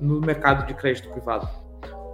no 0.00 0.20
mercado 0.20 0.66
de 0.66 0.74
crédito 0.74 1.08
privado? 1.10 1.48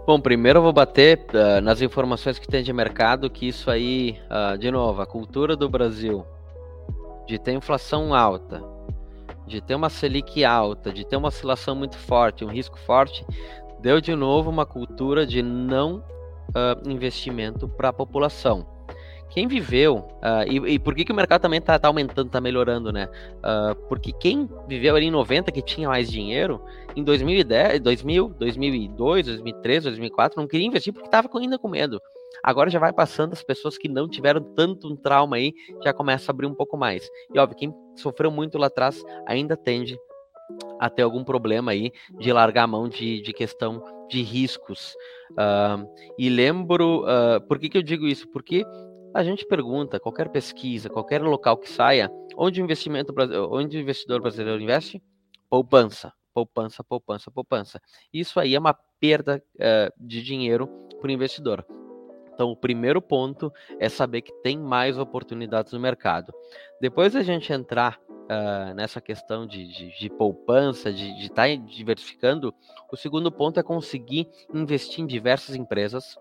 Bom, 0.06 0.20
primeiro 0.20 0.58
eu 0.58 0.62
vou 0.62 0.72
bater 0.72 1.26
uh, 1.32 1.60
nas 1.60 1.82
informações 1.82 2.38
que 2.38 2.48
tem 2.48 2.62
de 2.62 2.72
mercado, 2.72 3.30
que 3.30 3.46
isso 3.46 3.70
aí, 3.70 4.18
uh, 4.30 4.58
de 4.58 4.70
novo, 4.70 5.00
a 5.00 5.06
cultura 5.06 5.54
do 5.54 5.68
Brasil 5.68 6.24
de 7.26 7.38
ter 7.38 7.52
inflação 7.52 8.12
alta, 8.12 8.60
de 9.46 9.60
ter 9.60 9.76
uma 9.76 9.88
Selic 9.88 10.44
alta, 10.44 10.92
de 10.92 11.06
ter 11.06 11.16
uma 11.16 11.28
oscilação 11.28 11.76
muito 11.76 11.96
forte, 11.96 12.44
um 12.44 12.48
risco 12.48 12.76
forte, 12.78 13.24
deu 13.80 14.00
de 14.00 14.14
novo 14.14 14.50
uma 14.50 14.66
cultura 14.66 15.24
de 15.24 15.42
não 15.42 15.98
uh, 16.48 16.90
investimento 16.90 17.68
para 17.68 17.90
a 17.90 17.92
população 17.92 18.66
quem 19.30 19.46
viveu, 19.46 19.98
uh, 19.98 20.44
e, 20.46 20.74
e, 20.74 20.78
por 20.78 20.92
que, 20.94 21.04
que 21.04 21.12
o 21.12 21.14
mercado 21.14 21.40
também 21.40 21.60
está 21.60 21.78
tá 21.78 21.86
aumentando, 21.86 22.26
está 22.26 22.40
melhorando, 22.40 22.92
né? 22.92 23.08
Uh, 23.36 23.76
porque 23.88 24.12
quem 24.12 24.48
viveu 24.66 24.96
ali 24.96 25.06
em 25.06 25.10
90, 25.10 25.52
que 25.52 25.62
tinha 25.62 25.88
mais 25.88 26.10
dinheiro, 26.10 26.60
em 26.96 27.04
2010, 27.04 27.80
2000, 27.80 28.34
2002, 28.38 29.26
2003, 29.26 29.84
2004, 29.84 30.40
não 30.40 30.48
queria 30.48 30.66
investir 30.66 30.92
porque 30.92 31.06
estava 31.06 31.28
ainda 31.38 31.58
com 31.58 31.68
medo. 31.68 32.00
Agora 32.42 32.70
já 32.70 32.80
vai 32.80 32.92
passando, 32.92 33.32
as 33.32 33.42
pessoas 33.42 33.78
que 33.78 33.88
não 33.88 34.08
tiveram 34.08 34.42
tanto 34.54 34.92
um 34.92 34.96
trauma 34.96 35.36
aí, 35.36 35.52
já 35.84 35.92
começa 35.92 36.30
a 36.30 36.32
abrir 36.32 36.46
um 36.46 36.54
pouco 36.54 36.76
mais. 36.76 37.08
E 37.32 37.38
óbvio, 37.38 37.56
quem 37.56 37.74
sofreu 37.96 38.32
muito 38.32 38.58
lá 38.58 38.66
atrás 38.66 39.00
ainda 39.26 39.56
tende 39.56 39.96
a 40.80 40.90
ter 40.90 41.02
algum 41.02 41.22
problema 41.22 41.70
aí 41.70 41.92
de 42.18 42.32
largar 42.32 42.64
a 42.64 42.66
mão 42.66 42.88
de, 42.88 43.22
de 43.22 43.32
questão 43.32 43.80
de 44.08 44.22
riscos. 44.22 44.96
Uh, 45.32 45.86
e 46.18 46.28
lembro, 46.28 47.04
por 47.46 47.60
que, 47.60 47.68
que 47.68 47.78
eu 47.78 47.82
digo 47.82 48.08
isso? 48.08 48.26
Porque 48.28 48.64
a 49.12 49.22
gente 49.22 49.46
pergunta, 49.46 49.98
qualquer 49.98 50.28
pesquisa, 50.28 50.88
qualquer 50.88 51.22
local 51.22 51.56
que 51.56 51.68
saia, 51.68 52.10
onde 52.36 52.60
o 52.60 52.64
investimento 52.64 53.14
onde 53.50 53.76
o 53.76 53.80
investidor 53.80 54.20
brasileiro 54.20 54.60
investe? 54.60 55.02
Poupança, 55.48 56.12
poupança, 56.32 56.84
poupança, 56.84 57.30
poupança. 57.30 57.80
Isso 58.12 58.38
aí 58.38 58.54
é 58.54 58.58
uma 58.58 58.74
perda 59.00 59.42
uh, 59.56 59.92
de 60.06 60.22
dinheiro 60.22 60.68
para 61.00 61.08
o 61.08 61.10
investidor. 61.10 61.66
Então, 62.32 62.50
o 62.50 62.56
primeiro 62.56 63.02
ponto 63.02 63.52
é 63.78 63.88
saber 63.88 64.22
que 64.22 64.32
tem 64.42 64.58
mais 64.58 64.96
oportunidades 64.96 65.72
no 65.72 65.80
mercado. 65.80 66.32
Depois 66.80 67.14
a 67.14 67.22
gente 67.22 67.52
entrar 67.52 67.98
uh, 67.98 68.74
nessa 68.74 69.00
questão 69.00 69.46
de, 69.46 69.66
de, 69.66 69.98
de 69.98 70.08
poupança, 70.08 70.92
de 70.92 71.10
estar 71.20 71.48
tá 71.48 71.54
diversificando, 71.54 72.54
o 72.90 72.96
segundo 72.96 73.30
ponto 73.30 73.60
é 73.60 73.62
conseguir 73.62 74.28
investir 74.54 75.00
em 75.00 75.06
diversas 75.06 75.54
empresas 75.54 76.16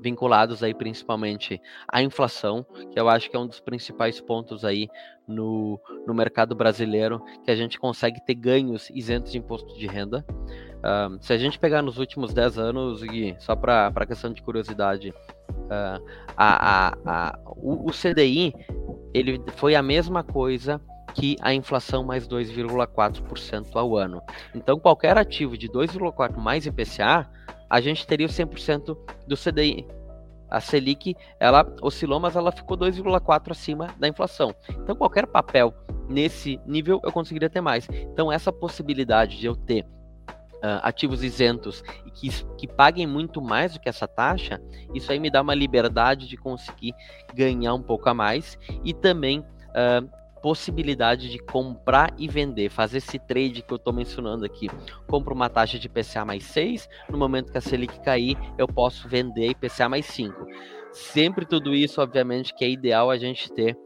vinculados 0.00 0.62
aí 0.62 0.74
principalmente 0.74 1.60
à 1.86 2.02
inflação, 2.02 2.64
que 2.92 2.98
eu 2.98 3.08
acho 3.08 3.30
que 3.30 3.36
é 3.36 3.38
um 3.38 3.46
dos 3.46 3.60
principais 3.60 4.20
pontos 4.20 4.64
aí 4.64 4.88
no, 5.26 5.80
no 6.06 6.14
mercado 6.14 6.54
brasileiro, 6.54 7.22
que 7.44 7.50
a 7.50 7.56
gente 7.56 7.78
consegue 7.78 8.24
ter 8.24 8.34
ganhos 8.34 8.90
isentos 8.90 9.30
de 9.30 9.38
imposto 9.38 9.76
de 9.78 9.86
renda. 9.86 10.24
Uh, 10.80 11.22
se 11.22 11.32
a 11.32 11.38
gente 11.38 11.58
pegar 11.58 11.82
nos 11.82 11.98
últimos 11.98 12.32
10 12.32 12.58
anos, 12.58 13.02
e 13.02 13.36
só 13.38 13.54
para 13.54 14.06
questão 14.06 14.32
de 14.32 14.42
curiosidade, 14.42 15.10
uh, 15.10 16.02
a, 16.36 16.88
a, 16.88 16.98
a, 17.04 17.38
o, 17.56 17.88
o 17.88 17.92
CDI 17.92 18.54
ele 19.12 19.42
foi 19.56 19.74
a 19.74 19.82
mesma 19.82 20.22
coisa 20.22 20.80
que 21.14 21.36
a 21.40 21.52
inflação 21.52 22.04
mais 22.04 22.26
2,4% 22.26 23.66
ao 23.74 23.96
ano. 23.96 24.22
Então, 24.54 24.78
qualquer 24.78 25.18
ativo 25.18 25.56
de 25.56 25.68
2,4% 25.68 26.36
mais 26.36 26.66
IPCA 26.66 27.28
a 27.70 27.80
gente 27.80 28.06
teria 28.06 28.26
o 28.26 28.30
100% 28.30 28.98
do 29.26 29.36
CDI. 29.36 29.86
A 30.50 30.60
Selic, 30.60 31.16
ela 31.38 31.64
oscilou, 31.80 32.18
mas 32.18 32.34
ela 32.34 32.50
ficou 32.50 32.76
2,4 32.76 33.52
acima 33.52 33.86
da 34.00 34.08
inflação. 34.08 34.52
Então, 34.68 34.96
qualquer 34.96 35.24
papel 35.28 35.72
nesse 36.08 36.60
nível 36.66 37.00
eu 37.04 37.12
conseguiria 37.12 37.48
ter 37.48 37.60
mais. 37.60 37.88
Então, 37.88 38.32
essa 38.32 38.52
possibilidade 38.52 39.38
de 39.38 39.46
eu 39.46 39.54
ter 39.54 39.86
uh, 40.60 40.82
ativos 40.82 41.22
isentos 41.22 41.84
e 42.04 42.10
que, 42.10 42.44
que 42.56 42.66
paguem 42.66 43.06
muito 43.06 43.40
mais 43.40 43.74
do 43.74 43.80
que 43.80 43.88
essa 43.88 44.08
taxa, 44.08 44.60
isso 44.92 45.12
aí 45.12 45.20
me 45.20 45.30
dá 45.30 45.40
uma 45.40 45.54
liberdade 45.54 46.26
de 46.26 46.36
conseguir 46.36 46.94
ganhar 47.32 47.74
um 47.74 47.82
pouco 47.82 48.08
a 48.08 48.14
mais 48.14 48.58
e 48.84 48.92
também 48.92 49.40
uh, 49.40 50.19
possibilidade 50.42 51.30
de 51.30 51.38
comprar 51.38 52.12
e 52.18 52.28
vender, 52.28 52.70
fazer 52.70 52.98
esse 52.98 53.18
trade 53.18 53.62
que 53.62 53.72
eu 53.72 53.76
estou 53.76 53.92
mencionando 53.92 54.44
aqui. 54.44 54.68
Compro 55.06 55.34
uma 55.34 55.48
taxa 55.48 55.78
de 55.78 55.88
PCA 55.88 56.24
mais 56.24 56.44
6, 56.44 56.88
no 57.08 57.18
momento 57.18 57.52
que 57.52 57.58
a 57.58 57.60
Selic 57.60 58.00
cair, 58.00 58.36
eu 58.58 58.66
posso 58.66 59.08
vender 59.08 59.50
IPCA 59.50 59.88
mais 59.88 60.06
5. 60.06 60.46
Sempre 60.92 61.46
tudo 61.46 61.74
isso, 61.74 62.00
obviamente, 62.00 62.54
que 62.54 62.64
é 62.64 62.70
ideal 62.70 63.10
a 63.10 63.16
gente 63.16 63.52
ter 63.52 63.76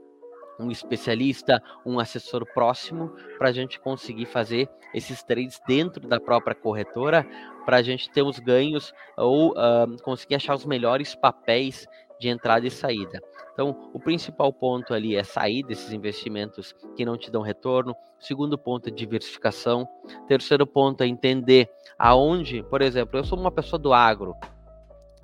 um 0.59 0.71
especialista, 0.71 1.63
um 1.85 1.99
assessor 1.99 2.47
próximo, 2.55 3.13
para 3.39 3.49
a 3.49 3.53
gente 3.53 3.81
conseguir 3.81 4.27
fazer 4.27 4.69
esses 4.95 5.23
trades 5.23 5.61
dentro 5.67 6.07
da 6.07 6.21
própria 6.21 6.55
corretora, 6.55 7.27
para 7.65 7.79
a 7.79 7.83
gente 7.83 8.11
ter 8.11 8.23
os 8.23 8.39
ganhos 8.39 8.93
ou 9.17 9.51
uh, 9.53 10.03
conseguir 10.03 10.37
achar 10.37 10.55
os 10.55 10.65
melhores 10.65 11.15
papéis 11.15 11.87
de 12.19 12.29
entrada 12.29 12.67
e 12.67 12.71
saída. 12.71 13.21
Então, 13.53 13.91
o 13.93 14.01
principal 14.01 14.53
ponto 14.53 14.93
ali 14.93 15.17
é 15.17 15.23
sair 15.23 15.63
desses 15.63 15.93
investimentos 15.93 16.75
que 16.97 17.05
não 17.05 17.17
te 17.17 17.31
dão 17.31 17.43
retorno. 17.43 17.95
Segundo 18.19 18.59
ponto 18.59 18.89
é 18.89 18.93
diversificação. 18.93 19.89
Terceiro 20.27 20.67
ponto 20.67 21.03
é 21.03 21.07
entender 21.07 21.69
aonde, 21.99 22.63
por 22.65 22.83
exemplo, 22.83 23.19
eu 23.19 23.25
sou 23.25 23.39
uma 23.39 23.51
pessoa 23.51 23.79
do 23.79 23.93
agro. 23.93 24.35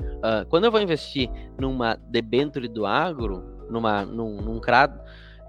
Uh, 0.01 0.47
quando 0.49 0.65
eu 0.65 0.71
vou 0.71 0.81
investir 0.81 1.31
numa 1.59 1.97
debenture 1.97 2.69
do 2.69 2.87
agro, 2.87 3.67
numa, 3.71 4.05
num, 4.05 4.41
num 4.41 4.61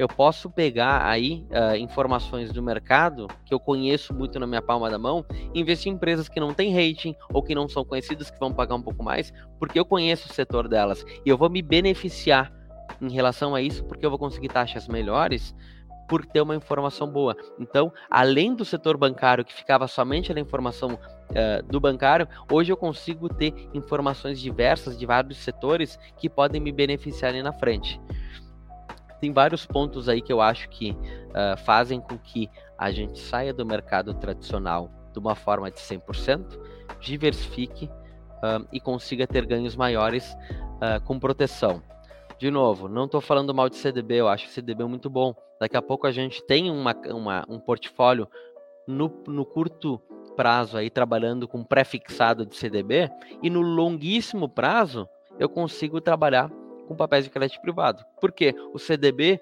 eu 0.01 0.07
posso 0.07 0.49
pegar 0.49 1.05
aí 1.05 1.45
uh, 1.51 1.75
informações 1.75 2.51
do 2.51 2.61
mercado 2.61 3.27
que 3.45 3.53
eu 3.53 3.59
conheço 3.59 4.13
muito 4.13 4.39
na 4.39 4.47
minha 4.47 4.61
palma 4.61 4.89
da 4.89 4.97
mão 4.97 5.25
e 5.53 5.59
investir 5.59 5.91
em 5.91 5.95
empresas 5.95 6.27
que 6.27 6.39
não 6.39 6.53
têm 6.53 6.73
rating 6.73 7.15
ou 7.33 7.43
que 7.43 7.53
não 7.53 7.69
são 7.69 7.85
conhecidas, 7.85 8.31
que 8.31 8.39
vão 8.39 8.51
pagar 8.51 8.75
um 8.75 8.81
pouco 8.81 9.03
mais, 9.03 9.31
porque 9.59 9.79
eu 9.79 9.85
conheço 9.85 10.29
o 10.29 10.33
setor 10.33 10.67
delas 10.67 11.05
e 11.25 11.29
eu 11.29 11.37
vou 11.37 11.49
me 11.49 11.61
beneficiar 11.61 12.51
em 12.99 13.11
relação 13.11 13.53
a 13.53 13.61
isso, 13.61 13.83
porque 13.85 14.05
eu 14.05 14.09
vou 14.09 14.19
conseguir 14.19 14.49
taxas 14.49 14.87
melhores 14.87 15.55
por 16.07 16.25
ter 16.25 16.41
uma 16.41 16.55
informação 16.55 17.07
boa. 17.07 17.35
Então, 17.57 17.93
além 18.09 18.53
do 18.53 18.65
setor 18.65 18.97
bancário 18.97 19.45
que 19.45 19.53
ficava 19.53 19.87
somente 19.87 20.33
na 20.33 20.41
informação 20.41 20.95
uh, 20.95 21.63
do 21.67 21.79
bancário, 21.79 22.27
hoje 22.51 22.71
eu 22.71 22.75
consigo 22.75 23.29
ter 23.29 23.53
informações 23.73 24.39
diversas 24.41 24.99
de 24.99 25.05
vários 25.05 25.37
setores 25.37 25.97
que 26.17 26.29
podem 26.29 26.59
me 26.59 26.71
beneficiar 26.71 27.31
ali 27.31 27.41
na 27.41 27.53
frente. 27.53 27.97
Tem 29.21 29.31
vários 29.31 29.65
pontos 29.65 30.09
aí 30.09 30.21
que 30.21 30.33
eu 30.33 30.41
acho 30.41 30.67
que 30.69 30.91
uh, 30.91 31.57
fazem 31.63 32.01
com 32.01 32.17
que 32.17 32.49
a 32.77 32.91
gente 32.91 33.19
saia 33.19 33.53
do 33.53 33.65
mercado 33.65 34.13
tradicional 34.15 34.89
de 35.13 35.19
uma 35.19 35.35
forma 35.35 35.69
de 35.69 35.79
100%, 35.79 36.59
diversifique 36.99 37.85
uh, 37.85 38.67
e 38.73 38.79
consiga 38.79 39.27
ter 39.27 39.45
ganhos 39.45 39.75
maiores 39.75 40.35
com 41.05 41.19
proteção. 41.19 41.83
De 42.39 42.49
novo, 42.49 42.87
não 42.87 43.05
estou 43.05 43.21
falando 43.21 43.53
mal 43.53 43.69
de 43.69 43.75
CDB, 43.75 44.15
eu 44.15 44.27
acho 44.27 44.47
o 44.47 44.49
CDB 44.49 44.83
muito 44.85 45.11
bom. 45.11 45.35
Daqui 45.59 45.77
a 45.77 45.81
pouco 45.81 46.07
a 46.07 46.11
gente 46.11 46.43
tem 46.47 46.71
uma, 46.71 46.95
uma 47.13 47.45
um 47.47 47.59
portfólio 47.59 48.27
no, 48.87 49.13
no 49.27 49.45
curto 49.45 50.01
prazo 50.35 50.75
aí 50.75 50.89
trabalhando 50.89 51.47
com 51.47 51.63
pré-fixado 51.63 52.43
de 52.43 52.55
CDB 52.55 53.11
e 53.43 53.49
no 53.49 53.61
longuíssimo 53.61 54.49
prazo 54.49 55.07
eu 55.37 55.47
consigo 55.47 56.01
trabalhar 56.01 56.49
com 56.91 56.95
papéis 56.97 57.23
de 57.23 57.29
crédito 57.29 57.61
privado. 57.61 58.03
Porque 58.19 58.53
o 58.73 58.77
CDB 58.77 59.39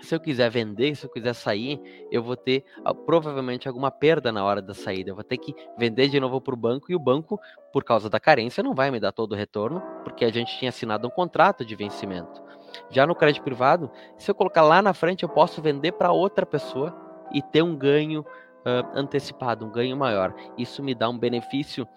se 0.00 0.14
eu 0.14 0.20
quiser 0.20 0.48
vender, 0.48 0.94
se 0.94 1.04
eu 1.04 1.10
quiser 1.10 1.34
sair, 1.34 2.06
eu 2.08 2.22
vou 2.22 2.36
ter 2.36 2.64
uh, 2.88 2.94
provavelmente 2.94 3.66
alguma 3.66 3.90
perda 3.90 4.30
na 4.30 4.44
hora 4.44 4.62
da 4.62 4.72
saída. 4.72 5.10
Eu 5.10 5.16
vou 5.16 5.24
ter 5.24 5.38
que 5.38 5.52
vender 5.76 6.06
de 6.06 6.20
novo 6.20 6.40
para 6.40 6.54
o 6.54 6.56
banco 6.56 6.92
e 6.92 6.94
o 6.94 7.00
banco, 7.00 7.40
por 7.72 7.82
causa 7.82 8.08
da 8.08 8.20
carência, 8.20 8.62
não 8.62 8.76
vai 8.76 8.92
me 8.92 9.00
dar 9.00 9.10
todo 9.10 9.32
o 9.32 9.34
retorno, 9.34 9.82
porque 10.04 10.24
a 10.24 10.30
gente 10.30 10.56
tinha 10.56 10.68
assinado 10.68 11.08
um 11.08 11.10
contrato 11.10 11.64
de 11.64 11.74
vencimento. 11.74 12.40
Já 12.90 13.08
no 13.08 13.14
crédito 13.16 13.42
privado, 13.42 13.90
se 14.16 14.30
eu 14.30 14.36
colocar 14.36 14.62
lá 14.62 14.80
na 14.80 14.94
frente, 14.94 15.24
eu 15.24 15.28
posso 15.28 15.60
vender 15.60 15.90
para 15.90 16.12
outra 16.12 16.46
pessoa 16.46 16.96
e 17.32 17.42
ter 17.42 17.62
um 17.62 17.74
ganho 17.74 18.20
uh, 18.20 18.88
antecipado, 18.94 19.66
um 19.66 19.70
ganho 19.72 19.96
maior. 19.96 20.32
Isso 20.56 20.80
me 20.80 20.94
dá 20.94 21.08
um 21.08 21.18
benefício 21.18 21.88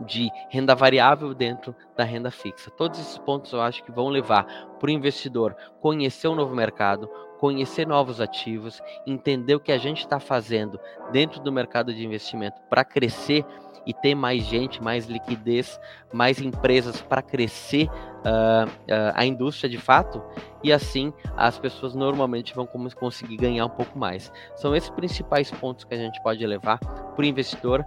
de 0.00 0.30
renda 0.50 0.74
variável 0.74 1.32
dentro 1.34 1.74
da 1.96 2.04
renda 2.04 2.30
fixa. 2.30 2.70
Todos 2.70 2.98
esses 2.98 3.18
pontos 3.18 3.52
eu 3.52 3.60
acho 3.60 3.82
que 3.84 3.92
vão 3.92 4.08
levar 4.08 4.44
para 4.78 4.88
o 4.88 4.90
investidor 4.90 5.56
conhecer 5.80 6.28
o 6.28 6.32
um 6.32 6.34
novo 6.34 6.54
mercado, 6.54 7.08
conhecer 7.38 7.86
novos 7.86 8.20
ativos, 8.20 8.80
entender 9.06 9.54
o 9.54 9.60
que 9.60 9.72
a 9.72 9.78
gente 9.78 10.00
está 10.00 10.18
fazendo 10.18 10.78
dentro 11.12 11.40
do 11.40 11.52
mercado 11.52 11.92
de 11.94 12.04
investimento 12.04 12.60
para 12.68 12.84
crescer 12.84 13.44
e 13.86 13.94
ter 13.94 14.14
mais 14.14 14.42
gente, 14.42 14.82
mais 14.82 15.06
liquidez, 15.06 15.78
mais 16.12 16.40
empresas 16.40 17.00
para 17.00 17.22
crescer 17.22 17.86
uh, 17.86 18.66
uh, 18.66 19.12
a 19.14 19.24
indústria 19.24 19.70
de 19.70 19.78
fato, 19.78 20.22
e 20.62 20.72
assim 20.72 21.12
as 21.36 21.58
pessoas 21.58 21.94
normalmente 21.94 22.54
vão 22.54 22.66
conseguir 22.66 23.36
ganhar 23.36 23.64
um 23.64 23.70
pouco 23.70 23.98
mais. 23.98 24.32
São 24.56 24.74
esses 24.74 24.90
principais 24.90 25.50
pontos 25.50 25.84
que 25.84 25.94
a 25.94 25.98
gente 25.98 26.20
pode 26.22 26.44
levar 26.44 26.78
para 26.78 27.22
o 27.22 27.24
investidor 27.24 27.84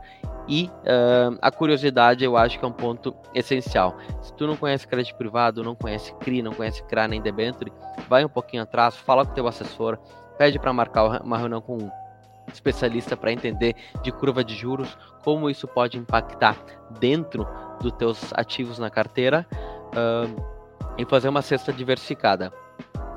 e 0.48 0.66
uh, 0.66 1.38
a 1.42 1.52
curiosidade 1.52 2.24
eu 2.24 2.38
acho 2.38 2.58
que 2.58 2.66
é 2.66 2.68
um 2.68 2.72
ponto 2.72 3.14
essencial. 3.36 3.98
Se 4.22 4.34
tu 4.34 4.48
não 4.48 4.56
conhece 4.56 4.88
crédito 4.88 5.18
privado, 5.18 5.64
não 5.64 5.76
conhece 5.76 6.14
CRI, 6.16 6.42
não 6.42 6.54
conhece 6.54 6.82
CRA 6.84 7.08
nem 7.08 7.22
debenture, 7.22 7.72
vai 8.08 8.24
um 8.24 8.30
pouquinho 8.30 8.64
atrás, 8.64 8.96
fala 8.96 9.26
com 9.26 9.32
o 9.32 9.36
teu 9.36 9.48
assessor, 9.48 9.98
pede 10.38 10.58
para 10.58 10.72
marcar 10.72 11.22
uma 11.22 11.38
reunião 11.38 11.62
com 11.62 11.78
um 11.78 11.92
especialista 12.56 13.16
para 13.16 13.32
entender 13.32 13.76
de 14.02 14.12
curva 14.12 14.44
de 14.44 14.56
juros, 14.56 14.98
como 15.24 15.50
isso 15.50 15.68
pode 15.68 15.98
impactar 15.98 16.58
dentro 17.00 17.48
dos 17.82 17.92
teus 17.94 18.34
ativos 18.34 18.80
na 18.80 18.90
carteira 18.90 19.46
uh, 19.90 20.60
e 20.98 21.06
fazer 21.06 21.30
uma 21.30 21.42
cesta 21.42 21.72
diversificada. 21.72 22.52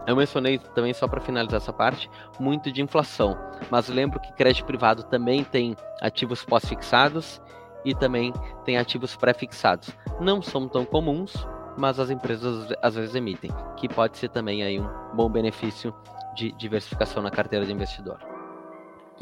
Eu 0.07 0.17
mencionei 0.17 0.59
também, 0.59 0.93
só 0.93 1.07
para 1.07 1.21
finalizar 1.21 1.59
essa 1.59 1.73
parte, 1.73 2.11
muito 2.39 2.73
de 2.73 2.83
inflação, 2.83 3.39
mas 3.71 3.89
lembro 3.89 4.19
que 4.19 4.33
crédito 4.33 4.67
privado 4.67 5.05
também 5.05 5.45
tem 5.45 5.77
ativos 6.01 6.45
pós-fixados 6.45 7.41
e 7.85 7.95
também 7.95 8.33
tem 8.65 8.79
ativos 8.79 9.15
pré-fixados. 9.15 9.91
Não 10.21 10.43
são 10.43 10.69
tão 10.69 10.85
comuns, 10.85 11.47
mas 11.77 12.01
as 12.01 12.11
empresas 12.11 12.69
às 12.83 12.97
vezes 12.97 13.15
emitem, 13.15 13.51
que 13.77 13.89
pode 13.89 14.19
ser 14.19 14.29
também 14.29 14.63
aí 14.63 14.81
um 14.81 14.89
bom 15.15 15.29
benefício 15.31 15.95
de 16.35 16.53
diversificação 16.53 17.23
na 17.23 17.31
carteira 17.31 17.65
de 17.65 17.73
investidor. 17.73 18.32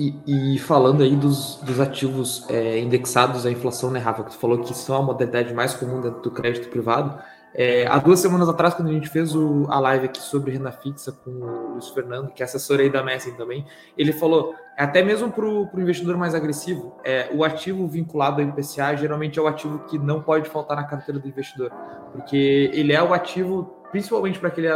E, 0.00 0.54
e, 0.54 0.58
falando 0.58 1.02
aí 1.02 1.14
dos, 1.14 1.56
dos 1.56 1.78
ativos 1.78 2.48
é, 2.48 2.78
indexados 2.78 3.44
à 3.44 3.50
inflação, 3.50 3.90
né, 3.90 3.98
Rafa, 4.00 4.24
que 4.24 4.30
tu 4.30 4.38
falou 4.38 4.60
que 4.60 4.72
são 4.72 4.96
a 4.96 5.02
modalidade 5.02 5.52
mais 5.52 5.74
comum 5.74 6.00
dentro 6.00 6.22
do 6.22 6.30
crédito 6.30 6.70
privado. 6.70 7.22
É, 7.52 7.86
há 7.86 7.98
duas 7.98 8.18
semanas 8.18 8.48
atrás, 8.48 8.72
quando 8.72 8.88
a 8.88 8.92
gente 8.92 9.10
fez 9.10 9.34
o, 9.34 9.66
a 9.68 9.78
live 9.78 10.06
aqui 10.06 10.22
sobre 10.22 10.52
renda 10.52 10.72
fixa 10.72 11.12
com 11.12 11.30
o 11.30 11.72
Luiz 11.72 11.90
Fernando, 11.90 12.32
que 12.32 12.42
é 12.42 12.46
assessor 12.46 12.80
aí 12.80 12.88
da 12.88 13.02
Messi 13.02 13.36
também, 13.36 13.66
ele 13.98 14.10
falou, 14.14 14.54
até 14.74 15.02
mesmo 15.02 15.30
para 15.30 15.44
o 15.44 15.68
investidor 15.76 16.16
mais 16.16 16.34
agressivo, 16.34 16.96
é, 17.04 17.28
o 17.34 17.44
ativo 17.44 17.86
vinculado 17.86 18.40
ao 18.40 18.48
IPCA 18.48 18.96
geralmente 18.96 19.38
é 19.38 19.42
o 19.42 19.46
ativo 19.46 19.80
que 19.80 19.98
não 19.98 20.22
pode 20.22 20.48
faltar 20.48 20.78
na 20.78 20.84
carteira 20.84 21.20
do 21.20 21.28
investidor, 21.28 21.70
porque 22.12 22.70
ele 22.72 22.94
é 22.94 23.02
o 23.02 23.12
ativo, 23.12 23.84
principalmente 23.90 24.38
para 24.38 24.48
aquele, 24.48 24.68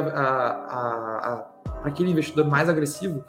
aquele 1.83 2.11
investidor 2.11 2.47
mais 2.47 2.69
agressivo, 2.69 3.25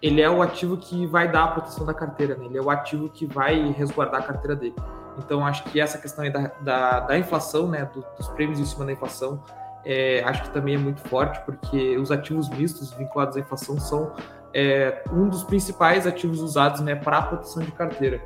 ele 0.00 0.20
é 0.20 0.30
o 0.30 0.42
ativo 0.42 0.76
que 0.76 1.06
vai 1.06 1.30
dar 1.30 1.44
a 1.44 1.48
proteção 1.48 1.84
da 1.84 1.94
carteira, 1.94 2.34
né? 2.34 2.46
ele 2.46 2.58
é 2.58 2.62
o 2.62 2.70
ativo 2.70 3.08
que 3.08 3.26
vai 3.26 3.70
resguardar 3.72 4.20
a 4.20 4.24
carteira 4.24 4.56
dele. 4.56 4.74
Então, 5.18 5.44
acho 5.44 5.64
que 5.64 5.80
essa 5.80 5.98
questão 5.98 6.24
aí 6.24 6.30
da, 6.30 6.50
da, 6.60 7.00
da 7.00 7.18
inflação, 7.18 7.68
né, 7.68 7.88
do, 7.92 8.04
dos 8.16 8.28
prêmios 8.28 8.58
em 8.58 8.64
cima 8.64 8.84
da 8.86 8.92
inflação, 8.92 9.42
é, 9.84 10.22
acho 10.24 10.42
que 10.44 10.50
também 10.50 10.74
é 10.74 10.78
muito 10.78 11.00
forte, 11.08 11.40
porque 11.44 11.96
os 11.98 12.10
ativos 12.10 12.48
mistos 12.48 12.92
vinculados 12.92 13.36
à 13.36 13.40
inflação 13.40 13.78
são 13.78 14.12
é, 14.54 15.02
um 15.12 15.28
dos 15.28 15.44
principais 15.44 16.06
ativos 16.06 16.40
usados 16.40 16.80
né, 16.80 16.94
para 16.94 17.18
a 17.18 17.22
proteção 17.22 17.62
de 17.62 17.72
carteira. 17.72 18.22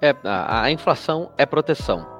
É, 0.00 0.14
a, 0.24 0.62
a 0.62 0.70
inflação 0.70 1.30
é 1.36 1.44
proteção. 1.44 2.17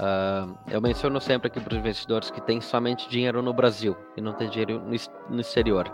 Uh, 0.00 0.56
eu 0.70 0.80
menciono 0.80 1.20
sempre 1.20 1.48
aqui 1.48 1.60
para 1.60 1.74
os 1.74 1.78
investidores 1.78 2.30
que 2.30 2.40
tem 2.40 2.58
somente 2.58 3.06
dinheiro 3.06 3.42
no 3.42 3.52
Brasil 3.52 3.94
e 4.16 4.20
não 4.20 4.32
tem 4.32 4.48
dinheiro 4.48 4.80
no, 5.28 5.40
exterior. 5.40 5.92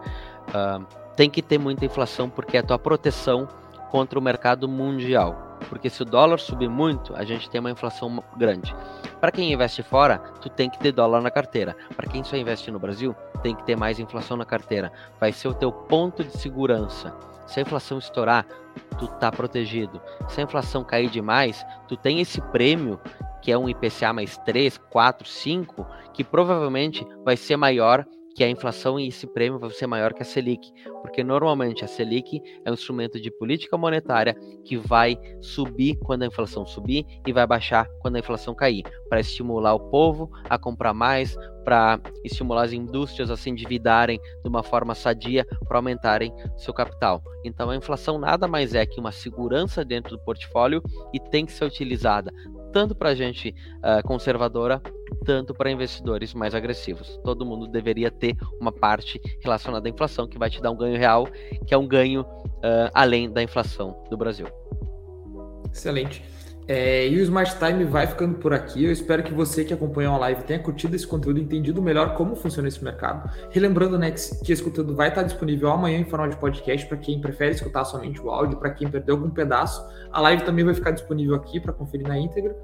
Uh, 0.49 0.87
tem 1.17 1.29
que 1.29 1.43
ter 1.43 1.59
muita 1.59 1.85
inflação 1.85 2.31
porque 2.31 2.57
é 2.57 2.61
a 2.61 2.63
tua 2.63 2.79
proteção 2.79 3.49
contra 3.91 4.17
o 4.17 4.23
mercado 4.23 4.69
mundial. 4.69 5.59
Porque 5.69 5.91
se 5.91 6.03
o 6.03 6.05
dólar 6.05 6.39
subir 6.39 6.69
muito, 6.69 7.17
a 7.17 7.25
gente 7.25 7.51
tem 7.51 7.59
uma 7.59 7.71
inflação 7.71 8.23
grande. 8.37 8.77
Para 9.21 9.33
quem 9.33 9.53
investe 9.53 9.83
fora, 9.83 10.19
tu 10.41 10.49
tem 10.49 10.71
que 10.71 10.79
ter 10.79 10.93
dólar 10.93 11.21
na 11.21 11.31
carteira. 11.31 11.75
Para 11.97 12.07
quem 12.07 12.23
só 12.23 12.37
investe 12.37 12.71
no 12.71 12.79
Brasil, 12.79 13.17
tem 13.43 13.57
que 13.57 13.65
ter 13.65 13.75
mais 13.75 13.99
inflação 13.99 14.37
na 14.37 14.45
carteira. 14.45 14.93
Vai 15.19 15.33
ser 15.33 15.49
o 15.49 15.55
teu 15.55 15.73
ponto 15.73 16.23
de 16.23 16.37
segurança. 16.37 17.13
Se 17.47 17.59
a 17.59 17.63
inflação 17.63 17.99
estourar, 17.99 18.45
tu 18.99 19.07
tá 19.07 19.31
protegido. 19.31 20.01
Se 20.29 20.41
a 20.41 20.45
inflação 20.45 20.85
cair 20.85 21.09
demais, 21.09 21.65
tu 21.89 21.97
tem 21.97 22.21
esse 22.21 22.41
prêmio 22.41 23.01
que 23.43 23.53
é 23.53 23.59
um 23.59 23.69
IPCA 23.69 24.13
mais 24.13 24.37
3, 24.39 24.79
4, 24.91 25.29
5, 25.29 25.87
que 26.13 26.25
provavelmente 26.25 27.07
vai 27.25 27.37
ser 27.37 27.57
maior 27.57 28.07
que 28.37 28.45
a 28.45 28.51
inflação 28.51 29.01
e 29.01 29.09
esse 29.09 29.27
prêmio 29.27 29.59
vai 29.59 29.71
ser 29.71 29.87
maior 29.87 30.13
que 30.13 30.21
a 30.21 30.25
Selic, 30.25 30.71
porque 31.01 31.25
normalmente 31.25 31.83
a 31.83 31.89
Selic 31.89 32.43
é 32.67 32.71
um 32.71 32.75
instrumento 32.75 33.19
de 33.19 33.31
política 33.31 33.79
monetária 33.79 34.37
que 34.63 34.77
vai 34.77 35.19
subir 35.41 35.97
quando 36.01 36.23
a 36.23 36.27
inflação 36.27 36.67
subir 36.67 37.07
e 37.27 37.33
vai 37.33 37.47
baixar 37.47 37.89
quando 38.01 38.17
a 38.17 38.19
inflação 38.19 38.55
cair, 38.55 38.85
para 39.09 39.21
estimular 39.21 39.73
o 39.73 39.81
povo 39.89 40.31
a 40.51 40.59
comprar 40.59 40.93
mais, 40.93 41.35
para 41.65 41.99
estimular 42.23 42.65
as 42.65 42.73
indústrias 42.73 43.31
a 43.31 43.39
se 43.39 43.49
endividarem 43.49 44.21
de 44.43 44.49
uma 44.49 44.63
forma 44.63 44.95
sadia 44.95 45.47
para 45.67 45.79
aumentarem 45.79 46.31
seu 46.59 46.75
capital. 46.75 47.23
Então 47.43 47.71
a 47.71 47.77
inflação 47.77 48.19
nada 48.19 48.47
mais 48.47 48.75
é 48.75 48.85
que 48.85 49.01
uma 49.01 49.13
segurança 49.13 49.83
dentro 49.83 50.15
do 50.15 50.23
portfólio 50.23 50.83
e 51.13 51.19
tem 51.19 51.47
que 51.47 51.53
ser 51.53 51.65
utilizada 51.65 52.31
tanto 52.77 52.95
para 52.95 53.15
gente 53.15 53.55
uh, 53.79 54.07
conservadora, 54.07 54.83
tanto 55.25 55.55
para 55.55 55.71
investidores 55.71 56.35
mais 56.35 56.55
agressivos. 56.55 57.19
Todo 57.25 57.47
mundo 57.47 57.67
deveria 57.67 58.11
ter 58.11 58.37
uma 58.61 58.71
parte 58.71 59.19
relacionada 59.41 59.89
à 59.89 59.91
inflação 59.91 60.29
que 60.29 60.39
vai 60.39 60.51
te 60.51 60.61
dar 60.61 60.73
um 60.73 60.77
ganho 60.77 60.99
real, 60.99 61.27
que 61.67 61.73
é 61.73 61.79
um 61.79 61.89
ganho 61.89 62.21
uh, 62.21 62.91
além 62.93 63.33
da 63.33 63.43
inflação 63.43 64.05
do 64.11 64.17
Brasil. 64.19 64.47
Excelente. 65.73 66.23
É, 66.69 67.07
e 67.07 67.17
o 67.17 67.23
Smart 67.23 67.57
Time 67.59 67.85
vai 67.85 68.07
ficando 68.07 68.39
por 68.39 68.53
aqui. 68.53 68.85
Eu 68.85 68.91
espero 68.91 69.23
que 69.23 69.33
você 69.33 69.65
que 69.65 69.73
acompanhou 69.73 70.15
a 70.15 70.19
live 70.19 70.43
tenha 70.43 70.59
curtido 70.59 70.97
esse 70.97 71.07
conteúdo 71.07 71.39
e 71.39 71.43
entendido 71.43 71.81
melhor 71.81 72.15
como 72.17 72.35
funciona 72.35 72.67
esse 72.67 72.83
mercado. 72.83 73.31
Relembrando 73.51 73.97
né, 73.97 74.11
que, 74.11 74.53
esse 74.53 74.63
conteúdo 74.63 74.95
vai 74.95 75.09
estar 75.09 75.23
disponível 75.23 75.71
amanhã 75.71 75.99
em 75.99 76.05
forma 76.05 76.29
de 76.29 76.37
podcast 76.37 76.87
para 76.89 76.97
quem 76.97 77.21
prefere 77.21 77.55
escutar 77.55 77.85
somente 77.85 78.21
o 78.21 78.31
áudio, 78.31 78.59
para 78.59 78.71
quem 78.71 78.89
perdeu 78.89 79.15
algum 79.15 79.31
pedaço. 79.31 79.85
A 80.11 80.21
live 80.21 80.45
também 80.45 80.65
vai 80.65 80.75
ficar 80.75 80.91
disponível 80.91 81.37
aqui 81.37 81.61
para 81.61 81.73
conferir 81.73 82.09
na 82.09 82.19
íntegra. 82.19 82.57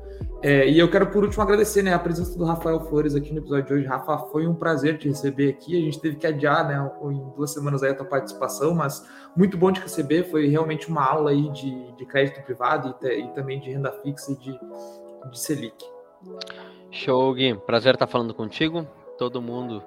É, 0.43 0.69
e 0.69 0.77
eu 0.77 0.91
quero, 0.91 1.07
por 1.07 1.23
último, 1.23 1.41
agradecer 1.41 1.83
né, 1.83 1.95
a 1.95 1.99
presença 1.99 2.37
do 2.37 2.45
Rafael 2.45 2.81
Flores 2.81 3.15
aqui 3.15 3.33
no 3.33 3.39
episódio 3.39 3.67
de 3.67 3.75
hoje. 3.75 3.87
Rafa, 3.87 4.19
foi 4.33 4.49
um 4.49 4.55
prazer 4.55 4.99
te 4.99 5.07
receber 5.07 5.51
aqui. 5.51 5.77
A 5.77 5.85
gente 5.85 6.01
teve 6.01 6.17
que 6.17 6.27
adiar 6.27 6.67
né, 6.67 6.91
em 7.05 7.31
duas 7.37 7.53
semanas 7.53 7.85
aí 7.85 7.93
a 7.93 7.95
tua 7.95 8.07
participação, 8.07 8.75
mas 8.75 9.07
muito 9.37 9.57
bom 9.57 9.71
te 9.71 9.81
receber. 9.81 10.25
Foi 10.25 10.49
realmente 10.49 10.89
uma 10.89 11.05
aula 11.05 11.31
aí 11.31 11.49
de, 11.53 11.93
de 11.97 12.05
crédito 12.05 12.43
privado 12.43 12.89
e, 12.89 12.93
te, 12.95 13.21
e 13.21 13.29
também 13.35 13.61
de 13.61 13.71
renda 13.71 13.92
fixa 14.03 14.33
e 14.33 14.37
de, 14.37 14.59
de 15.31 15.39
Selic. 15.39 15.85
Show, 16.91 17.35
Gui. 17.35 17.55
Prazer 17.55 17.95
estar 17.95 18.07
falando 18.07 18.35
contigo. 18.35 18.87
Todo 19.19 19.41
mundo 19.41 19.83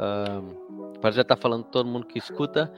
Uh, 0.00 0.98
prazer 0.98 1.20
estar 1.22 1.36
falando 1.36 1.64
com 1.64 1.70
todo 1.70 1.86
mundo 1.86 2.06
que 2.06 2.18
escuta. 2.18 2.72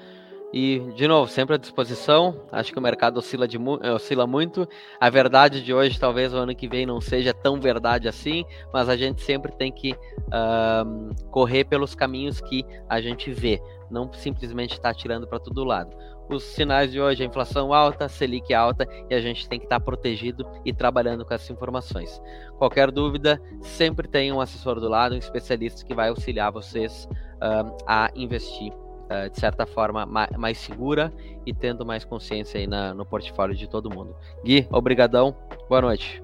E, 0.53 0.81
de 0.95 1.09
novo, 1.09 1.31
sempre 1.31 1.55
à 1.55 1.59
disposição. 1.59 2.43
Acho 2.53 2.73
que 2.73 2.79
o 2.79 2.83
mercado 2.83 3.17
oscila, 3.17 3.49
de, 3.49 3.59
oscila 3.95 4.27
muito. 4.27 4.69
A 5.01 5.09
verdade 5.09 5.65
de 5.65 5.73
hoje, 5.73 5.99
talvez 5.99 6.35
o 6.35 6.37
ano 6.37 6.55
que 6.55 6.69
vem 6.69 6.85
não 6.85 7.01
seja 7.01 7.33
tão 7.33 7.59
verdade 7.59 8.07
assim, 8.07 8.45
mas 8.73 8.89
a 8.89 8.97
gente 8.97 9.23
sempre 9.23 9.51
tem 9.53 9.73
que 9.73 9.93
uh, 9.93 11.31
correr 11.31 11.65
pelos 11.65 11.95
caminhos 11.95 12.41
que 12.41 12.67
a 12.87 13.01
gente 13.01 13.33
vê, 13.33 13.63
não 13.91 14.13
simplesmente 14.13 14.73
estar 14.73 14.93
tá 14.93 14.95
tirando 14.95 15.27
para 15.27 15.39
todo 15.41 15.65
lado. 15.65 15.97
Os 16.29 16.43
sinais 16.45 16.93
de 16.93 17.01
hoje, 17.01 17.23
a 17.23 17.27
inflação 17.27 17.73
alta, 17.73 18.09
Selic 18.09 18.53
alta, 18.53 18.87
e 19.09 19.15
a 19.15 19.21
gente 19.21 19.49
tem 19.49 19.59
que 19.59 19.67
estar 19.67 19.81
tá 19.81 19.85
protegido 19.85 20.47
e 20.65 20.73
trabalhando 20.73 21.25
com 21.25 21.33
essas 21.33 21.51
informações. 21.51 22.21
Qualquer 22.59 22.91
dúvida, 22.91 23.41
sempre 23.61 24.07
tem 24.07 24.31
um 24.33 24.41
assessor 24.41 24.79
do 24.79 24.89
lado, 24.89 25.15
um 25.15 25.19
especialista 25.19 25.85
que 25.85 25.95
vai 25.95 26.11
auxiliar 26.11 26.53
vocês 26.53 27.09
uh, 27.37 27.77
a 27.87 28.11
investir 28.15 28.73
uh, 29.13 29.31
de 29.31 29.39
certa 29.39 29.67
forma, 29.67 30.07
ma 30.07 30.29
mais 30.39 30.59
segura 30.59 31.13
e 31.45 31.53
tendo 31.53 31.85
mais 31.85 32.05
consciência 32.05 32.59
aí 32.59 32.67
na, 32.67 32.95
no 32.95 33.05
portfólio 33.05 33.55
de 33.55 33.69
todo 33.69 33.91
mundo. 33.91 34.15
Gui, 34.45 34.67
obrigadão, 34.71 35.35
boa 35.69 35.83
noite. 35.83 36.23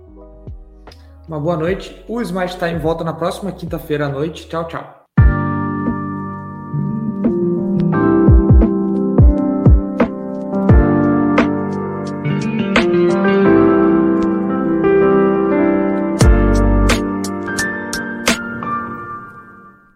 Uma 1.29 1.39
boa 1.39 1.57
noite. 1.57 2.05
O 2.09 2.23
Smart 2.23 2.59
Time 2.59 2.79
volta 2.79 3.05
na 3.05 3.13
próxima 3.13 3.53
quinta-feira 3.53 4.07
à 4.07 4.09
noite. 4.09 4.49
Tchau, 4.49 4.67
tchau. 4.67 4.98